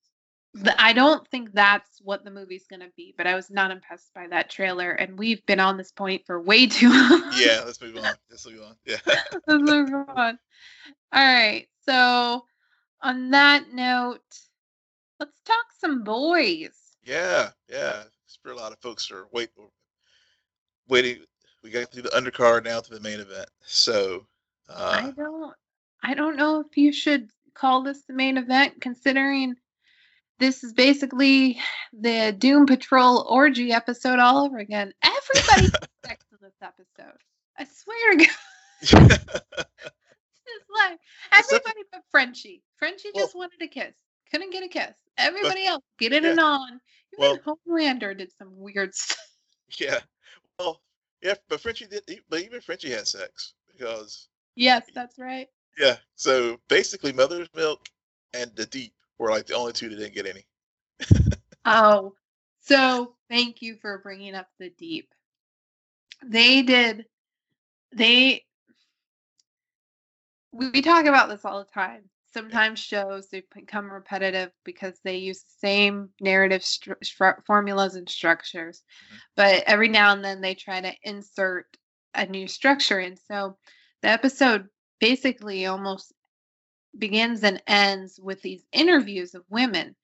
I 0.77 0.91
don't 0.91 1.25
think 1.29 1.53
that's 1.53 2.01
what 2.01 2.25
the 2.25 2.31
movie's 2.31 2.67
going 2.67 2.81
to 2.81 2.91
be. 2.97 3.13
But 3.17 3.27
I 3.27 3.35
was 3.35 3.49
not 3.49 3.71
impressed 3.71 4.13
by 4.13 4.27
that 4.27 4.49
trailer, 4.49 4.91
and 4.91 5.17
we've 5.17 5.45
been 5.45 5.59
on 5.59 5.77
this 5.77 5.91
point 5.91 6.25
for 6.25 6.41
way 6.41 6.67
too 6.67 6.89
long. 6.89 7.31
yeah, 7.35 7.61
let's 7.65 7.81
move 7.81 7.97
on. 7.97 8.13
Let's 8.29 8.45
move 8.45 8.61
on. 8.61 8.75
Yeah. 8.85 8.97
let's 9.05 9.63
move 9.63 9.89
on. 10.09 10.39
All 11.13 11.23
right. 11.23 11.67
So 11.85 12.45
on 13.01 13.29
that 13.31 13.73
note, 13.73 14.19
let's 15.19 15.39
talk 15.45 15.65
some 15.77 16.03
boys. 16.03 16.95
Yeah, 17.03 17.49
yeah. 17.69 18.03
For 18.43 18.51
a 18.51 18.55
lot 18.55 18.71
of 18.71 18.79
folks 18.79 19.11
are 19.11 19.27
wait, 19.31 19.49
waiting. 20.87 21.19
We 21.63 21.69
got 21.69 21.91
through 21.91 22.03
the 22.03 22.09
undercard 22.09 22.65
now 22.65 22.79
to 22.79 22.93
the 22.93 22.99
main 22.99 23.19
event. 23.19 23.47
So 23.63 24.25
uh, 24.69 25.01
I 25.03 25.11
don't, 25.11 25.53
I 26.03 26.13
don't 26.13 26.35
know 26.35 26.59
if 26.61 26.75
you 26.75 26.91
should 26.91 27.29
call 27.53 27.83
this 27.83 28.01
the 28.03 28.13
main 28.13 28.37
event, 28.37 28.81
considering 28.81 29.55
this 30.41 30.63
is 30.63 30.73
basically 30.73 31.59
the 31.93 32.35
Doom 32.37 32.65
Patrol 32.65 33.25
orgy 33.29 33.71
episode 33.71 34.17
all 34.19 34.43
over 34.43 34.57
again. 34.57 34.91
Everybody 35.03 35.67
sex 36.05 36.25
in 36.31 36.37
this 36.41 36.53
episode. 36.61 37.17
I 37.57 37.65
swear 37.65 38.17
to 38.17 38.25
God. 38.25 39.19
it's 40.51 40.69
like 40.75 40.99
everybody 41.31 41.81
but 41.91 42.01
Frenchie. 42.09 42.63
Frenchie 42.77 43.09
Well- 43.13 43.25
just 43.25 43.35
wanted 43.35 43.61
a 43.61 43.67
kiss. 43.67 43.93
Couldn't 44.31 44.51
get 44.51 44.63
a 44.63 44.67
kiss. 44.67 44.95
Everybody 45.17 45.67
else 45.67 45.83
get 45.99 46.11
it 46.13 46.23
yeah. 46.23 46.31
and 46.31 46.39
on. 46.39 46.81
Well- 47.17 47.35
Even 47.35 47.55
Homelander 47.67 48.17
did 48.17 48.31
some 48.37 48.49
weird 48.53 48.95
stuff. 48.95 49.19
yeah. 49.79 49.99
Well, 50.57 50.81
yeah, 51.21 51.35
but 51.49 51.61
Frenchie 51.61 51.85
did. 51.85 52.03
But 52.29 52.41
even 52.41 52.61
Frenchie 52.61 52.89
had 52.91 53.07
sex 53.07 53.53
because 53.71 54.27
Yes, 54.55 54.85
that's 54.95 55.19
right. 55.19 55.47
yeah. 55.77 55.97
So 56.15 56.57
basically, 56.67 57.13
Mother's 57.13 57.47
Milk 57.55 57.87
and 58.33 58.51
the 58.55 58.65
Deep 58.65 58.93
were 59.21 59.29
like 59.29 59.45
the 59.45 59.55
only 59.55 59.71
two 59.71 59.87
that 59.89 59.95
didn't 59.95 60.15
get 60.15 60.25
any. 60.25 60.45
Oh, 61.63 62.15
so 62.59 63.15
thank 63.29 63.61
you 63.61 63.75
for 63.81 63.99
bringing 63.99 64.33
up 64.33 64.47
the 64.59 64.71
deep. 64.71 65.13
They 66.25 66.63
did, 66.63 67.05
they, 67.95 68.45
we, 70.51 70.81
talk 70.81 71.05
about 71.05 71.29
this 71.29 71.45
all 71.45 71.59
the 71.59 71.71
time. 71.71 72.01
Sometimes 72.33 72.79
shows 72.79 73.27
they 73.27 73.43
become 73.53 73.91
repetitive 73.91 74.51
because 74.63 74.99
they 75.03 75.17
use 75.17 75.43
the 75.43 75.67
same 75.67 76.09
narrative 76.19 76.61
stru- 76.61 76.95
stru- 77.03 77.45
formulas 77.45 77.95
and 77.95 78.09
structures, 78.09 78.83
Mhm. 79.11 79.17
but 79.35 79.63
every 79.67 79.89
now 79.89 80.13
and 80.13 80.23
then 80.23 80.41
they 80.41 80.55
try 80.55 80.81
to 80.81 80.93
insert 81.03 81.77
a 82.15 82.25
new 82.25 82.47
structure. 82.47 82.99
And 82.99 83.19
so 83.19 83.57
the 84.01 84.09
episode 84.09 84.67
basically 84.99 85.65
almost 85.65 86.13
begins 86.97 87.43
and 87.43 87.61
ends 87.67 88.19
with 88.19 88.41
these 88.41 88.65
interviews 88.71 89.35
of 89.35 89.43
women. 89.49 89.95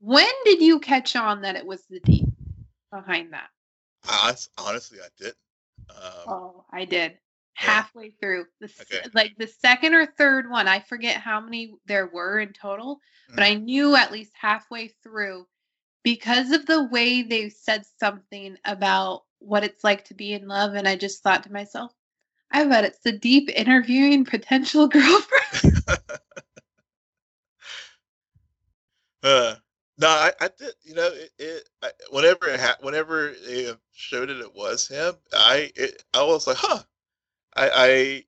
When 0.00 0.30
did 0.44 0.60
you 0.62 0.80
catch 0.80 1.16
on 1.16 1.42
that 1.42 1.56
it 1.56 1.66
was 1.66 1.84
the 1.86 2.00
deep 2.00 2.26
behind 2.90 3.32
that? 3.32 3.48
I, 4.04 4.34
honestly, 4.58 4.98
I 5.00 5.08
didn't. 5.18 5.36
Um, 5.90 6.28
Oh, 6.28 6.64
I 6.72 6.84
did. 6.84 7.12
Yeah. 7.12 7.18
Halfway 7.54 8.10
through, 8.10 8.46
the 8.60 8.70
Okay. 8.80 9.02
like 9.14 9.36
the 9.36 9.46
second 9.46 9.94
or 9.94 10.06
third 10.06 10.48
one, 10.50 10.68
I 10.68 10.80
forget 10.80 11.16
how 11.20 11.40
many 11.40 11.74
there 11.86 12.06
were 12.06 12.40
in 12.40 12.52
total, 12.52 13.00
but 13.34 13.44
Mhm. 13.44 13.50
I 13.50 13.54
knew 13.54 13.96
at 13.96 14.12
least 14.12 14.32
halfway 14.34 14.88
through 14.88 15.46
because 16.02 16.52
of 16.52 16.66
the 16.66 16.84
way 16.84 17.22
they 17.22 17.48
said 17.50 17.84
something 17.98 18.56
about 18.64 19.24
what 19.38 19.64
it's 19.64 19.84
like 19.84 20.04
to 20.06 20.14
be 20.14 20.32
in 20.32 20.48
love, 20.48 20.74
and 20.74 20.88
I 20.88 20.96
just 20.96 21.22
thought 21.22 21.44
to 21.44 21.52
myself, 21.52 21.92
I 22.50 22.64
bet 22.64 22.84
it's 22.84 22.98
the 23.00 23.12
deep 23.12 23.50
interviewing 23.54 24.24
potential 24.24 24.88
girlfriend. 24.88 25.82
Uh, 29.22 29.54
no, 29.98 30.08
I, 30.08 30.32
I 30.40 30.48
did. 30.58 30.72
You 30.82 30.94
know, 30.94 31.08
it. 31.08 31.30
it 31.38 31.68
I, 31.82 31.90
whenever 32.10 32.48
it 32.48 32.60
ha- 32.60 32.78
whenever 32.80 33.34
they 33.46 33.70
showed 33.92 34.30
it, 34.30 34.38
it 34.38 34.54
was 34.54 34.88
him. 34.88 35.14
I 35.32 35.70
it, 35.76 36.02
I 36.14 36.22
was 36.22 36.46
like, 36.46 36.56
huh. 36.56 36.82
I 37.54 38.24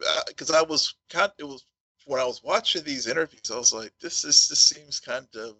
I 0.00 0.24
because 0.28 0.50
I 0.50 0.62
was 0.62 0.94
kind. 1.10 1.30
It 1.38 1.44
was 1.44 1.66
when 2.06 2.20
I 2.20 2.24
was 2.24 2.42
watching 2.42 2.84
these 2.84 3.06
interviews. 3.06 3.50
I 3.52 3.56
was 3.56 3.72
like, 3.74 3.92
this 4.00 4.24
is 4.24 4.48
this 4.48 4.58
seems 4.60 4.98
kind 5.00 5.28
of. 5.36 5.56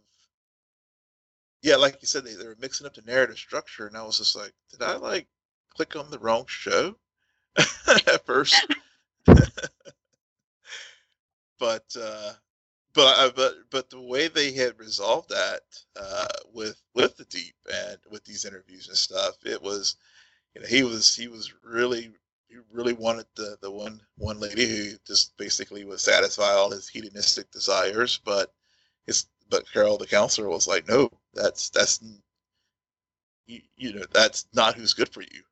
Yeah, 1.62 1.76
like 1.76 1.98
you 2.02 2.06
said, 2.06 2.24
they, 2.24 2.34
they 2.34 2.46
were 2.46 2.56
mixing 2.60 2.86
up 2.86 2.94
the 2.94 3.02
narrative 3.02 3.38
structure, 3.38 3.86
and 3.86 3.96
I 3.96 4.02
was 4.02 4.18
just 4.18 4.36
like, 4.36 4.52
did 4.70 4.82
I 4.82 4.96
like 4.96 5.26
click 5.74 5.96
on 5.96 6.10
the 6.10 6.18
wrong 6.18 6.44
show 6.46 6.96
at 7.88 8.26
first? 8.26 8.56
but 9.26 9.50
uh 12.00 12.32
but 12.94 13.18
uh, 13.18 13.30
but 13.34 13.54
but 13.70 13.90
the 13.90 14.00
way 14.00 14.28
they 14.28 14.52
had 14.52 14.78
resolved 14.78 15.28
that 15.30 15.60
uh, 16.00 16.26
with 16.52 16.80
with 16.94 17.16
the 17.16 17.24
deep 17.26 17.54
and 17.72 17.98
with 18.10 18.24
these 18.24 18.44
interviews 18.44 18.88
and 18.88 18.96
stuff, 18.96 19.34
it 19.44 19.60
was, 19.60 19.96
you 20.54 20.60
know, 20.62 20.66
he 20.68 20.82
was 20.84 21.14
he 21.14 21.28
was 21.28 21.52
really 21.64 22.12
he 22.48 22.56
really 22.72 22.92
wanted 22.94 23.26
the 23.36 23.56
the 23.62 23.70
one 23.70 24.00
one 24.16 24.40
lady 24.40 24.66
who 24.66 24.96
just 25.06 25.36
basically 25.36 25.84
would 25.84 26.00
satisfy 26.00 26.50
all 26.52 26.70
his 26.70 26.88
hedonistic 26.88 27.50
desires, 27.50 28.20
but 28.24 28.52
his 29.06 29.26
but 29.50 29.70
Carol 29.72 29.98
the 29.98 30.06
counselor 30.06 30.48
was 30.48 30.68
like, 30.68 30.88
no, 30.88 31.10
that's 31.34 31.70
that's 31.70 32.00
you, 33.46 33.60
you 33.76 33.92
know 33.94 34.04
that's 34.12 34.46
not 34.54 34.74
who's 34.76 34.94
good 34.94 35.08
for 35.08 35.22
you. 35.22 35.42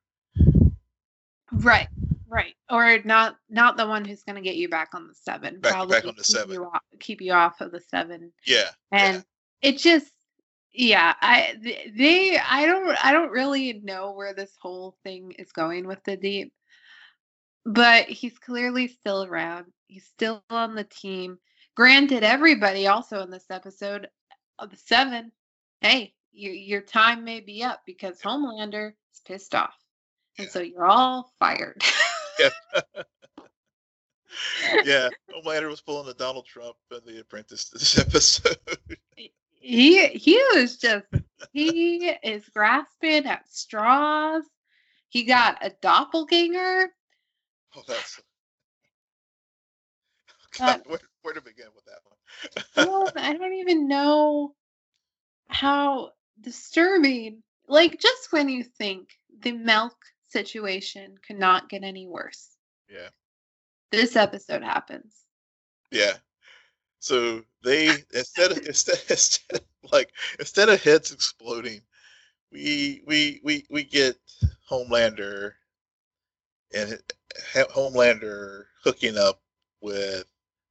Right, 1.53 1.87
right, 2.27 2.55
or 2.69 2.99
not 3.05 3.37
not 3.49 3.77
the 3.77 3.87
one 3.87 4.05
who's 4.05 4.23
going 4.23 4.35
to 4.35 4.41
get 4.41 4.55
you 4.55 4.69
back 4.69 4.89
on 4.93 5.07
the 5.07 5.13
seven. 5.13 5.59
Back- 5.59 5.87
back 5.87 6.05
on 6.05 6.15
the 6.15 6.23
keep 6.23 6.25
seven. 6.25 6.53
You 6.53 6.65
off, 6.65 6.81
keep 6.99 7.21
you 7.21 7.33
off 7.33 7.61
of 7.61 7.71
the 7.71 7.79
seven, 7.79 8.31
Yeah, 8.45 8.69
and 8.91 9.23
it 9.61 9.77
just, 9.77 10.11
yeah, 10.73 11.13
I 11.21 11.55
they 11.95 12.37
I 12.37 12.65
don't 12.65 13.05
I 13.05 13.11
don't 13.13 13.31
really 13.31 13.73
know 13.83 14.11
where 14.13 14.33
this 14.33 14.51
whole 14.59 14.97
thing 15.03 15.33
is 15.37 15.51
going 15.51 15.85
with 15.87 16.03
the 16.05 16.17
deep, 16.17 16.53
but 17.65 18.05
he's 18.05 18.37
clearly 18.39 18.87
still 18.87 19.23
around. 19.23 19.65
He's 19.87 20.05
still 20.05 20.43
on 20.49 20.73
the 20.75 20.85
team. 20.85 21.37
Granted, 21.75 22.23
everybody 22.23 22.87
also 22.87 23.21
in 23.21 23.29
this 23.29 23.45
episode 23.51 24.07
of 24.57 24.71
the 24.71 24.77
seven, 24.77 25.31
hey, 25.81 26.13
your 26.31 26.53
your 26.53 26.81
time 26.81 27.23
may 27.23 27.41
be 27.41 27.63
up 27.63 27.81
because 27.85 28.19
Homelander 28.21 28.93
is 29.13 29.21
pissed 29.25 29.53
off. 29.53 29.75
And 30.37 30.47
Yeah. 30.47 30.51
so 30.51 30.59
you're 30.61 30.85
all 30.85 31.31
fired. 31.39 31.81
yeah. 32.39 32.49
Yeah. 34.83 35.09
Homelander 35.31 35.69
was 35.69 35.81
pulling 35.81 36.07
the 36.07 36.13
Donald 36.15 36.45
Trump 36.45 36.75
and 36.91 37.01
The 37.05 37.19
Apprentice 37.21 37.69
this 37.69 37.97
episode. 37.99 38.57
he 39.15 40.07
he 40.07 40.35
was 40.55 40.77
just 40.77 41.05
he 41.51 42.09
is 42.23 42.47
grasping 42.49 43.25
at 43.25 43.47
straws. 43.49 44.43
He 45.09 45.23
got 45.23 45.63
a 45.63 45.69
doppelganger. 45.81 46.89
Oh, 47.75 47.81
that's. 47.87 48.19
God, 50.57 50.81
where, 50.85 50.99
where 51.21 51.33
to 51.35 51.41
begin 51.41 51.67
with 51.75 51.85
that 51.85 51.99
one? 52.03 52.17
Well, 52.87 53.11
I 53.15 53.33
don't 53.33 53.53
even 53.53 53.87
know 53.87 54.55
how 55.47 56.11
disturbing. 56.41 57.43
Like 57.67 57.99
just 57.99 58.31
when 58.31 58.49
you 58.49 58.63
think 58.63 59.09
the 59.39 59.51
milk 59.51 59.95
situation 60.33 61.15
could 61.25 61.39
not 61.39 61.69
get 61.69 61.83
any 61.83 62.07
worse, 62.07 62.57
yeah, 62.89 63.09
this 63.91 64.15
episode 64.15 64.63
happens. 64.63 65.21
yeah. 65.91 66.13
So 66.99 67.43
they 67.63 67.89
instead 68.13 68.51
of 68.51 68.65
instead, 68.65 68.97
instead 69.09 69.59
of, 69.59 69.91
like 69.91 70.11
instead 70.39 70.69
of 70.69 70.81
heads 70.81 71.11
exploding, 71.11 71.81
we 72.51 73.03
we 73.05 73.41
we 73.43 73.65
we 73.69 73.83
get 73.83 74.15
Homelander 74.69 75.51
and 76.73 76.97
Homelander 77.53 78.63
hooking 78.83 79.17
up 79.17 79.41
with 79.81 80.23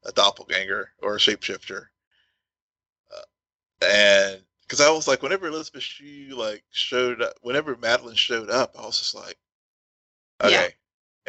a 0.04 0.12
doppelganger 0.12 0.88
or 1.02 1.16
a 1.16 1.18
shapeshifter, 1.18 1.86
uh, 3.14 3.86
and 3.86 4.42
because 4.62 4.80
I 4.80 4.90
was 4.90 5.06
like, 5.06 5.22
whenever 5.22 5.48
Elizabeth 5.48 5.82
Shue 5.82 6.34
like 6.34 6.64
showed 6.70 7.20
up, 7.20 7.34
whenever 7.42 7.76
Madelyn 7.76 8.16
showed 8.16 8.48
up, 8.48 8.74
I 8.78 8.86
was 8.86 8.98
just 8.98 9.14
like, 9.14 9.36
okay, 10.42 10.52
Yeah. 10.52 10.68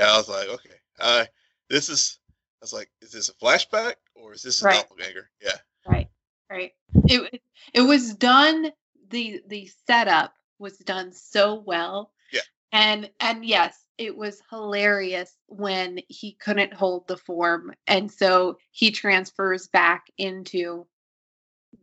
yeah, 0.06 0.14
I 0.14 0.18
was 0.18 0.30
like, 0.30 0.48
okay, 0.50 0.76
I 1.00 1.28
this 1.70 1.90
is, 1.90 2.20
I 2.30 2.64
was 2.64 2.74
like, 2.74 2.90
is 3.02 3.12
this 3.12 3.30
a 3.30 3.34
flashback 3.34 3.96
or 4.16 4.34
is 4.34 4.44
this 4.44 4.62
a 4.62 4.66
Right. 4.66 4.76
doppelganger? 4.76 5.30
Yeah, 5.42 5.58
Right. 5.86 6.10
Right. 6.50 6.74
It 7.06 7.42
it 7.74 7.82
was 7.82 8.14
done 8.16 8.72
the 9.10 9.42
the 9.48 9.70
setup 9.88 10.34
was 10.60 10.78
done 10.80 11.12
so 11.12 11.56
well. 11.56 12.12
Yeah. 12.32 12.42
And 12.72 13.10
and 13.20 13.46
yes, 13.46 13.76
it 13.98 14.16
was 14.16 14.42
hilarious 14.50 15.36
when 15.48 16.00
he 16.08 16.34
couldn't 16.34 16.74
hold 16.74 17.08
the 17.08 17.18
form 17.18 17.74
and 17.88 18.12
so 18.12 18.58
he 18.72 18.92
transfers 18.92 19.68
back 19.68 20.06
into 20.18 20.88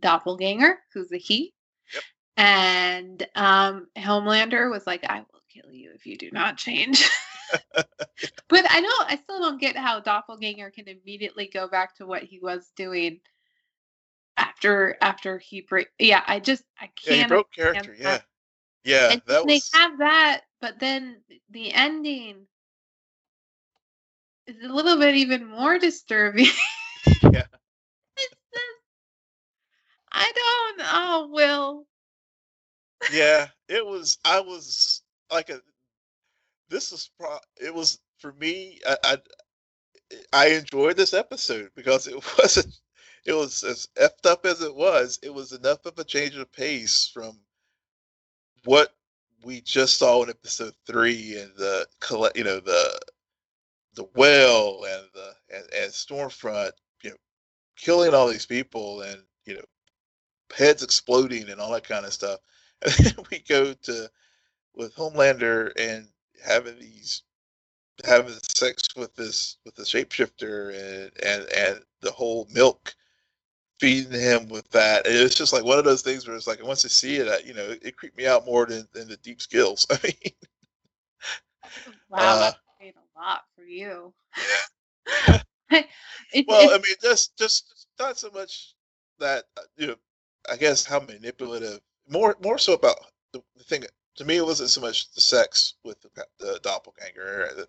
doppelganger 0.01 0.79
who's 0.93 1.13
a 1.13 1.19
he. 1.19 1.53
Yep. 1.93 2.03
And 2.37 3.27
um 3.35 3.89
Homelander 3.97 4.71
was 4.71 4.87
like 4.87 5.05
I 5.05 5.21
will 5.21 5.40
kill 5.51 5.73
you 5.73 5.91
if 5.95 6.07
you 6.07 6.17
do 6.17 6.31
not 6.33 6.57
change. 6.57 7.09
but 8.49 8.65
I 8.71 8.81
don't 8.81 9.13
I 9.13 9.17
still 9.17 9.41
don't 9.41 9.61
get 9.61 9.77
how 9.77 10.01
doppelganger 10.01 10.71
can 10.71 10.89
immediately 10.89 11.49
go 11.53 11.69
back 11.69 11.97
to 11.97 12.07
what 12.07 12.23
he 12.23 12.39
was 12.39 12.71
doing 12.77 13.21
after 14.37 14.97
after 15.03 15.39
he 15.39 15.61
break 15.61 15.89
yeah 15.99 16.23
i 16.27 16.39
just 16.41 16.65
i 16.81 16.89
Yeah, 17.05 17.15
he 17.15 17.19
can't 17.19 17.29
broke 17.29 17.51
character. 17.53 17.95
that. 18.03 18.23
Yeah, 18.85 18.93
yeah, 18.93 19.13
and 19.13 19.23
that 19.27 19.47
they 19.47 19.55
was. 19.55 19.71
have 19.75 19.99
that 19.99 20.43
but 20.61 20.79
then 20.79 21.17
the 21.51 21.73
ending 21.73 22.47
is 24.47 24.57
a 24.65 24.69
little 24.73 24.99
bit 24.99 25.15
even 25.17 25.47
more 25.47 25.79
disturbing 25.79 26.47
Yeah. 27.33 27.45
It's 28.17 28.35
just- 28.53 28.81
i 30.13 30.33
don't 30.35 30.89
oh 30.93 31.29
will 31.33 31.87
yeah, 33.13 33.49
it 33.69 33.85
was. 33.85 34.19
I 34.25 34.41
was 34.41 35.00
like 35.31 35.51
a. 35.51 35.61
This 36.69 36.93
was 36.93 37.11
pro. 37.19 37.39
It 37.61 37.75
was 37.75 38.01
for 38.19 38.33
me. 38.35 38.81
I, 38.87 38.97
I 39.05 39.17
I 40.33 40.47
enjoyed 40.49 40.97
this 40.97 41.15
episode 41.15 41.71
because 41.75 42.07
it 42.07 42.15
wasn't. 42.39 42.79
It 43.25 43.33
was 43.35 43.63
as 43.65 43.89
effed 43.97 44.29
up 44.31 44.47
as 44.47 44.63
it 44.63 44.75
was. 44.75 45.19
It 45.23 45.33
was 45.33 45.53
enough 45.53 45.85
of 45.85 45.99
a 45.99 46.05
change 46.05 46.37
of 46.37 46.51
pace 46.53 47.11
from 47.13 47.39
what 48.65 48.95
we 49.43 49.61
just 49.61 49.99
saw 49.99 50.23
in 50.23 50.31
episode 50.31 50.75
three 50.87 51.39
and 51.39 51.53
the 51.57 51.87
you 52.35 52.45
know 52.45 52.61
the 52.61 53.01
the 53.95 54.09
well 54.15 54.85
and 54.89 55.05
the 55.15 55.35
and, 55.55 55.65
and 55.75 55.93
Stormfront, 55.93 56.73
you 57.03 57.11
know, 57.11 57.17
killing 57.77 58.15
all 58.15 58.29
these 58.29 58.47
people 58.47 59.03
and 59.03 59.23
you 59.45 59.55
know 59.55 59.65
heads 60.57 60.83
exploding 60.83 61.49
and 61.49 61.61
all 61.61 61.73
that 61.73 61.85
kind 61.85 62.05
of 62.05 62.13
stuff. 62.13 62.41
And 62.83 62.95
then 62.95 63.27
we 63.31 63.41
go 63.41 63.75
to 63.75 64.11
with 64.75 64.95
Homelander 64.95 65.73
and 65.79 66.09
having 66.45 66.79
these 66.79 67.23
having 68.05 68.35
sex 68.43 68.83
with 68.97 69.15
this 69.15 69.59
with 69.65 69.75
the 69.75 69.83
shapeshifter 69.83 70.71
and 70.75 71.13
and 71.25 71.49
and 71.57 71.81
the 72.01 72.11
whole 72.11 72.47
milk 72.53 72.95
feeding 73.79 74.13
him 74.13 74.49
with 74.49 74.69
that. 74.71 75.07
And 75.07 75.17
it's 75.17 75.35
just 75.35 75.53
like 75.53 75.65
one 75.65 75.79
of 75.79 75.85
those 75.85 76.03
things 76.03 76.27
where 76.27 76.37
it's 76.37 76.47
like 76.47 76.63
once 76.65 76.85
I 76.85 76.89
see 76.89 77.17
it, 77.17 77.29
I, 77.29 77.39
you 77.47 77.55
know, 77.55 77.65
it, 77.71 77.81
it 77.83 77.97
creeped 77.97 78.17
me 78.19 78.27
out 78.27 78.45
more 78.45 78.67
than, 78.67 78.87
than 78.93 79.09
the 79.09 79.17
deep 79.19 79.41
skills. 79.41 79.87
I 79.91 79.99
mean, 80.05 80.33
wow 82.11 82.19
Uh, 82.19 82.41
that's 82.41 82.59
a 82.83 83.19
lot 83.19 83.43
for 83.57 83.65
you 83.65 84.13
Yeah. 84.37 85.43
it, 86.33 86.47
well, 86.49 86.71
I 86.71 86.79
mean, 86.79 86.97
just 87.03 87.37
just 87.39 87.87
not 87.99 88.19
so 88.19 88.31
much 88.35 88.75
that 89.19 89.45
uh, 89.57 89.63
you 89.77 89.87
know, 89.89 89.97
I 90.51 90.57
guess 90.57 90.85
how 90.85 91.01
manipulative. 91.01 91.81
More 92.09 92.37
more 92.43 92.59
so 92.59 92.73
about 92.75 92.97
the, 93.33 93.41
the 93.57 93.65
thing. 93.65 93.85
To 94.21 94.27
me, 94.27 94.37
it 94.37 94.45
wasn't 94.45 94.69
so 94.69 94.83
much 94.83 95.11
the 95.13 95.21
sex 95.23 95.77
with 95.83 95.99
the, 96.03 96.27
the 96.39 96.61
doppelganger. 96.63 97.67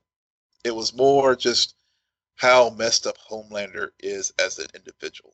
It 0.65 0.75
was 0.75 0.93
more 0.93 1.33
just 1.33 1.75
how 2.35 2.71
messed 2.71 3.07
up 3.07 3.15
Homelander 3.17 3.91
is 4.01 4.33
as 4.37 4.59
an 4.59 4.67
individual, 4.75 5.33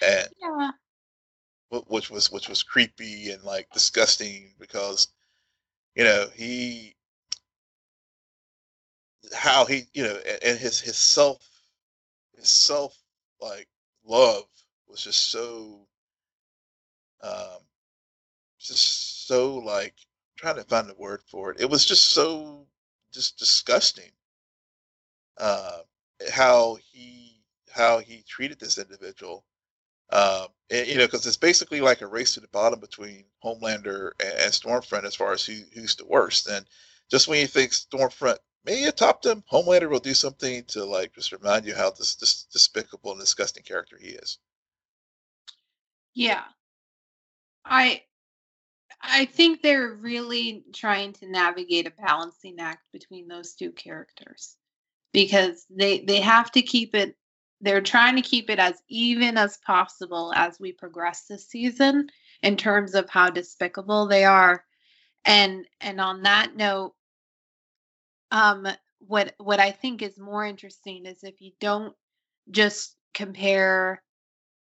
and 0.00 0.26
yeah 0.40 0.70
which 1.68 2.08
was 2.08 2.32
which 2.32 2.48
was 2.48 2.62
creepy 2.62 3.30
and 3.30 3.42
like 3.44 3.70
disgusting 3.70 4.54
because 4.58 5.08
you 5.94 6.02
know 6.02 6.28
he 6.34 6.96
how 9.34 9.66
he 9.66 9.82
you 9.92 10.02
know 10.02 10.16
and 10.42 10.58
his 10.58 10.80
his 10.80 10.96
self 10.96 11.46
his 12.38 12.48
self 12.48 12.96
like 13.38 13.68
love 14.06 14.44
was 14.88 15.04
just 15.04 15.30
so 15.30 15.86
um 17.22 17.58
just 18.58 19.17
so 19.28 19.56
like 19.56 19.94
trying 20.36 20.56
to 20.56 20.64
find 20.64 20.88
the 20.88 20.94
word 20.94 21.20
for 21.30 21.50
it 21.50 21.60
it 21.60 21.68
was 21.68 21.84
just 21.84 22.10
so 22.10 22.66
just 23.12 23.38
disgusting 23.38 24.10
uh 25.38 25.80
how 26.32 26.78
he 26.90 27.42
how 27.70 27.98
he 27.98 28.24
treated 28.26 28.58
this 28.58 28.78
individual 28.78 29.44
um, 30.10 30.46
and, 30.70 30.86
you 30.86 30.96
know, 30.96 31.06
because 31.06 31.26
it's 31.26 31.36
basically 31.36 31.80
like 31.80 32.00
a 32.00 32.06
race 32.06 32.34
to 32.34 32.40
the 32.40 32.48
bottom 32.48 32.80
between 32.80 33.24
Homelander 33.44 34.12
and, 34.20 34.32
and 34.38 34.52
Stormfront 34.52 35.04
as 35.04 35.14
far 35.14 35.32
as 35.32 35.44
who, 35.44 35.60
who's 35.74 35.96
the 35.96 36.06
worst. 36.06 36.48
And 36.48 36.64
just 37.10 37.28
when 37.28 37.40
you 37.40 37.46
think 37.46 37.72
Stormfront 37.72 38.38
may 38.64 38.80
have 38.82 38.96
topped 38.96 39.26
him, 39.26 39.44
Homelander 39.52 39.90
will 39.90 39.98
do 39.98 40.14
something 40.14 40.64
to 40.68 40.84
like 40.84 41.14
just 41.14 41.32
remind 41.32 41.66
you 41.66 41.74
how 41.74 41.90
this, 41.90 42.14
this 42.14 42.46
despicable 42.50 43.12
and 43.12 43.20
disgusting 43.20 43.62
character 43.62 43.98
he 44.00 44.08
is. 44.08 44.38
Yeah. 46.14 46.44
I 47.66 48.02
I 49.00 49.26
think 49.26 49.62
they're 49.62 49.94
really 49.94 50.64
trying 50.74 51.12
to 51.14 51.30
navigate 51.30 51.86
a 51.86 51.92
balancing 51.92 52.58
act 52.58 52.82
between 52.92 53.28
those 53.28 53.54
two 53.54 53.72
characters 53.72 54.56
because 55.12 55.66
they 55.70 56.00
they 56.00 56.20
have 56.20 56.50
to 56.52 56.62
keep 56.62 56.94
it 56.94 57.16
they're 57.60 57.80
trying 57.80 58.16
to 58.16 58.22
keep 58.22 58.50
it 58.50 58.58
as 58.58 58.80
even 58.88 59.36
as 59.36 59.58
possible 59.58 60.32
as 60.36 60.60
we 60.60 60.72
progress 60.72 61.24
this 61.28 61.48
season 61.48 62.08
in 62.42 62.56
terms 62.56 62.94
of 62.94 63.10
how 63.10 63.30
despicable 63.30 64.06
they 64.06 64.24
are. 64.24 64.64
And 65.24 65.66
and 65.80 66.00
on 66.00 66.22
that 66.22 66.56
note 66.56 66.94
um 68.30 68.66
what 69.00 69.34
what 69.38 69.60
I 69.60 69.72
think 69.72 70.02
is 70.02 70.18
more 70.18 70.44
interesting 70.44 71.06
is 71.06 71.24
if 71.24 71.40
you 71.40 71.52
don't 71.60 71.94
just 72.50 72.96
compare 73.14 74.02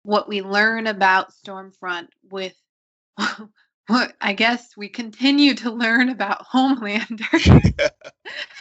what 0.02 0.28
we 0.28 0.40
learn 0.40 0.86
about 0.86 1.32
Stormfront 1.32 2.08
with 2.30 2.54
what 3.90 4.14
I 4.20 4.32
guess 4.34 4.76
we 4.76 4.88
continue 4.88 5.54
to 5.56 5.70
learn 5.70 6.10
about 6.10 6.46
Homelander. 6.54 7.74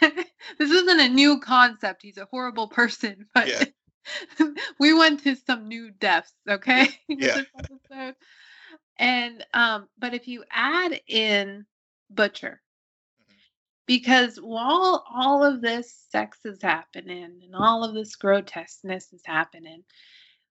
this 0.00 0.70
isn't 0.70 1.00
a 1.00 1.08
new 1.08 1.40
concept. 1.40 2.02
He's 2.02 2.18
a 2.18 2.26
horrible 2.30 2.68
person, 2.68 3.26
but 3.34 3.48
Yeah. 3.48 3.64
we 4.80 4.94
went 4.94 5.22
to 5.24 5.36
some 5.36 5.68
new 5.68 5.90
depths, 5.92 6.34
okay? 6.48 6.88
Yeah. 7.08 7.42
And 8.98 9.44
um, 9.54 9.88
but 9.98 10.14
if 10.14 10.28
you 10.28 10.44
add 10.50 11.00
in 11.08 11.66
Butcher, 12.10 12.62
Mhm. 13.20 13.36
because 13.86 14.36
while 14.38 15.04
all 15.12 15.44
of 15.44 15.60
this 15.62 15.92
sex 16.10 16.44
is 16.44 16.62
happening 16.62 17.40
and 17.42 17.54
all 17.56 17.84
of 17.84 17.94
this 17.94 18.16
grotesqueness 18.16 19.12
is 19.12 19.22
happening, 19.26 19.84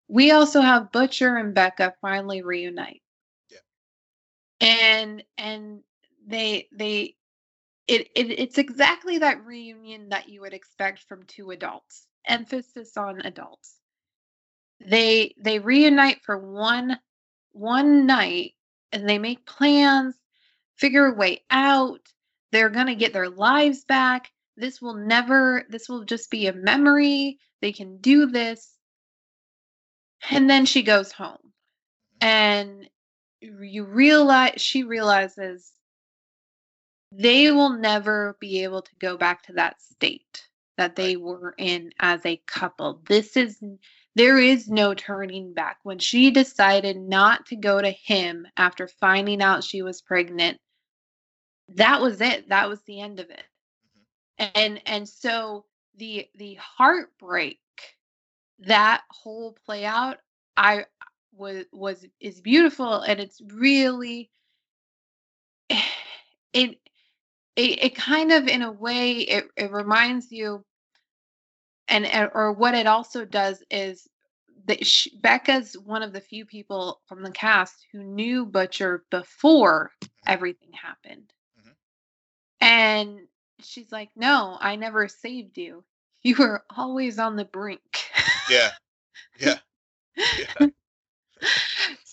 we 0.08 0.32
also 0.32 0.62
have 0.62 0.92
Butcher 0.92 1.36
and 1.38 1.54
Becca 1.54 1.96
finally 2.02 2.42
reunite. 2.42 3.02
And 4.62 5.24
and 5.38 5.82
they 6.28 6.68
they 6.72 7.16
it, 7.88 8.10
it 8.16 8.40
it's 8.40 8.58
exactly 8.58 9.18
that 9.20 9.46
reunion 9.46 10.10
that 10.10 10.30
you 10.30 10.42
would 10.42 10.54
expect 10.54 11.04
from 11.04 11.24
two 11.24 11.52
adults. 11.52 12.08
Emphasis 12.28 12.96
on 12.98 13.22
adults. 13.22 13.78
They 14.80 15.34
they 15.42 15.60
reunite 15.60 16.22
for 16.24 16.38
one 16.38 17.00
one 17.52 18.06
night 18.06 18.54
and 18.92 19.08
they 19.08 19.18
make 19.18 19.46
plans, 19.46 20.16
figure 20.76 21.08
a 21.08 21.14
way 21.14 21.44
out. 21.50 22.02
They're 22.52 22.70
going 22.70 22.88
to 22.88 22.96
get 22.96 23.14
their 23.14 23.30
lives 23.30 23.86
back. 23.86 24.32
This 24.58 24.82
will 24.82 24.96
never 24.96 25.64
this 25.70 25.90
will 25.90 26.04
just 26.06 26.30
be 26.30 26.48
a 26.48 26.54
memory. 26.54 27.40
They 27.62 27.72
can 27.72 27.98
do 27.98 28.26
this. 28.28 28.76
And 30.30 30.50
then 30.50 30.66
she 30.66 30.84
goes 30.84 31.12
home. 31.12 31.54
And 32.22 32.90
you 33.42 33.86
realize 33.86 34.62
she 34.62 34.84
realizes 34.84 35.72
they 37.12 37.52
will 37.52 37.72
never 37.72 38.38
be 38.40 38.64
able 38.64 38.82
to 38.82 38.96
go 39.00 39.18
back 39.18 39.44
to 39.44 39.54
that 39.54 39.82
state 39.82 40.48
that 40.78 40.96
they 40.96 41.16
were 41.18 41.56
in 41.58 41.92
as 42.00 42.26
a 42.26 42.42
couple. 42.48 43.02
This 43.08 43.36
is 43.36 43.62
there 44.16 44.38
is 44.38 44.70
no 44.70 44.94
turning 44.94 45.54
back. 45.54 45.78
When 45.84 46.00
she 46.00 46.32
decided 46.32 46.98
not 46.98 47.46
to 47.48 47.56
go 47.56 47.82
to 47.82 47.92
him 47.92 48.48
after 48.58 48.88
finding 48.88 49.42
out 49.42 49.64
she 49.64 49.82
was 49.82 50.02
pregnant, 50.02 50.58
that 51.76 52.02
was 52.02 52.22
it. 52.22 52.50
That 52.50 52.70
was 52.70 52.82
the 52.84 53.02
end 53.02 53.20
of 53.20 53.30
it. 53.30 53.44
Mm-hmm. 54.40 54.52
And 54.56 54.82
and 54.86 55.10
so 55.10 55.66
the 55.98 56.28
the 56.36 56.56
heartbreak 56.56 57.60
that 58.60 59.04
whole 59.10 59.58
play 59.66 59.86
out 59.86 60.18
I 60.60 60.86
was 61.34 61.66
was 61.72 62.06
is 62.20 62.42
beautiful 62.42 63.02
and 63.02 63.20
it's 63.20 63.42
really 63.54 64.30
it 66.54 66.80
it, 67.56 67.84
it 67.84 67.96
kind 67.96 68.32
of 68.32 68.48
in 68.48 68.62
a 68.62 68.72
way 68.72 69.12
it, 69.20 69.46
it 69.58 69.72
reminds 69.72 70.32
you 70.32 70.64
and 71.88 72.06
and- 72.06 72.32
or 72.34 72.52
what 72.54 72.76
it 72.76 72.88
also 72.88 73.26
does 73.26 73.64
is 73.70 74.08
that 74.66 74.86
she, 74.86 75.16
Becca's 75.18 75.78
one 75.78 76.04
of 76.04 76.14
the 76.14 76.22
few 76.22 76.46
people 76.46 77.02
from 77.08 77.24
the 77.24 77.32
cast 77.32 77.86
who 77.92 78.04
knew 78.04 78.46
Butcher 78.46 79.06
before 79.10 79.92
everything 80.28 80.72
happened. 80.74 81.34
Mhm. 81.60 81.76
And 82.62 83.28
she's 83.62 83.92
like, 83.92 84.10
"No, 84.16 84.58
I 84.62 84.76
never 84.76 85.08
saved 85.08 85.58
you. 85.58 85.84
You 86.24 86.36
were 86.38 86.64
always 86.76 87.20
on 87.20 87.36
the 87.36 87.46
brink." 87.46 88.10
Yeah. 88.50 88.72
Yeah. 89.40 89.60
Yeah. 90.38 90.68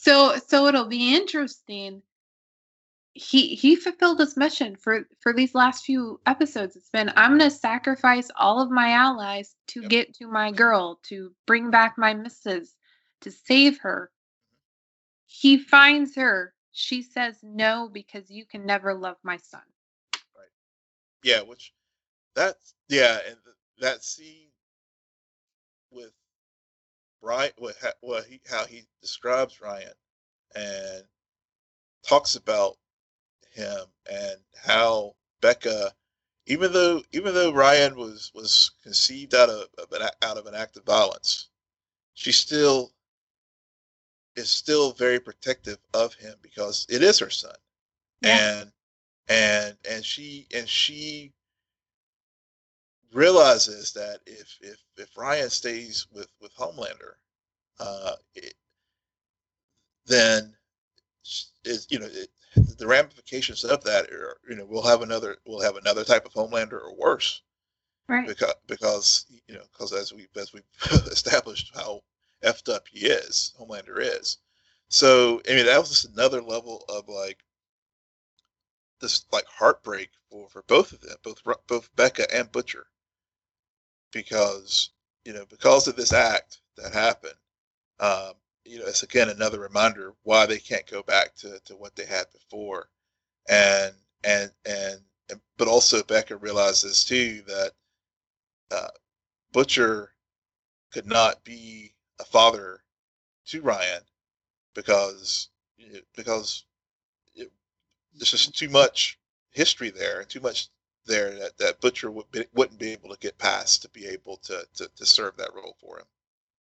So 0.06 0.36
so 0.46 0.66
it'll 0.66 0.86
be 0.86 1.16
interesting. 1.16 2.02
He 3.14 3.56
he 3.56 3.74
fulfilled 3.76 4.20
his 4.20 4.36
mission 4.36 4.76
for 4.76 5.08
for 5.20 5.32
these 5.32 5.54
last 5.54 5.84
few 5.84 6.20
episodes. 6.26 6.76
It's 6.76 6.90
been 6.90 7.10
i'm 7.16 7.38
going 7.38 7.50
to 7.50 7.56
sacrifice 7.56 8.30
all 8.36 8.60
of 8.60 8.70
my 8.70 8.90
allies 8.92 9.56
to 9.68 9.82
Yep. 9.82 9.90
get 9.90 10.14
to 10.16 10.28
my 10.28 10.52
girl 10.52 11.00
to 11.04 11.32
bring 11.46 11.70
back 11.70 11.98
my 11.98 12.14
missus 12.14 12.76
to 13.22 13.32
save 13.32 13.78
her. 13.80 14.12
He 15.26 15.58
finds 15.58 16.14
her. 16.14 16.54
She 16.72 17.02
says 17.02 17.38
no 17.42 17.90
because 17.92 18.30
you 18.30 18.44
can 18.44 18.64
never 18.64 18.94
love 18.94 19.16
my 19.24 19.38
son. 19.38 19.62
Right. 20.36 20.52
Yeah, 21.24 21.40
which 21.42 21.72
that's 22.36 22.74
yeah, 22.88 23.18
and 23.26 23.36
th- 23.44 23.56
that 23.80 24.04
scene 24.04 24.45
With 27.58 27.78
ha- 27.80 27.92
what 28.02 28.26
he 28.26 28.40
how 28.48 28.66
he 28.66 28.86
describes 29.02 29.60
Ryan, 29.60 29.92
and 30.54 31.04
talks 32.06 32.36
about 32.36 32.76
him 33.52 33.84
and 34.10 34.36
how 34.56 35.16
Becca, 35.40 35.92
even 36.46 36.72
though 36.72 37.02
even 37.12 37.34
though 37.34 37.52
Ryan 37.52 37.96
was 37.96 38.32
was 38.34 38.72
conceived 38.82 39.34
out 39.34 39.50
of, 39.50 39.68
of 39.78 39.92
an 39.92 40.08
out 40.22 40.38
of 40.38 40.46
an 40.46 40.54
act 40.54 40.76
of 40.76 40.84
violence, 40.84 41.48
she 42.14 42.32
still 42.32 42.92
is 44.36 44.50
still 44.50 44.92
very 44.92 45.20
protective 45.20 45.78
of 45.94 46.14
him 46.14 46.34
because 46.42 46.86
it 46.90 47.02
is 47.02 47.18
her 47.18 47.30
son 47.30 47.56
Yeah. 48.22 48.60
and 48.62 48.72
and 49.28 49.78
and 49.90 50.04
she 50.04 50.46
and 50.54 50.68
she 50.68 51.32
realizes 53.12 53.92
that 53.94 54.20
if 54.26 54.58
if 54.62 54.78
if 54.98 55.16
Ryan 55.16 55.50
stays 55.50 56.06
with 56.12 56.28
Homelander, 56.58 57.14
uh, 57.78 58.12
it, 58.34 58.54
then 60.06 60.54
is 61.64 61.86
you 61.90 61.98
know 61.98 62.06
it, 62.06 62.30
the 62.78 62.86
ramifications 62.86 63.64
of 63.64 63.82
that 63.84 64.10
are 64.10 64.38
you 64.48 64.56
know 64.56 64.64
we'll 64.64 64.86
have 64.86 65.02
another 65.02 65.36
we'll 65.46 65.60
have 65.60 65.76
another 65.76 66.04
type 66.04 66.24
of 66.24 66.32
Homelander 66.32 66.80
or 66.80 66.94
worse. 66.94 67.42
Right. 68.08 68.26
Because 68.26 68.54
because 68.66 69.26
you 69.48 69.54
know 69.54 69.64
because 69.72 69.92
as 69.92 70.12
we 70.12 70.28
as 70.36 70.52
we 70.52 70.60
established 71.10 71.72
how 71.74 72.02
effed 72.44 72.72
up 72.72 72.86
he 72.88 73.06
is, 73.06 73.52
Homelander 73.58 73.98
is. 74.00 74.38
So 74.88 75.42
I 75.48 75.54
mean 75.54 75.66
that 75.66 75.78
was 75.78 75.90
just 75.90 76.16
another 76.16 76.40
level 76.40 76.84
of 76.88 77.08
like 77.08 77.38
this 79.00 79.26
like 79.32 79.46
heartbreak 79.46 80.10
for 80.30 80.48
for 80.48 80.62
both 80.62 80.92
of 80.92 81.00
them, 81.00 81.16
both 81.22 81.42
both 81.66 81.94
Becca 81.96 82.32
and 82.34 82.50
Butcher, 82.50 82.86
because 84.12 84.90
you 85.26 85.34
know 85.34 85.44
because 85.50 85.88
of 85.88 85.96
this 85.96 86.12
act 86.14 86.60
that 86.78 86.94
happened. 86.94 87.34
Um, 88.00 88.34
you 88.64 88.78
know, 88.80 88.86
it's 88.86 89.02
again 89.02 89.28
another 89.30 89.60
reminder 89.60 90.14
why 90.24 90.46
they 90.46 90.58
can't 90.58 90.86
go 90.90 91.02
back 91.02 91.34
to, 91.36 91.58
to 91.66 91.74
what 91.76 91.96
they 91.96 92.06
had 92.06 92.26
before, 92.32 92.88
and 93.48 93.94
and 94.24 94.52
and 94.66 95.00
and- 95.30 95.40
but 95.58 95.68
also 95.68 96.02
Becca 96.04 96.36
realizes 96.36 97.04
too 97.04 97.42
that 97.48 97.72
uh, 98.70 98.88
Butcher 99.52 100.12
could 100.92 101.06
not 101.06 101.44
be 101.44 101.94
a 102.20 102.24
father 102.24 102.82
to 103.46 103.62
Ryan 103.62 104.02
because 104.74 105.50
because 106.16 106.64
it, 107.34 107.50
there's 108.14 108.30
just 108.32 108.56
too 108.56 108.68
much 108.70 109.18
history 109.50 109.90
there 109.90 110.24
too 110.24 110.40
much 110.40 110.68
there 111.06 111.34
that, 111.38 111.58
that 111.58 111.80
Butcher 111.80 112.10
would 112.10 112.30
be, 112.30 112.44
wouldn't 112.54 112.78
be 112.78 112.92
able 112.92 113.10
to 113.10 113.18
get 113.18 113.38
past 113.38 113.82
to 113.82 113.88
be 113.90 114.06
able 114.06 114.36
to, 114.38 114.64
to 114.76 114.90
to 114.96 115.06
serve 115.06 115.36
that 115.36 115.54
role 115.54 115.76
for 115.80 115.98
him. 115.98 116.06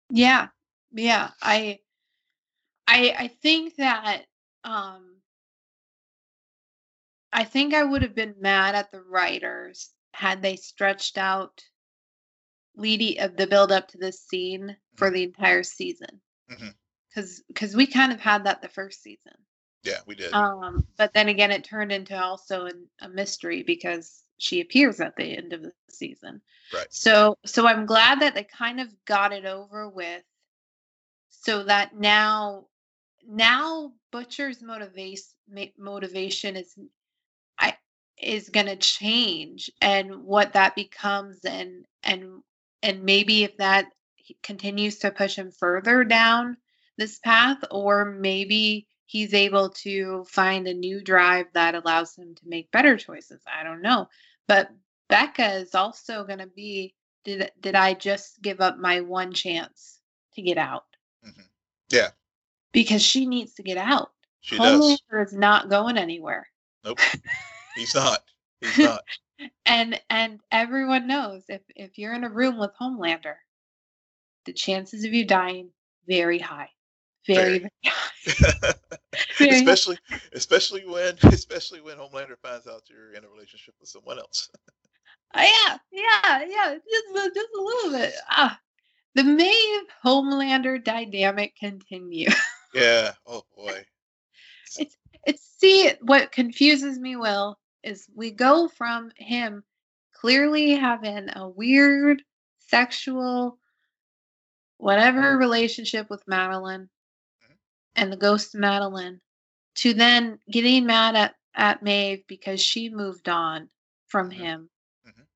Yeah, 0.09 0.47
yeah. 0.91 1.31
I, 1.41 1.79
I, 2.87 3.15
I 3.17 3.27
think 3.27 3.75
that 3.77 4.23
um, 4.63 5.15
I 7.31 7.43
think 7.43 7.73
I 7.73 7.83
would 7.83 8.03
have 8.03 8.15
been 8.15 8.35
mad 8.39 8.75
at 8.75 8.91
the 8.91 9.01
writers 9.01 9.89
had 10.13 10.41
they 10.41 10.55
stretched 10.55 11.17
out 11.17 11.63
leading 12.75 13.19
of 13.19 13.35
the 13.35 13.47
build 13.47 13.71
up 13.71 13.87
to 13.89 13.97
this 13.97 14.21
scene 14.21 14.75
for 14.95 15.09
the 15.09 15.23
entire 15.23 15.63
season. 15.63 16.21
Because 17.09 17.43
because 17.47 17.75
we 17.75 17.87
kind 17.87 18.11
of 18.11 18.19
had 18.19 18.45
that 18.45 18.61
the 18.61 18.67
first 18.67 19.01
season. 19.01 19.33
Yeah, 19.83 19.99
we 20.05 20.15
did. 20.15 20.33
Um, 20.33 20.87
but 20.97 21.13
then 21.13 21.27
again, 21.29 21.51
it 21.51 21.63
turned 21.63 21.91
into 21.91 22.19
also 22.19 22.65
an, 22.65 22.87
a 23.01 23.09
mystery 23.09 23.63
because 23.63 24.22
she 24.37 24.61
appears 24.61 24.99
at 24.99 25.15
the 25.15 25.37
end 25.37 25.53
of 25.53 25.61
the 25.61 25.71
season. 25.89 26.41
Right. 26.73 26.87
So, 26.89 27.37
so 27.45 27.67
I'm 27.67 27.85
glad 27.85 28.21
that 28.21 28.35
they 28.35 28.43
kind 28.43 28.79
of 28.79 28.87
got 29.05 29.31
it 29.33 29.45
over 29.45 29.89
with, 29.89 30.23
so 31.29 31.63
that 31.63 31.95
now, 31.97 32.67
now 33.27 33.93
Butcher's 34.11 34.61
motivation 34.61 35.25
motivation 35.77 36.55
is, 36.55 36.73
I 37.59 37.77
is 38.21 38.49
gonna 38.49 38.75
change, 38.75 39.69
and 39.81 40.23
what 40.23 40.53
that 40.53 40.75
becomes, 40.75 41.43
and 41.45 41.85
and 42.03 42.41
and 42.81 43.03
maybe 43.03 43.43
if 43.43 43.57
that 43.57 43.87
continues 44.41 44.99
to 44.99 45.11
push 45.11 45.35
him 45.35 45.51
further 45.51 46.03
down 46.03 46.57
this 46.97 47.19
path, 47.19 47.57
or 47.71 48.05
maybe 48.05 48.87
he's 49.05 49.33
able 49.33 49.69
to 49.69 50.23
find 50.25 50.67
a 50.67 50.73
new 50.73 51.01
drive 51.01 51.47
that 51.53 51.75
allows 51.75 52.15
him 52.15 52.35
to 52.35 52.47
make 52.47 52.71
better 52.71 52.97
choices. 52.97 53.41
I 53.47 53.63
don't 53.63 53.81
know. 53.81 54.07
But 54.47 54.69
Becca 55.09 55.55
is 55.55 55.75
also 55.75 56.23
going 56.23 56.39
to 56.39 56.47
be 56.47 56.95
did 57.23 57.51
did 57.59 57.75
I 57.75 57.93
just 57.93 58.41
give 58.41 58.59
up 58.59 58.77
my 58.77 59.01
one 59.01 59.33
chance 59.33 59.99
to 60.33 60.41
get 60.41 60.57
out? 60.57 60.85
Mhm. 61.25 61.47
Yeah. 61.89 62.11
Because 62.71 63.01
she 63.01 63.25
needs 63.25 63.53
to 63.53 63.63
get 63.63 63.77
out. 63.77 64.11
She 64.41 64.57
does. 64.57 64.99
Homelander 65.11 65.25
is 65.25 65.33
not 65.33 65.69
going 65.69 65.97
anywhere. 65.97 66.47
Nope. 66.83 66.99
He's 67.75 67.95
not. 67.95 68.23
He's 68.59 68.77
not. 68.77 69.03
And 69.65 69.99
and 70.09 70.39
everyone 70.51 71.07
knows 71.07 71.43
if 71.49 71.61
if 71.75 71.97
you're 71.97 72.13
in 72.13 72.23
a 72.23 72.29
room 72.29 72.57
with 72.57 72.71
Homelander, 72.79 73.35
the 74.45 74.53
chances 74.53 75.03
of 75.03 75.13
you 75.13 75.25
dying 75.25 75.71
very 76.07 76.39
high. 76.39 76.69
Very, 77.27 77.59
Very. 77.59 77.59
very 77.59 77.71
high. 77.85 78.73
Very 79.37 79.49
high. 79.49 79.55
especially 79.55 79.97
especially 80.33 80.85
when 80.85 81.15
especially 81.23 81.81
when 81.81 81.97
Homelander 81.97 82.37
finds 82.41 82.67
out 82.67 82.83
you're 82.89 83.13
in 83.13 83.23
a 83.23 83.29
relationship 83.29 83.75
with 83.79 83.89
someone 83.89 84.19
else. 84.19 84.49
Uh, 85.33 85.41
yeah, 85.43 85.77
yeah, 85.91 86.45
yeah. 86.47 86.75
Just 86.75 87.25
a, 87.25 87.31
just 87.33 87.49
a 87.57 87.61
little 87.61 87.91
bit. 87.91 88.13
Ah, 88.29 88.59
the 89.15 89.23
Maeve 89.23 89.87
Homelander 90.03 90.83
dynamic 90.83 91.55
continue. 91.55 92.29
yeah. 92.73 93.11
Oh 93.25 93.43
boy. 93.55 93.85
it's 94.77 94.97
it's 95.25 95.49
see 95.59 95.91
what 96.01 96.31
confuses 96.31 96.99
me. 96.99 97.15
Will 97.15 97.57
is 97.83 98.07
we 98.15 98.31
go 98.31 98.67
from 98.67 99.11
him 99.17 99.63
clearly 100.13 100.71
having 100.71 101.29
a 101.35 101.47
weird 101.49 102.21
sexual 102.59 103.57
whatever 104.77 105.37
relationship 105.37 106.09
with 106.09 106.25
Madelyn. 106.25 106.89
And 107.95 108.11
the 108.11 108.17
ghost 108.17 108.53
Madelyn 108.55 109.19
to 109.75 109.93
then 109.93 110.39
getting 110.49 110.85
mad 110.85 111.15
at 111.15 111.35
at 111.55 111.83
Maeve 111.83 112.25
because 112.27 112.61
she 112.61 112.89
moved 112.89 113.29
on 113.29 113.69
from 114.07 114.31
Mhm. 114.31 114.33
him. 114.33 114.69
Mhm. 115.05 115.27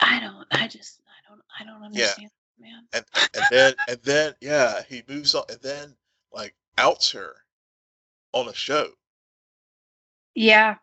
I 0.00 0.20
don't. 0.20 0.46
I 0.50 0.68
just. 0.68 1.00
I 1.06 1.28
don't. 1.28 1.42
I 1.58 1.64
don't 1.64 1.82
Yeah. 1.92 2.14
understand, 2.14 2.30
man. 2.58 2.88
and 2.92 3.04
and 3.34 3.48
then 3.48 3.74
and 3.86 4.02
then 4.02 4.34
yeah 4.40 4.82
he 4.88 5.02
moves 5.08 5.34
on 5.34 5.44
and 5.48 5.60
then 5.62 5.96
like 6.32 6.54
outs 6.78 7.10
her 7.12 7.34
on 8.32 8.48
a 8.48 8.54
show 8.54 8.90
Yeah. 10.34 10.76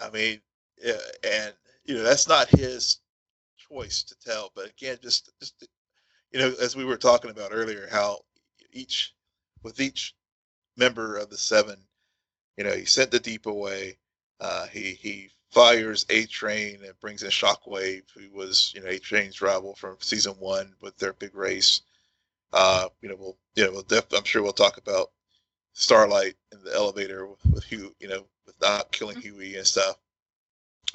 i 0.00 0.10
mean 0.10 0.40
yeah, 0.82 0.98
and 1.24 1.54
you 1.84 1.94
know 1.94 2.02
that's 2.02 2.28
not 2.28 2.48
his 2.48 2.98
choice 3.56 4.02
to 4.02 4.14
tell 4.18 4.50
but 4.54 4.68
again 4.68 4.98
just 5.02 5.30
just 5.40 5.66
you 6.32 6.38
know 6.38 6.52
as 6.60 6.76
we 6.76 6.84
were 6.84 6.96
talking 6.96 7.30
about 7.30 7.50
earlier 7.52 7.88
how 7.90 8.18
each 8.72 9.14
with 9.64 9.80
each 9.80 10.14
member 10.76 11.16
of 11.16 11.30
the 11.30 11.36
seven 11.38 11.76
you 12.56 12.64
know 12.64 12.72
he 12.72 12.84
sent 12.84 13.10
the 13.10 13.20
deep 13.20 13.46
away 13.46 13.96
uh 14.40 14.66
he 14.66 14.92
he 14.92 15.30
fires 15.50 16.06
A 16.10 16.26
Train 16.26 16.80
and 16.84 16.98
brings 17.00 17.22
in 17.22 17.30
shockwave 17.30 18.02
who 18.14 18.30
was 18.32 18.72
you 18.74 18.82
know 18.82 18.88
A 18.88 18.98
Train's 18.98 19.40
rival 19.40 19.74
from 19.74 19.96
season 20.00 20.34
one 20.34 20.74
with 20.80 20.96
their 20.98 21.12
big 21.14 21.34
race 21.34 21.82
uh, 22.54 22.88
you 23.02 23.08
know, 23.08 23.16
we'll, 23.18 23.36
you 23.56 23.64
know, 23.64 23.72
we'll 23.72 23.82
def- 23.82 24.12
I'm 24.16 24.24
sure 24.24 24.42
we'll 24.42 24.52
talk 24.52 24.78
about 24.78 25.10
Starlight 25.72 26.34
in 26.52 26.62
the 26.62 26.72
elevator 26.72 27.26
with, 27.26 27.40
with 27.52 27.64
Hugh, 27.64 27.94
you 27.98 28.06
know, 28.06 28.26
with 28.46 28.54
not 28.60 28.92
killing 28.92 29.20
Hughie 29.20 29.56
and 29.56 29.66
stuff. 29.66 29.96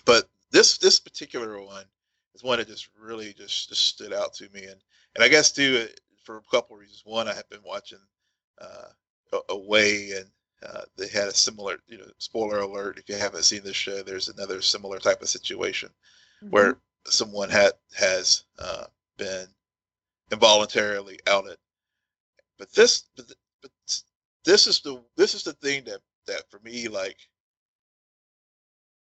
But 0.06 0.30
this 0.52 0.78
this 0.78 1.02
particular 1.02 1.62
one 1.62 1.84
is 2.34 2.44
one 2.44 2.60
that 2.60 2.68
just 2.70 2.90
really 2.98 3.34
just 3.34 3.68
just 3.68 3.88
stood 3.88 4.14
out 4.14 4.34
to 4.36 4.50
me, 4.54 4.64
and 4.64 4.82
and 5.16 5.24
I 5.24 5.28
guess 5.28 5.52
too, 5.52 5.88
for 6.24 6.38
a 6.38 6.42
couple 6.50 6.78
of 6.78 6.80
reasons. 6.80 7.02
One, 7.04 7.28
I 7.28 7.34
have 7.34 7.50
been 7.50 7.64
watching 7.66 8.00
uh, 8.60 8.90
Away, 9.50 10.12
and 10.12 10.26
uh, 10.64 10.82
they 10.98 11.08
had 11.08 11.28
a 11.28 11.34
similar, 11.34 11.78
you 11.88 12.00
know, 12.00 12.06
spoiler 12.18 12.62
alert. 12.62 12.98
If 12.98 13.08
you 13.08 13.16
haven't 13.16 13.44
seen 13.44 13.64
this 13.64 13.76
show, 13.76 14.02
there's 14.02 14.28
another 14.28 14.60
similar 14.62 14.98
type 14.98 15.22
of 15.22 15.30
situation 15.30 15.90
Mhm. 16.44 16.50
where 16.50 16.82
someone 17.06 17.50
had 17.50 17.74
has 17.96 18.46
uh, 18.58 18.88
been 19.18 19.48
involuntarily 20.32 21.20
outed. 21.28 21.58
But 22.58 22.72
this, 22.74 23.04
but, 23.16 23.26
but 23.62 23.72
this 24.44 24.66
is 24.68 24.82
the 24.82 25.04
this 25.16 25.36
is 25.36 25.44
the 25.44 25.54
thing 25.54 25.84
that 25.86 26.02
that 26.26 26.50
for 26.50 26.60
me, 26.60 26.88
like, 26.88 27.18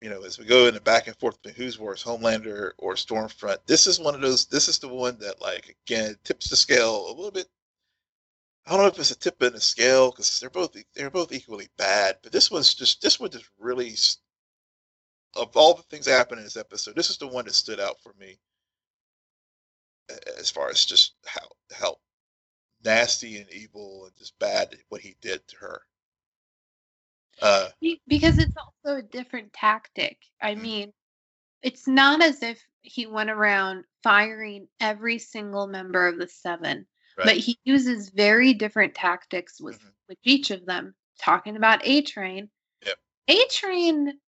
you 0.03 0.11
know, 0.11 0.23
as 0.25 0.39
we 0.39 0.45
go 0.45 0.67
in 0.67 0.75
the 0.75 0.81
back 0.81 1.07
and 1.07 1.17
forth 1.17 1.41
between 1.43 1.57
who's 1.57 1.79
worse, 1.79 2.05
Homelander 2.05 2.73
or 2.79 2.95
Stormfront, 2.95 3.59
this 3.67 3.87
is 3.87 3.99
one 3.99 4.15
of 4.15 4.21
those. 4.21 4.47
This 4.47 4.69
is 4.69 4.79
the 4.79 4.89
one 4.89 5.19
that, 5.21 5.41
like, 5.41 5.77
again, 5.87 6.17
tips 6.23 6.49
the 6.51 6.57
scale 6.57 7.07
a 7.07 7.15
little 7.15 7.31
bit. 7.31 7.49
I 8.69 8.73
don't 8.73 8.81
know 8.83 8.87
if 8.89 8.99
it's 8.99 9.11
a 9.11 9.19
tip 9.19 9.43
in 9.43 9.55
the 9.55 9.61
scale 9.61 10.11
because 10.11 10.39
they're 10.41 10.51
both 10.51 10.77
they're 10.95 11.11
both 11.11 11.33
equally 11.33 11.71
bad, 11.79 12.19
but 12.23 12.33
this 12.33 12.51
one's 12.51 12.75
just 12.75 13.01
this 13.03 13.19
one 13.19 13.31
just 13.31 13.49
really 13.59 13.95
of 15.37 15.57
all 15.57 15.75
the 15.75 15.83
things 15.85 16.05
that 16.07 16.16
happened 16.19 16.39
in 16.41 16.45
this 16.45 16.57
episode, 16.57 16.95
this 16.97 17.11
is 17.11 17.19
the 17.19 17.27
one 17.29 17.47
that 17.47 17.55
stood 17.55 17.81
out 17.81 18.01
for 18.03 18.12
me 18.21 18.39
as 20.39 20.51
far 20.51 20.69
as 20.69 20.85
just 20.85 21.14
how 21.27 21.49
how 21.73 21.97
nasty 22.85 23.39
and 23.39 23.51
evil 23.53 24.05
and 24.07 24.16
just 24.16 24.39
bad 24.39 24.77
what 24.91 25.01
he 25.01 25.16
did 25.21 25.47
to 25.49 25.57
her. 25.57 25.83
Uh, 27.41 27.69
because 28.09 28.39
it's 28.39 28.57
also 28.57 28.99
a 28.99 29.03
different 29.03 29.53
tactic. 29.53 30.19
I 30.43 30.55
Mhm. 30.55 30.62
mean, 30.62 30.93
it's 31.62 31.87
not 31.87 32.23
as 32.23 32.43
if 32.43 32.62
he 32.83 33.07
went 33.07 33.31
around 33.31 33.85
firing 34.03 34.69
every 34.81 35.19
single 35.19 35.66
member 35.66 36.07
of 36.09 36.19
the 36.19 36.29
seven, 36.29 36.87
but 37.25 37.37
he 37.37 37.59
uses 37.64 38.11
very 38.11 38.53
different 38.55 38.95
tactics 38.95 39.61
with 39.61 39.81
Mhm. 39.81 39.93
with 40.09 40.19
each 40.25 40.51
of 40.51 40.64
them. 40.66 40.95
Talking 41.19 41.57
about 41.57 41.85
A 41.85 42.03
Train, 42.03 42.51
Yep. 42.87 42.99
A 43.29 43.47
Train 43.49 44.21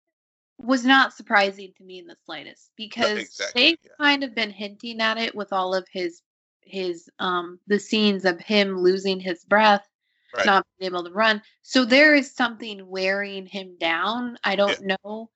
was 0.58 0.84
not 0.84 1.12
surprising 1.14 1.72
to 1.74 1.84
me 1.84 1.98
in 2.00 2.06
the 2.06 2.16
slightest 2.24 2.72
because 2.76 3.18
exactly, 3.18 3.62
they've 3.62 3.78
yeah. 3.84 3.90
kind 3.98 4.24
of 4.24 4.34
been 4.34 4.50
hinting 4.50 5.00
at 5.00 5.18
it 5.18 5.34
with 5.34 5.52
all 5.52 5.74
of 5.74 5.86
his 5.92 6.22
his 6.62 7.08
um 7.18 7.60
the 7.66 7.78
scenes 7.78 8.24
of 8.24 8.40
him 8.40 8.78
losing 8.78 9.20
his 9.20 9.44
breath 9.44 9.88
Right. 10.34 10.44
not 10.44 10.66
being 10.78 10.92
able 10.92 11.04
to 11.04 11.10
run. 11.10 11.42
So 11.62 11.84
there 11.86 12.14
is 12.14 12.34
something 12.34 12.86
wearing 12.86 13.46
him 13.46 13.76
down. 13.78 14.36
I 14.44 14.56
don't 14.56 14.82
know. 14.82 15.30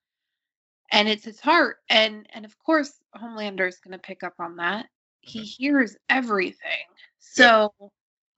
And 0.90 1.08
it's 1.08 1.24
his 1.24 1.40
heart. 1.40 1.78
And 1.88 2.26
and 2.34 2.44
of 2.44 2.58
course 2.58 3.00
Homelander 3.16 3.66
is 3.68 3.78
gonna 3.78 3.98
pick 3.98 4.22
up 4.22 4.34
on 4.38 4.56
that. 4.56 4.90
He 5.20 5.40
Mhm. 5.40 5.56
hears 5.56 5.96
everything. 6.08 6.86
So 7.22 7.72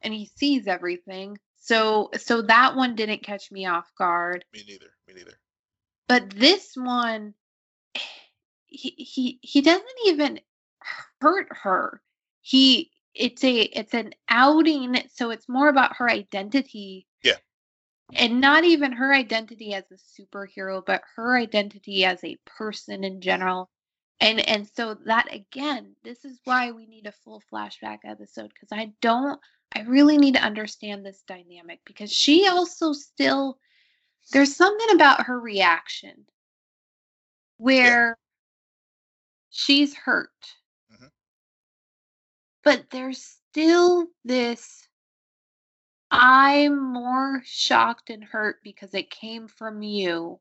and 0.03 0.14
he 0.14 0.26
sees 0.37 0.66
everything. 0.66 1.39
So 1.57 2.11
so 2.18 2.43
that 2.43 2.76
one 2.76 2.95
didn't 2.95 3.24
catch 3.24 3.51
me 3.51 3.66
off 3.66 3.91
guard. 3.99 4.45
Me 4.53 4.62
neither. 4.66 4.91
Me 5.09 5.14
neither. 5.14 5.39
But 6.07 6.30
this 6.30 6.72
one 6.76 7.35
he 8.66 8.91
he 8.91 9.39
he 9.43 9.62
doesn't 9.62 9.87
even 10.07 10.41
hurt 11.20 11.49
her. 11.51 12.01
He 12.43 12.93
it's 13.14 13.43
a 13.43 13.62
it's 13.62 13.95
an 13.95 14.12
outing, 14.28 15.03
so 15.12 15.30
it's 15.30 15.49
more 15.49 15.68
about 15.68 15.97
her 15.97 16.11
identity. 16.11 17.07
Yeah. 17.22 17.37
And 18.12 18.41
not 18.41 18.64
even 18.64 18.93
her 18.93 19.14
identity 19.14 19.72
as 19.72 19.85
a 19.91 20.22
superhero, 20.22 20.85
but 20.85 21.03
her 21.16 21.37
identity 21.37 22.05
as 22.05 22.22
a 22.22 22.37
person 22.45 23.03
in 23.03 23.20
general. 23.22 23.70
And 24.21 24.41
and 24.49 24.67
so 24.67 24.95
that 25.07 25.33
again, 25.33 25.97
this 26.05 26.25
is 26.25 26.41
why 26.45 26.71
we 26.71 26.87
need 26.87 27.07
a 27.07 27.12
full 27.12 27.43
flashback 27.53 27.99
episode 28.05 28.51
because 28.55 28.71
I 28.73 28.93
don't 29.01 29.41
I 29.75 29.83
really 29.83 30.19
need 30.19 30.35
to 30.35 30.43
understand 30.43 31.05
this 31.05 31.23
dynamic 31.27 31.81
because 31.85 32.12
she 32.12 32.47
also 32.49 32.93
still 32.93 33.59
there's 34.33 34.57
something 34.57 34.95
about 34.95 35.27
her 35.27 35.39
reaction 35.39 36.25
where 37.59 38.17
she's 39.51 39.95
hurt. 39.95 40.31
Mhm. 40.93 41.11
But 42.62 42.91
there's 42.91 43.39
still 43.51 44.09
this 44.25 44.89
I'm 46.11 46.93
more 46.93 47.43
shocked 47.45 48.11
and 48.11 48.23
hurt 48.25 48.62
because 48.62 48.95
it 48.95 49.11
came 49.11 49.49
from 49.49 49.83
you. 49.83 50.41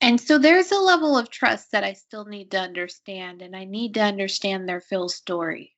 And 0.00 0.18
so 0.20 0.38
there's 0.38 0.72
a 0.72 0.78
level 0.78 1.18
of 1.18 1.30
trust 1.30 1.72
that 1.72 1.84
I 1.84 1.92
still 1.92 2.24
need 2.24 2.50
to 2.52 2.58
understand, 2.58 3.42
and 3.42 3.54
I 3.54 3.64
need 3.64 3.94
to 3.94 4.00
understand 4.00 4.68
their 4.68 4.80
full 4.80 5.08
story. 5.08 5.74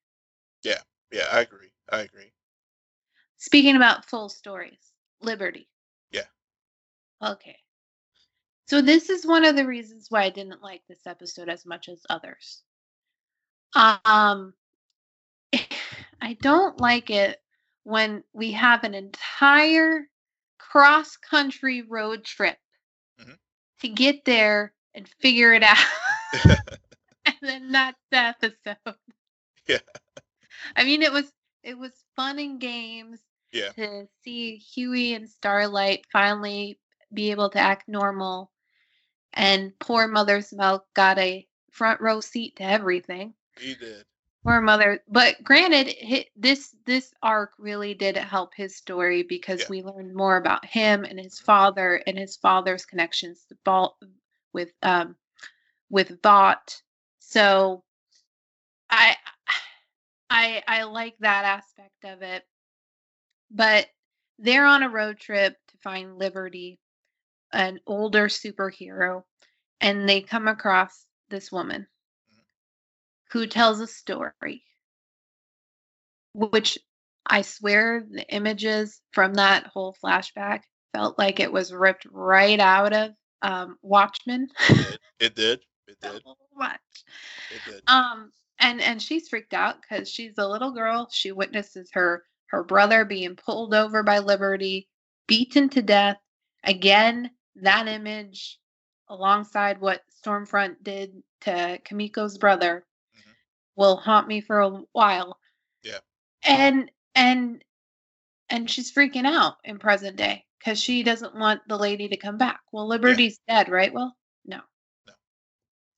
Yeah, 0.62 0.81
yeah, 1.11 1.27
I 1.33 1.41
agree. 1.41 1.73
I 1.91 2.01
agree. 2.01 2.33
Speaking 3.39 3.75
about 3.75 4.09
full 4.09 4.29
stories, 4.29 4.93
Liberty. 5.20 5.68
Yeah. 6.12 6.27
Okay. 7.20 7.57
So 8.68 8.81
this 8.81 9.11
is 9.11 9.27
one 9.27 9.45
of 9.45 9.57
the 9.57 9.66
reasons 9.66 10.07
why 10.09 10.23
I 10.23 10.31
didn't 10.31 10.62
like 10.62 10.83
this 10.89 11.07
episode 11.07 11.49
as 11.49 11.66
much 11.66 11.89
as 11.89 12.01
others. 12.09 12.62
Um 13.75 14.55
I 16.23 16.35
don't 16.41 16.81
like 16.81 17.11
it 17.11 17.43
when 17.83 18.23
we 18.33 18.53
have 18.53 18.85
an 18.85 18.95
entire 18.95 20.09
cross 20.59 21.16
country 21.16 21.83
road 21.83 22.25
trip. 22.25 22.57
To 23.83 23.89
get 23.89 24.24
there 24.24 24.74
and 24.95 25.09
figure 25.20 25.53
it 25.55 25.62
out. 25.62 25.76
and 27.26 27.37
then 27.43 27.72
that's 27.72 28.01
the 28.11 28.18
episode. 28.18 28.97
Yeah. 29.68 29.78
I 30.76 30.85
mean 30.85 31.03
it 31.03 31.12
was 31.12 31.33
it 31.62 31.78
was 31.78 31.93
fun 32.16 32.39
and 32.39 32.61
games 32.61 33.20
Yeah. 33.53 33.72
to 33.72 34.09
see 34.22 34.57
Hughie 34.57 35.14
and 35.14 35.28
Starlight 35.28 36.07
finally 36.12 36.80
be 37.12 37.30
able 37.30 37.51
to 37.51 37.59
act 37.59 37.89
normal. 37.89 38.51
And 39.35 39.78
poor 39.78 40.07
Mother's 40.09 40.53
Milk 40.53 40.87
got 40.95 41.18
a 41.18 41.47
front 41.70 42.01
row 42.01 42.20
seat 42.20 42.57
to 42.57 42.64
everything. 42.64 43.35
He 43.59 43.74
did. 43.74 44.07
Poor 44.45 44.61
Mother, 44.61 45.01
but 45.09 45.43
granted, 45.45 45.95
this 46.34 46.74
this 46.84 47.14
arc 47.22 47.53
really 47.59 47.95
did 47.95 48.16
help 48.16 48.55
his 48.55 48.76
story 48.76 49.22
because 49.22 49.61
Yeah. 49.61 49.68
we 49.68 49.82
learned 49.82 50.14
more 50.14 50.36
about 50.36 50.64
him 50.64 51.05
and 51.05 51.18
his 51.18 51.38
father 51.38 52.03
and 52.09 52.18
his 52.18 52.36
father's 52.36 52.84
connections 52.84 53.45
to 53.47 53.57
Balt 53.64 53.97
with 54.53 54.72
um 54.82 55.16
with 55.90 56.20
Vought. 56.22 56.82
So 57.20 57.84
I 58.90 59.16
I 60.28 60.62
I 60.66 60.82
like 60.84 61.16
that 61.20 61.45
aspect 61.45 62.05
of 62.05 62.22
it. 62.22 62.45
But 63.51 63.88
they're 64.38 64.66
on 64.66 64.82
a 64.82 64.88
road 64.90 65.18
trip 65.20 65.57
to 65.68 65.78
find 65.78 66.18
Liberty, 66.18 66.80
an 67.53 67.78
older 67.86 68.26
superhero, 68.26 69.24
and 69.80 70.09
they 70.09 70.20
come 70.20 70.49
across 70.49 71.07
this 71.28 71.53
woman. 71.53 71.86
Who 73.33 73.47
tells 73.47 73.80
a 73.80 73.87
story, 73.87 74.64
which 76.35 76.78
I 77.26 77.43
swear 77.43 78.05
the 78.09 78.28
images 78.28 79.01
from 79.12 79.35
that 79.35 79.66
whole 79.66 79.97
flashback 80.03 80.62
felt 80.93 81.18
like 81.18 81.41
it 81.41 81.53
was 81.53 81.72
ripped 81.72 82.07
right 82.11 82.61
out 82.61 82.93
of 82.93 83.12
um, 83.43 83.78
Watchmen. 83.83 84.49
It 85.20 85.37
did. 85.37 85.61
It 85.87 86.01
did. 86.01 86.20
so 86.24 86.37
much. 86.57 86.80
It 87.55 87.70
did. 87.70 87.83
Um, 87.87 88.33
and 88.59 88.80
and 88.80 89.01
she's 89.01 89.28
freaked 89.28 89.55
out 89.55 89.76
because 89.80 90.11
she's 90.11 90.37
a 90.37 90.49
little 90.49 90.72
girl. 90.72 91.09
She 91.12 91.30
witnesses 91.30 91.91
her 91.93 92.24
her 92.47 92.64
brother 92.64 93.05
being 93.05 93.37
pulled 93.37 93.72
over 93.72 94.03
by 94.03 94.18
Liberty, 94.18 94.89
beaten 95.28 95.68
to 95.70 95.83
death. 95.83 96.18
Again, 96.64 97.30
that 97.55 97.87
image 97.87 98.59
alongside 99.09 99.80
what 99.80 100.03
Stormfront 100.24 100.83
did 100.83 101.22
to 101.43 101.78
Kimiko's 101.85 102.37
brother. 102.37 102.85
Will 103.77 103.97
haunt 103.97 104.29
me 104.29 104.41
for 104.41 104.61
a 104.61 104.70
while. 104.93 105.39
Yeah. 105.83 105.99
And 106.45 106.91
and 107.14 107.64
and 108.49 108.70
she's 108.70 108.93
freaking 108.93 109.27
out 109.27 109.57
in 109.64 109.79
present 109.79 110.16
day 110.16 110.45
because 110.59 110.81
she 110.81 111.03
doesn't 111.03 111.35
want 111.35 111.62
the 111.68 111.77
lady 111.77 112.09
to 112.09 112.16
come 112.16 112.39
back. 112.39 112.61
Well, 112.73 112.87
Liberty's 112.87 113.41
dead, 113.49 113.68
right? 113.68 113.93
Well, 113.93 114.16
no. 114.45 114.61
No. 115.07 115.12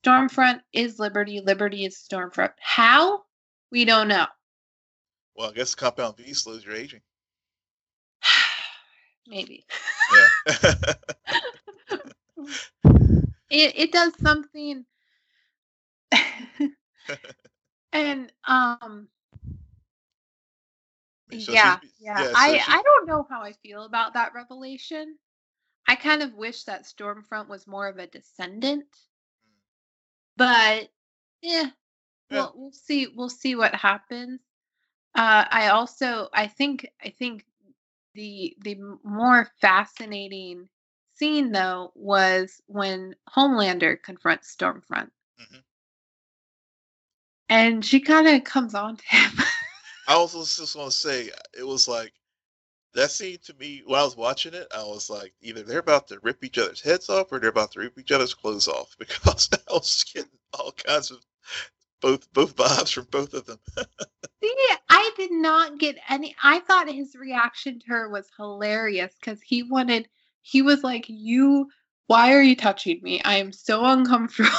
Stormfront 0.05 0.61
is 0.73 0.99
Liberty. 0.99 1.41
Liberty 1.41 1.85
is 1.85 1.97
Stormfront. 1.97 2.53
How? 2.61 3.23
We 3.71 3.85
don't 3.85 4.09
know. 4.09 4.27
Well, 5.37 5.51
I 5.51 5.53
guess 5.53 5.75
compound 5.75 6.17
V 6.17 6.33
slows 6.35 6.65
your 6.65 6.75
aging. 6.75 7.01
Maybe. 9.27 9.67
Yeah. 10.47 10.75
It 13.55 13.73
it 13.77 13.93
does 13.93 14.13
something 14.21 14.85
and 17.95 18.33
um 18.47 19.09
So 21.39 21.53
yeah, 21.53 21.79
yeah. 21.99 22.25
yeah, 22.25 22.35
so 22.35 22.35
I 22.35 22.59
she- 22.59 22.79
I 22.79 22.83
don't 22.83 23.07
know 23.07 23.27
how 23.29 23.43
I 23.43 23.53
feel 23.53 23.85
about 23.85 24.15
that 24.15 24.35
revelation. 24.35 25.19
I 25.89 25.97
kind 25.97 26.23
of 26.23 26.35
wish 26.35 26.65
that 26.65 26.85
Stormfront 26.85 27.49
was 27.49 27.67
more 27.67 27.89
of 27.89 27.99
a 27.99 28.07
descendant. 28.07 28.87
But 30.37 30.91
yeah, 31.43 31.71
Yeah. 32.31 32.47
we'll 32.47 32.53
we'll 32.57 32.73
see 32.73 33.09
we'll 33.09 33.31
see 33.31 33.55
what 33.57 33.75
happens. 33.75 34.41
Uh, 35.15 35.45
I 35.51 35.69
also 35.69 36.29
I 36.33 36.47
think 36.49 36.87
I 37.03 37.11
think 37.11 37.47
the 38.15 38.57
the 38.63 38.77
more 39.05 39.47
fascinating 39.61 40.69
scene 41.15 41.53
though 41.53 41.93
was 41.95 42.63
when 42.67 43.17
Homelander 43.35 44.01
confronts 44.03 44.55
Stormfront. 44.55 45.11
Mm-hmm. 45.41 45.61
And 47.49 47.85
she 47.85 48.01
kind 48.01 48.27
of 48.27 48.45
comes 48.45 48.75
on 48.75 48.97
to 48.97 49.05
him. 49.07 49.45
I 50.09 50.15
also 50.15 50.39
just 50.41 50.77
want 50.77 50.91
to 50.91 50.97
say 50.97 51.31
it 51.57 51.67
was 51.67 51.89
like 51.89 52.13
that 52.95 53.11
scene 53.11 53.39
to 53.45 53.55
me 53.55 53.83
when 53.85 53.99
I 53.99 54.05
was 54.05 54.17
watching 54.17 54.55
it, 54.55 54.67
I 54.75 54.83
was 54.83 55.11
like, 55.11 55.35
either 55.43 55.63
they're 55.63 55.79
about 55.81 56.09
to 56.09 56.19
rip 56.23 56.45
each 56.45 56.59
other's 56.59 56.81
heads 56.81 57.09
off 57.09 57.33
or 57.33 57.39
they're 57.39 57.51
about 57.51 57.73
to 57.73 57.81
rip 57.81 57.99
each 57.99 58.13
other's 58.13 58.35
clothes 58.35 58.69
off 58.69 58.95
because 58.99 59.49
I 59.53 59.73
was 59.73 60.05
getting 60.13 60.31
all 60.53 60.73
kinds 60.73 61.11
of 61.11 61.19
both 62.01 62.33
both 62.33 62.57
vibes 62.57 62.93
from 62.93 63.07
both 63.11 63.35
of 63.35 63.47
them. 63.47 63.59
See, 64.43 64.55
I 64.91 65.11
did 65.17 65.33
not 65.33 65.79
get 65.79 65.97
any. 66.09 66.37
I 66.43 66.61
thought 66.61 66.89
his 66.89 67.17
reaction 67.17 67.81
to 67.81 67.87
her 67.89 68.09
was 68.11 68.29
hilarious 68.37 69.15
because 69.19 69.41
he 69.41 69.63
wanted. 69.63 70.09
He 70.43 70.61
was 70.61 70.85
like, 70.85 71.07
"You, 71.09 71.71
why 72.09 72.35
are 72.35 72.43
you 72.43 72.55
touching 72.55 73.01
me? 73.03 73.23
I 73.23 73.37
am 73.37 73.53
so 73.53 73.85
uncomfortable." 73.87 74.51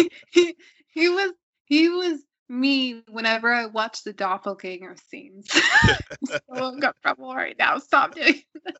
he, 0.92 1.08
was 1.08 1.32
he 1.64 1.88
was 1.88 2.20
me 2.48 3.02
whenever 3.10 3.52
I 3.52 3.66
watch 3.66 4.04
the 4.04 4.12
doppelganger 4.12 4.96
scenes. 5.08 5.48
I'm 5.82 6.26
so 6.28 6.40
uncomfortable 6.68 7.34
right 7.34 7.56
now. 7.58 7.78
Stop 7.78 8.14
doing 8.14 8.42
that. 8.64 8.76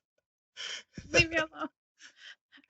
Leave 1.12 1.30
me 1.30 1.36
alone. 1.36 1.68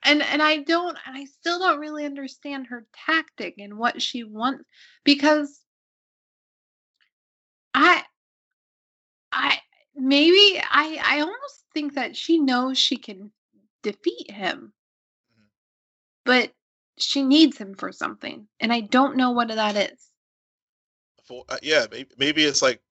And 0.05 0.21
and 0.21 0.41
I 0.41 0.57
don't 0.57 0.97
and 1.05 1.17
I 1.17 1.25
still 1.25 1.59
don't 1.59 1.79
really 1.79 2.05
understand 2.05 2.67
her 2.67 2.85
tactic 3.05 3.55
and 3.57 3.77
what 3.77 4.01
she 4.01 4.23
wants 4.23 4.65
because 5.05 5.61
I 7.73 8.03
I 9.31 9.59
maybe 9.95 10.61
I 10.61 10.99
I 11.01 11.21
almost 11.21 11.65
think 11.73 11.93
that 11.95 12.17
she 12.17 12.39
knows 12.39 12.77
she 12.77 12.97
can 12.97 13.31
defeat 13.81 14.29
him. 14.29 14.73
Mm-hmm. 15.31 15.47
But 16.25 16.51
she 16.97 17.23
needs 17.23 17.57
him 17.57 17.75
for 17.75 17.91
something 17.91 18.47
and 18.59 18.71
I 18.71 18.81
don't 18.81 19.17
know 19.17 19.31
what 19.31 19.49
that 19.49 19.75
is. 19.75 20.09
For 21.25 21.43
uh, 21.49 21.57
yeah 21.61 21.85
maybe, 21.91 22.09
maybe 22.17 22.43
it's 22.43 22.61
like 22.61 22.81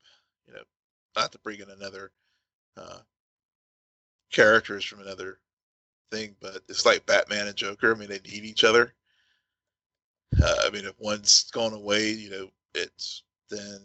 you 0.46 0.54
know 0.54 0.62
not 1.16 1.32
to 1.32 1.38
bring 1.38 1.60
in 1.60 1.70
another 1.70 2.12
uh, 2.76 2.98
characters 4.30 4.84
from 4.84 5.00
another 5.00 5.38
thing 6.10 6.34
but 6.40 6.62
it's 6.68 6.86
like 6.86 7.06
batman 7.06 7.46
and 7.46 7.56
joker 7.56 7.94
i 7.94 7.98
mean 7.98 8.08
they 8.08 8.20
need 8.20 8.44
each 8.44 8.64
other. 8.64 8.94
Uh, 10.42 10.56
i 10.64 10.70
mean 10.70 10.84
if 10.84 10.98
one's 10.98 11.50
gone 11.50 11.74
away 11.74 12.10
you 12.10 12.30
know 12.30 12.48
it's 12.74 13.22
then 13.50 13.80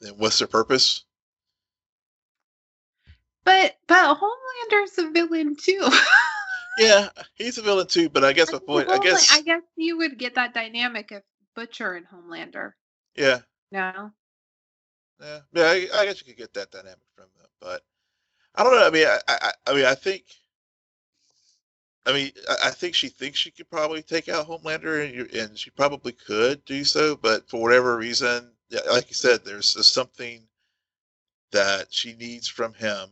then 0.00 0.14
what's 0.16 0.38
their 0.38 0.48
purpose? 0.48 1.04
But 3.44 3.76
but 3.86 4.16
homelander's 4.16 4.98
a 4.98 5.10
villain 5.10 5.56
too 5.56 5.80
yeah 6.78 7.08
he's 7.34 7.58
a 7.58 7.62
villain 7.62 7.86
too 7.86 8.08
but 8.08 8.24
i 8.24 8.32
guess 8.32 8.52
my 8.52 8.58
point 8.58 8.88
i 8.90 8.98
guess 8.98 9.32
i 9.32 9.40
guess 9.42 9.62
you 9.76 9.96
would 9.96 10.18
get 10.18 10.34
that 10.34 10.52
dynamic 10.52 11.10
if 11.10 11.22
butcher 11.54 11.94
and 11.94 12.06
homelander 12.06 12.72
yeah. 13.16 13.38
No. 13.72 14.10
Yeah. 15.20 15.38
Yeah. 15.52 15.62
I, 15.62 15.88
I 15.94 16.04
guess 16.04 16.20
you 16.20 16.26
could 16.26 16.36
get 16.36 16.54
that 16.54 16.70
dynamic 16.70 16.98
from 17.14 17.26
them, 17.38 17.48
but 17.60 17.82
I 18.54 18.62
don't 18.62 18.72
know. 18.72 18.86
I 18.86 18.90
mean, 18.90 19.06
I, 19.06 19.18
I, 19.28 19.50
I 19.66 19.74
mean, 19.74 19.84
I 19.84 19.94
think. 19.94 20.24
I 22.04 22.12
mean, 22.12 22.30
I, 22.48 22.68
I 22.68 22.70
think 22.70 22.94
she 22.94 23.08
thinks 23.08 23.38
she 23.38 23.50
could 23.50 23.68
probably 23.68 24.00
take 24.00 24.28
out 24.28 24.46
Homelander, 24.46 25.04
and, 25.04 25.14
you, 25.14 25.28
and 25.40 25.58
she 25.58 25.70
probably 25.70 26.12
could 26.12 26.64
do 26.64 26.84
so, 26.84 27.16
but 27.16 27.48
for 27.48 27.60
whatever 27.60 27.96
reason, 27.96 28.52
yeah, 28.70 28.80
like 28.88 29.08
you 29.08 29.14
said, 29.14 29.44
there's, 29.44 29.74
there's 29.74 29.88
something 29.88 30.42
that 31.50 31.92
she 31.92 32.14
needs 32.14 32.46
from 32.46 32.74
him. 32.74 33.08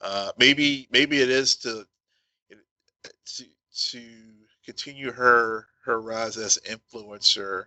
Uh, 0.00 0.30
maybe, 0.38 0.88
maybe 0.90 1.20
it 1.20 1.28
is 1.28 1.56
to 1.56 1.84
to 3.36 3.44
to 3.90 4.02
continue 4.64 5.12
her 5.12 5.66
her 5.84 6.00
rise 6.00 6.36
as 6.36 6.58
influencer 6.68 7.66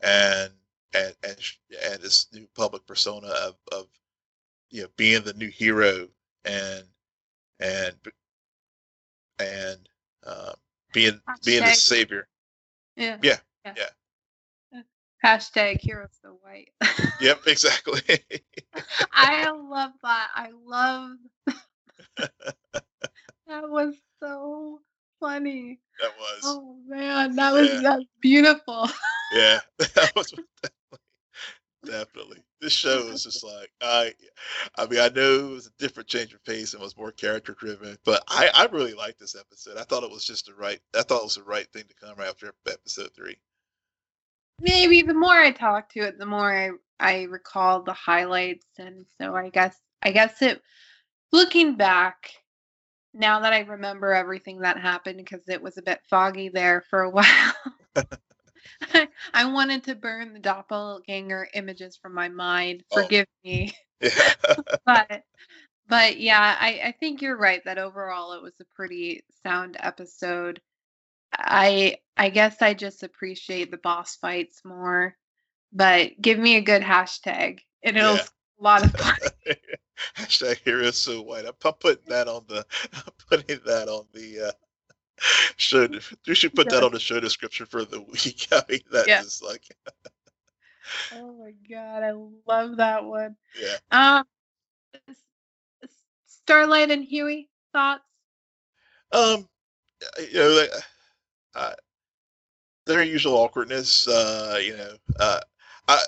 and 0.00 0.52
and 0.94 1.14
and 1.22 1.36
and 1.84 2.02
this 2.02 2.26
new 2.32 2.46
public 2.54 2.86
persona 2.86 3.28
of 3.28 3.56
of 3.72 3.86
you 4.70 4.82
know 4.82 4.88
being 4.96 5.22
the 5.22 5.34
new 5.34 5.48
hero 5.48 6.08
and 6.44 6.84
and 7.60 7.96
and 9.38 9.88
uh, 10.26 10.52
being 10.92 11.20
Hashtag. 11.28 11.44
being 11.44 11.64
the 11.64 11.72
savior. 11.72 12.28
Yeah. 12.96 13.18
Yeah. 13.22 13.38
Yeah. 13.64 13.74
yeah. 14.72 14.82
Hashtag 15.24 15.80
heroes 15.80 16.10
so 16.22 16.38
white. 16.42 16.70
yep, 17.20 17.40
exactly. 17.46 18.00
I 19.12 19.50
love 19.50 19.92
that. 20.02 20.28
I 20.34 20.50
love 20.66 21.16
that 22.16 23.68
was 23.68 23.94
so 24.20 24.80
funny. 25.20 25.80
That 26.00 26.12
was. 26.18 26.40
Oh 26.44 26.76
man, 26.86 27.36
that 27.36 27.52
was 27.52 27.68
yeah. 27.72 27.80
that's 27.80 28.04
beautiful. 28.20 28.88
yeah, 29.32 29.60
that 29.78 30.12
was 30.14 30.30
definitely. 30.30 30.44
Definitely. 31.84 32.42
This 32.60 32.72
show 32.72 33.06
is 33.08 33.22
just 33.22 33.44
like 33.44 33.70
I, 33.80 34.12
I 34.76 34.86
mean, 34.86 34.98
I 34.98 35.08
know 35.08 35.46
it 35.46 35.50
was 35.50 35.66
a 35.68 35.78
different 35.78 36.08
change 36.08 36.34
of 36.34 36.44
pace 36.44 36.72
and 36.74 36.82
was 36.82 36.96
more 36.96 37.12
character 37.12 37.54
driven, 37.54 37.96
but 38.04 38.24
I, 38.26 38.50
I 38.52 38.66
really 38.66 38.94
liked 38.94 39.20
this 39.20 39.36
episode. 39.36 39.78
I 39.78 39.84
thought 39.84 40.02
it 40.02 40.10
was 40.10 40.24
just 40.24 40.46
the 40.46 40.54
right. 40.54 40.80
I 40.96 41.02
thought 41.02 41.20
it 41.20 41.24
was 41.24 41.36
the 41.36 41.44
right 41.44 41.68
thing 41.72 41.84
to 41.84 42.06
come 42.06 42.20
after 42.20 42.52
episode 42.66 43.10
three. 43.14 43.36
Maybe 44.60 45.02
the 45.02 45.14
more 45.14 45.34
I 45.34 45.52
talk 45.52 45.88
to 45.90 46.00
it, 46.00 46.18
the 46.18 46.26
more 46.26 46.52
I 46.52 46.70
I 46.98 47.22
recall 47.24 47.82
the 47.82 47.92
highlights, 47.92 48.66
and 48.78 49.06
so 49.20 49.36
I 49.36 49.50
guess 49.50 49.76
I 50.02 50.10
guess 50.10 50.42
it. 50.42 50.60
Looking 51.30 51.76
back, 51.76 52.32
now 53.18 53.40
that 53.40 53.52
I 53.52 53.60
remember 53.60 54.12
everything 54.12 54.60
that 54.60 54.78
happened, 54.78 55.18
because 55.18 55.42
it 55.48 55.60
was 55.60 55.76
a 55.76 55.82
bit 55.82 56.00
foggy 56.08 56.48
there 56.48 56.84
for 56.88 57.02
a 57.02 57.10
while. 57.10 57.52
I 59.34 59.44
wanted 59.44 59.84
to 59.84 59.94
burn 59.94 60.32
the 60.32 60.38
doppelganger 60.38 61.48
images 61.54 61.96
from 61.96 62.14
my 62.14 62.28
mind. 62.28 62.84
Oh. 62.92 63.02
Forgive 63.02 63.26
me. 63.44 63.74
Yeah. 64.00 64.34
but 64.86 65.24
but 65.88 66.20
yeah, 66.20 66.56
I, 66.60 66.80
I 66.84 66.94
think 67.00 67.20
you're 67.20 67.36
right 67.36 67.60
that 67.64 67.78
overall 67.78 68.34
it 68.34 68.42
was 68.42 68.52
a 68.60 68.74
pretty 68.76 69.24
sound 69.42 69.76
episode. 69.80 70.60
I 71.32 71.96
I 72.16 72.28
guess 72.28 72.62
I 72.62 72.74
just 72.74 73.02
appreciate 73.02 73.72
the 73.72 73.78
boss 73.78 74.14
fights 74.14 74.60
more. 74.64 75.16
But 75.72 76.12
give 76.20 76.38
me 76.38 76.54
a 76.54 76.60
good 76.60 76.82
hashtag. 76.82 77.58
And 77.82 77.96
it'll 77.96 78.14
yeah. 78.14 78.22
a 78.60 78.62
lot 78.62 78.84
of 78.84 78.92
fun. 78.92 79.16
Hashtag 80.16 80.58
heroes 80.64 80.96
so 80.96 81.22
white. 81.22 81.44
I'm 81.46 81.72
putting 81.74 82.04
that 82.08 82.28
on 82.28 82.44
the 82.48 82.64
I'm 82.92 83.12
putting 83.28 83.60
that 83.66 83.88
on 83.88 84.04
the 84.12 84.48
uh 84.48 84.52
should 85.56 86.02
we 86.26 86.34
should 86.34 86.54
put 86.54 86.68
that 86.70 86.84
on 86.84 86.92
the 86.92 87.00
show 87.00 87.20
description 87.20 87.66
for 87.66 87.84
the 87.84 88.00
week. 88.00 88.46
I 88.52 88.62
mean, 88.68 88.80
that 88.92 89.08
yeah. 89.08 89.20
is 89.20 89.42
like. 89.42 89.64
oh 91.14 91.34
my 91.34 91.52
god, 91.68 92.02
I 92.02 92.12
love 92.46 92.76
that 92.76 93.04
one. 93.04 93.36
Yeah. 93.60 93.76
Um, 93.90 94.24
Starlight 96.44 96.90
and 96.90 97.04
Hughie 97.04 97.48
thoughts. 97.72 98.02
Um, 99.12 99.48
you 100.18 100.38
know, 100.38 100.48
like, 100.48 100.70
uh, 101.54 101.72
their 102.86 103.02
usual 103.02 103.36
awkwardness. 103.36 104.06
Uh, 104.06 104.58
you 104.62 104.76
know, 104.76 104.92
uh, 105.18 105.40
I, 105.88 106.02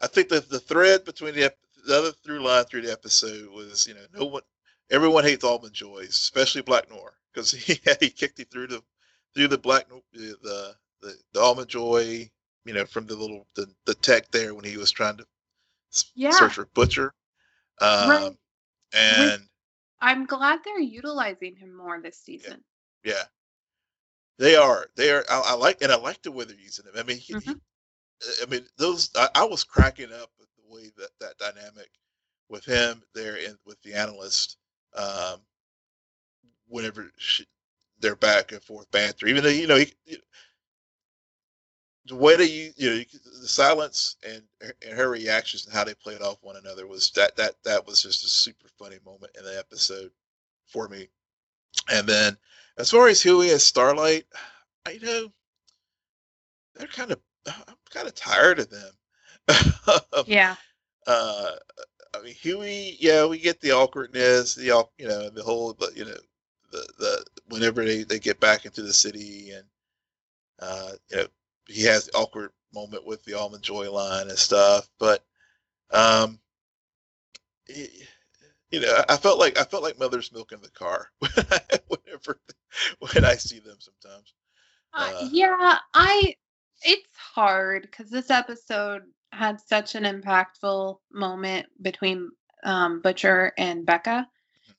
I 0.00 0.06
think 0.06 0.28
that 0.28 0.48
the 0.48 0.60
thread 0.60 1.04
between 1.04 1.34
the 1.34 1.52
the 1.88 1.98
other 1.98 2.12
through 2.12 2.44
line 2.44 2.64
through 2.64 2.82
the 2.82 2.92
episode 2.92 3.48
was, 3.50 3.86
you 3.86 3.94
know, 3.94 4.00
no 4.14 4.26
one, 4.26 4.42
everyone 4.90 5.24
hates 5.24 5.44
Almond 5.44 5.74
Joys, 5.74 6.10
especially 6.10 6.62
Black 6.62 6.88
Noir 6.90 7.14
because 7.38 7.52
he 7.52 7.78
he 8.00 8.10
kicked 8.10 8.40
it 8.40 8.50
through 8.50 8.66
the 8.66 8.82
through 9.34 9.48
the 9.48 9.58
black 9.58 9.88
the 10.12 10.74
the 11.02 11.14
the 11.32 11.40
almond 11.40 11.68
joy 11.68 12.28
you 12.64 12.74
know 12.74 12.84
from 12.84 13.06
the 13.06 13.14
little 13.14 13.46
the, 13.54 13.66
the 13.86 13.94
tech 13.94 14.30
there 14.30 14.54
when 14.54 14.64
he 14.64 14.76
was 14.76 14.90
trying 14.90 15.16
to 15.16 15.26
yeah. 16.14 16.30
search 16.30 16.54
for 16.54 16.66
butcher 16.74 17.14
um, 17.80 18.10
right. 18.10 18.36
and 18.92 19.42
i'm 20.00 20.26
glad 20.26 20.58
they're 20.64 20.80
utilizing 20.80 21.54
him 21.56 21.74
more 21.74 22.00
this 22.00 22.18
season 22.18 22.62
yeah, 23.04 23.12
yeah. 23.12 23.22
they 24.38 24.56
are 24.56 24.86
they 24.96 25.10
are 25.10 25.24
I, 25.30 25.42
I, 25.46 25.54
like 25.54 25.82
and 25.82 25.92
i 25.92 25.96
like 25.96 26.22
the 26.22 26.32
way 26.32 26.44
they're 26.44 26.56
using 26.56 26.86
him 26.86 26.92
i 26.98 27.02
mean 27.04 27.18
he, 27.18 27.34
mm-hmm. 27.34 27.52
he, 27.52 27.56
i 28.42 28.46
mean 28.46 28.66
those 28.76 29.10
I, 29.16 29.28
I, 29.34 29.44
was 29.44 29.64
cracking 29.64 30.12
up 30.12 30.30
that 30.96 31.10
that 31.20 31.38
dynamic 31.38 31.90
with 32.48 32.64
him 32.64 33.02
there 33.14 33.36
and 33.46 33.56
with 33.66 33.80
the 33.82 33.94
analyst 33.94 34.56
um, 34.96 35.40
whenever 36.68 37.10
she, 37.18 37.46
they're 38.00 38.16
back 38.16 38.52
and 38.52 38.62
forth 38.62 38.90
banter. 38.90 39.26
Even 39.26 39.42
though 39.42 39.50
you 39.50 39.66
know, 39.66 39.76
he, 39.76 39.92
the 42.06 42.16
way 42.16 42.36
that 42.36 42.48
you 42.48 42.72
you 42.76 42.90
know 42.90 43.04
the 43.40 43.48
silence 43.48 44.16
and 44.26 44.42
and 44.60 44.96
her 44.96 45.10
reactions 45.10 45.66
and 45.66 45.74
how 45.74 45.84
they 45.84 45.94
played 45.94 46.22
off 46.22 46.38
one 46.42 46.56
another 46.56 46.86
was 46.86 47.10
that 47.12 47.36
that 47.36 47.54
that 47.64 47.86
was 47.86 48.02
just 48.02 48.24
a 48.24 48.28
super 48.28 48.68
funny 48.78 48.98
moment 49.04 49.32
in 49.38 49.44
the 49.44 49.58
episode 49.58 50.10
for 50.66 50.88
me. 50.88 51.08
And 51.90 52.06
then 52.06 52.36
as 52.78 52.90
far 52.90 53.08
as 53.08 53.22
Hughie 53.22 53.50
and 53.50 53.60
Starlight, 53.60 54.24
I 54.86 54.98
know 55.02 55.32
they're 56.74 56.88
kind 56.88 57.10
of 57.10 57.20
I'm 57.46 57.74
kind 57.90 58.06
of 58.08 58.14
tired 58.14 58.58
of 58.58 58.70
them. 58.70 58.92
yeah. 60.26 60.56
Uh, 61.06 61.52
I 62.14 62.22
mean, 62.22 62.34
Hughie, 62.34 62.96
yeah, 63.00 63.26
we 63.26 63.38
get 63.38 63.60
the 63.60 63.72
awkwardness, 63.72 64.54
the 64.54 64.86
you 64.98 65.08
know, 65.08 65.30
the 65.30 65.42
whole, 65.42 65.74
but 65.74 65.96
you 65.96 66.04
know, 66.04 66.16
the 66.72 66.86
the 66.98 67.24
whenever 67.48 67.84
they 67.84 68.02
they 68.04 68.18
get 68.18 68.40
back 68.40 68.64
into 68.64 68.82
the 68.82 68.92
city 68.92 69.50
and 69.50 69.64
uh, 70.60 70.92
you 71.10 71.16
know, 71.18 71.26
he 71.66 71.82
has 71.84 72.06
the 72.06 72.12
awkward 72.12 72.50
moment 72.74 73.06
with 73.06 73.24
the 73.24 73.34
almond 73.34 73.62
joy 73.62 73.90
line 73.90 74.28
and 74.28 74.38
stuff, 74.38 74.88
but 74.98 75.24
um, 75.90 76.38
you 78.70 78.80
know, 78.80 79.02
I 79.08 79.16
felt 79.16 79.38
like 79.38 79.58
I 79.58 79.64
felt 79.64 79.82
like 79.82 79.98
mother's 79.98 80.32
milk 80.32 80.52
in 80.52 80.60
the 80.60 80.70
car 80.70 81.08
whenever 81.88 82.40
when 82.98 83.24
I 83.24 83.34
see 83.34 83.58
them 83.60 83.78
sometimes. 83.78 84.34
Uh, 84.94 85.12
uh, 85.14 85.28
yeah, 85.30 85.78
I. 85.94 86.34
It's 86.82 87.16
hard 87.16 87.82
because 87.82 88.08
this 88.08 88.30
episode 88.30 89.02
had 89.38 89.60
such 89.60 89.94
an 89.94 90.02
impactful 90.02 90.98
moment 91.12 91.66
between 91.80 92.30
um, 92.64 93.00
Butcher 93.00 93.52
and 93.56 93.86
Becca 93.86 94.26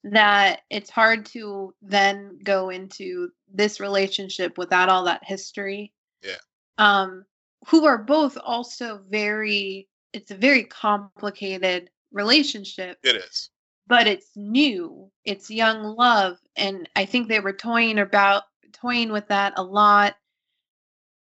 that 0.04 0.62
it's 0.70 0.90
hard 0.90 1.26
to 1.26 1.74
then 1.82 2.38
go 2.44 2.70
into 2.70 3.30
this 3.54 3.80
relationship 3.80 4.58
without 4.58 4.90
all 4.90 5.06
that 5.06 5.24
history. 5.24 5.94
Yeah. 6.22 6.36
Um, 6.78 7.26
who 7.68 7.86
are 7.86 7.98
both 7.98 8.38
also 8.44 9.02
very. 9.10 9.88
It's 10.12 10.32
a 10.32 10.36
very 10.36 10.64
complicated 10.64 11.90
relationship. 12.12 12.98
It 13.04 13.16
is. 13.16 13.50
But 13.88 14.08
it's 14.08 14.30
new. 14.36 15.10
It's 15.24 15.50
young 15.50 15.84
love, 15.84 16.38
and 16.56 16.90
I 16.96 17.06
think 17.06 17.28
they 17.28 17.40
were 17.40 17.54
toying 17.54 18.00
about 18.00 18.44
toying 18.74 19.12
with 19.12 19.28
that 19.30 19.54
a 19.58 19.64
lot. 19.64 20.16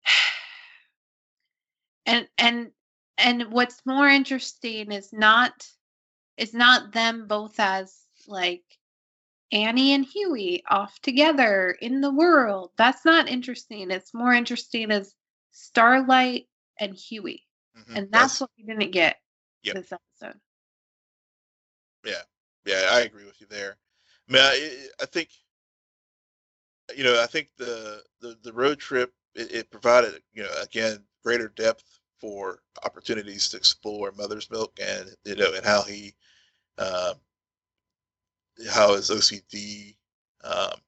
And 2.09 2.25
and 2.37 2.71
and 3.17 3.51
what's 3.51 3.81
more 3.85 4.07
interesting 4.07 4.91
is 4.91 5.11
not 5.11 5.67
is 6.37 6.53
not 6.53 6.91
them 6.91 7.27
both 7.27 7.59
as 7.59 7.95
like 8.27 8.63
Annie 9.51 9.93
and 9.93 10.05
Hughie 10.05 10.63
off 10.69 10.99
together 10.99 11.75
in 11.81 12.01
the 12.01 12.13
world. 12.13 12.71
That's 12.77 13.05
not 13.05 13.29
interesting. 13.29 13.89
It's 13.91 14.13
more 14.13 14.33
interesting 14.33 14.91
as 14.91 15.15
Starlight 15.51 16.47
and 16.79 16.93
Hughie. 16.93 17.45
Mm-hmm. 17.77 17.95
And 17.95 18.11
that's, 18.11 18.33
that's, 18.33 18.41
what 18.41 18.49
we 18.57 18.65
didn't 18.65 18.91
get 18.91 19.17
yep. 19.63 19.75
this 19.75 19.91
episode. 19.91 20.39
Yeah. 22.05 22.21
Yeah, 22.65 22.89
I 22.91 22.99
agree 23.01 23.25
with 23.25 23.39
you 23.39 23.47
there. 23.49 23.77
I 24.29 24.33
mean, 24.33 24.41
I, 24.43 24.87
I 25.01 25.05
think 25.05 25.29
you 26.95 27.03
know, 27.03 27.21
I 27.21 27.25
think 27.25 27.49
the 27.57 28.01
the, 28.21 28.37
the 28.43 28.53
road 28.53 28.79
trip 28.79 29.13
it, 29.35 29.51
it, 29.51 29.71
provided, 29.71 30.21
you 30.33 30.43
know, 30.43 30.49
again, 30.61 31.03
greater 31.23 31.49
depth 31.49 31.99
for 32.19 32.59
opportunities 32.83 33.49
to 33.49 33.57
explore 33.57 34.11
Mother's 34.17 34.49
Milk 34.49 34.77
and 34.81 35.15
you 35.25 35.35
know, 35.35 35.53
and 35.53 35.65
how 35.65 35.83
he, 35.83 36.13
um, 36.77 37.15
how 38.71 38.95
his 38.95 39.09
OCD 39.09 39.95
um, 40.43 40.79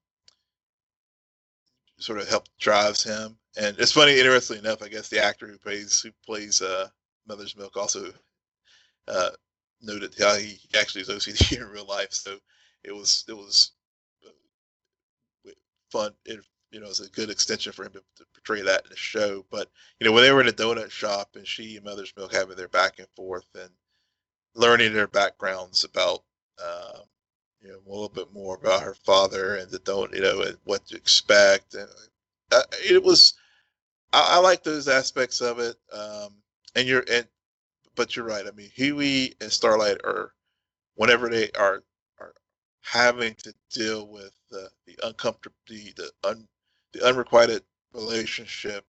sort 1.97 2.19
of 2.19 2.27
helped 2.29 2.57
drives 2.59 3.03
him. 3.03 3.37
And 3.57 3.77
it's 3.79 3.91
funny, 3.91 4.17
interestingly 4.17 4.59
enough, 4.59 4.81
I 4.81 4.87
guess 4.87 5.09
the 5.09 5.23
actor 5.23 5.47
who 5.47 5.57
plays 5.57 6.01
who 6.01 6.11
plays 6.25 6.61
uh, 6.61 6.87
Mother's 7.27 7.55
Milk 7.55 7.77
also 7.77 8.11
uh, 9.07 9.31
noted 9.81 10.15
how 10.17 10.35
he 10.35 10.59
actually 10.77 11.01
is 11.01 11.09
OCD 11.09 11.57
in 11.61 11.67
real 11.67 11.85
life. 11.85 12.13
So 12.13 12.37
it 12.83 12.91
was 12.91 13.25
it 13.27 13.33
was 13.33 13.71
uh, 14.25 15.51
fun. 15.91 16.13
You 16.71 16.79
know, 16.79 16.87
it's 16.87 16.99
a 16.99 17.09
good 17.09 17.29
extension 17.29 17.73
for 17.73 17.85
him 17.85 17.93
to, 17.93 17.99
to, 18.17 18.25
portray 18.33 18.61
that 18.61 18.83
in 18.83 18.89
the 18.89 18.97
show. 18.97 19.45
But 19.49 19.69
you 19.99 20.05
know, 20.05 20.13
when 20.13 20.23
they 20.23 20.31
were 20.31 20.41
in 20.41 20.47
a 20.47 20.51
donut 20.51 20.91
shop 20.91 21.35
and 21.35 21.47
she 21.47 21.75
and 21.75 21.85
Mother's 21.85 22.13
Milk 22.15 22.33
having 22.33 22.55
their 22.55 22.67
back 22.67 22.99
and 22.99 23.07
forth 23.15 23.47
and 23.55 23.69
learning 24.55 24.93
their 24.93 25.07
backgrounds 25.07 25.83
about, 25.83 26.23
uh, 26.63 26.99
you 27.61 27.69
know, 27.69 27.79
a 27.85 27.89
little 27.89 28.09
bit 28.09 28.31
more 28.33 28.55
about 28.55 28.83
her 28.83 28.93
father 28.93 29.55
and 29.55 29.69
the 29.71 29.79
don't, 29.79 30.13
you 30.13 30.21
know, 30.21 30.41
and 30.41 30.57
what 30.63 30.85
to 30.87 30.95
expect. 30.95 31.73
And 31.73 31.89
uh, 32.51 32.61
it 32.83 33.03
was, 33.03 33.33
I, 34.13 34.35
I 34.35 34.39
like 34.39 34.63
those 34.63 34.87
aspects 34.87 35.41
of 35.41 35.59
it. 35.59 35.75
Um, 35.91 36.35
and 36.75 36.87
you're 36.87 37.03
and 37.11 37.27
but 37.95 38.15
you're 38.15 38.25
right. 38.25 38.45
I 38.47 38.51
mean, 38.51 38.69
Hughie 38.73 39.35
and 39.41 39.51
Starlight 39.51 39.97
are, 40.03 40.33
whenever 40.95 41.29
they 41.29 41.51
are 41.51 41.83
are 42.19 42.33
having 42.81 43.35
to 43.35 43.53
deal 43.71 44.07
with 44.07 44.31
the 44.49 44.69
the 44.85 44.97
uncomfortable, 45.03 45.55
the 45.67 45.93
the, 45.95 46.11
un, 46.23 46.47
the 46.93 47.05
unrequited 47.05 47.63
relationship, 47.93 48.85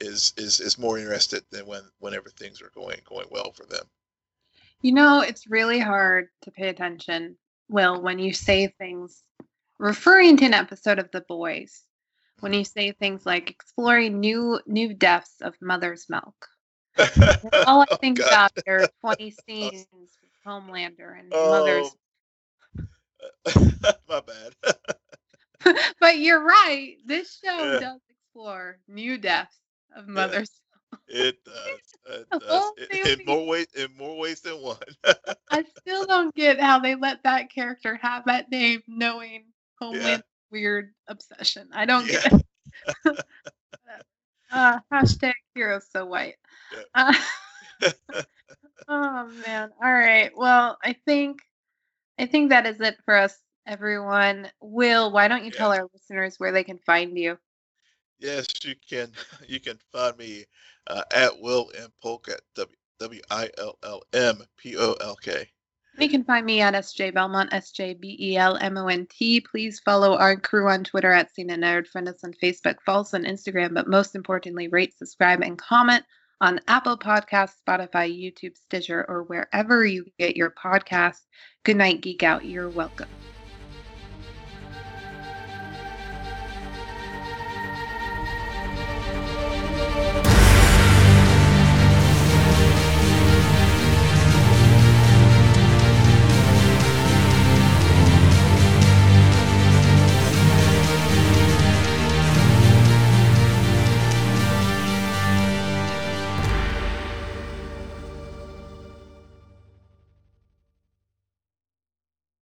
is 0.00 0.32
is 0.36 0.60
is 0.60 0.78
more 0.78 0.98
interested 0.98 1.44
than 1.50 1.66
when 1.66 1.82
whenever 1.98 2.28
things 2.28 2.60
are 2.60 2.70
going 2.74 3.00
going 3.08 3.28
well 3.30 3.52
for 3.52 3.64
them. 3.66 3.84
You 4.80 4.92
know, 4.92 5.20
it's 5.20 5.46
really 5.46 5.78
hard 5.78 6.28
to 6.42 6.50
pay 6.50 6.68
attention, 6.68 7.36
Will, 7.68 8.02
when 8.02 8.18
you 8.18 8.32
say 8.32 8.66
things 8.66 9.22
referring 9.78 10.36
to 10.38 10.46
an 10.46 10.54
episode 10.54 10.98
of 10.98 11.10
The 11.12 11.22
Boys. 11.22 11.82
When 12.40 12.52
mm-hmm. 12.52 12.58
you 12.58 12.64
say 12.64 12.92
things 12.92 13.24
like 13.24 13.50
exploring 13.50 14.20
new 14.20 14.60
new 14.66 14.92
depths 14.92 15.40
of 15.40 15.54
mother's 15.60 16.06
milk 16.08 16.48
all 17.66 17.80
I 17.80 17.86
oh, 17.90 17.96
think 17.96 18.20
oh, 18.22 18.26
about 18.26 18.52
are 18.68 18.86
20 19.00 19.30
scenes 19.48 19.86
with 19.92 20.30
Homelander 20.46 21.18
and 21.18 21.32
oh. 21.32 21.50
Mother's. 21.50 21.96
My 24.08 24.20
bad. 24.20 24.76
but 26.00 26.18
you're 26.18 26.42
right. 26.42 26.96
This 27.04 27.40
show 27.44 27.72
yeah. 27.72 27.78
does 27.78 28.00
explore 28.08 28.78
new 28.88 29.18
depths 29.18 29.58
of 29.96 30.08
Mother's. 30.08 30.50
Yeah. 30.50 30.60
It 31.08 31.38
does. 31.44 32.24
It 32.30 32.30
does. 32.30 32.72
In, 32.92 33.20
in 33.20 33.26
more 33.26 33.44
ways, 33.48 33.66
in 33.74 33.88
more 33.98 34.16
ways 34.16 34.40
than 34.40 34.62
one. 34.62 34.76
I 35.50 35.64
still 35.80 36.06
don't 36.06 36.32
get 36.36 36.60
how 36.60 36.78
they 36.78 36.94
let 36.94 37.20
that 37.24 37.52
character 37.52 37.98
have 38.00 38.24
that 38.26 38.48
name, 38.48 38.80
knowing 38.86 39.46
Homeland's 39.80 40.06
yeah. 40.06 40.20
weird 40.52 40.94
obsession. 41.08 41.68
I 41.72 41.84
don't 41.84 42.06
get 42.06 42.32
it. 42.32 43.20
uh, 44.52 44.78
hashtag 44.92 45.32
heroes 45.56 45.88
so 45.90 46.06
white. 46.06 46.36
Uh, 46.94 47.12
oh 48.88 49.32
man. 49.44 49.70
All 49.82 49.92
right. 49.92 50.30
Well, 50.36 50.78
I 50.82 50.94
think 51.04 51.40
I 52.18 52.26
think 52.26 52.50
that 52.50 52.66
is 52.66 52.80
it 52.80 52.96
for 53.04 53.16
us, 53.16 53.36
everyone. 53.66 54.50
Will, 54.60 55.10
why 55.12 55.28
don't 55.28 55.44
you 55.44 55.50
tell 55.50 55.72
our 55.72 55.88
listeners 55.92 56.36
where 56.38 56.52
they 56.52 56.64
can 56.64 56.78
find 56.78 57.16
you? 57.16 57.38
Yes, 58.18 58.46
you 58.62 58.74
can. 58.88 59.10
You 59.48 59.60
can 59.60 59.78
find 59.92 60.16
me 60.16 60.44
uh, 60.86 61.02
at 61.14 61.38
Will 61.40 61.70
M 61.76 61.90
Polk 62.02 62.28
at 62.28 62.40
W 62.54 62.76
W 63.00 63.20
I 63.30 63.50
L 63.58 63.78
L 63.82 64.02
M 64.12 64.42
P 64.56 64.76
O 64.78 64.92
L 65.00 65.16
K. 65.16 65.48
You 65.98 66.08
can 66.08 66.24
find 66.24 66.44
me 66.44 66.60
at 66.60 66.74
SJ 66.74 67.14
Belmont, 67.14 67.52
S 67.52 67.70
J 67.70 67.94
B 67.94 68.16
E 68.18 68.36
L 68.36 68.56
M 68.56 68.76
O 68.78 68.88
N 68.88 69.06
T. 69.10 69.40
Please 69.40 69.80
follow 69.80 70.16
our 70.16 70.36
crew 70.36 70.68
on 70.68 70.84
Twitter 70.84 71.12
at 71.12 71.34
Cena 71.34 71.56
Nerd. 71.56 71.86
Friend 71.86 72.08
us 72.08 72.24
on 72.24 72.32
Facebook, 72.42 72.76
follow 72.84 73.02
us 73.02 73.14
on 73.14 73.24
Instagram, 73.24 73.74
but 73.74 73.88
most 73.88 74.14
importantly, 74.14 74.68
rate, 74.68 74.96
subscribe, 74.96 75.42
and 75.42 75.58
comment 75.58 76.04
on 76.40 76.60
Apple 76.66 76.98
Podcasts, 76.98 77.56
Spotify, 77.66 78.10
YouTube, 78.10 78.56
Stitcher, 78.56 79.04
or 79.08 79.22
wherever 79.24 79.84
you 79.84 80.04
get 80.18 80.36
your 80.36 80.50
podcasts. 80.50 81.22
Good 81.64 81.76
night, 81.76 82.00
Geek 82.00 82.22
Out. 82.22 82.44
You're 82.44 82.68
welcome. 82.70 83.08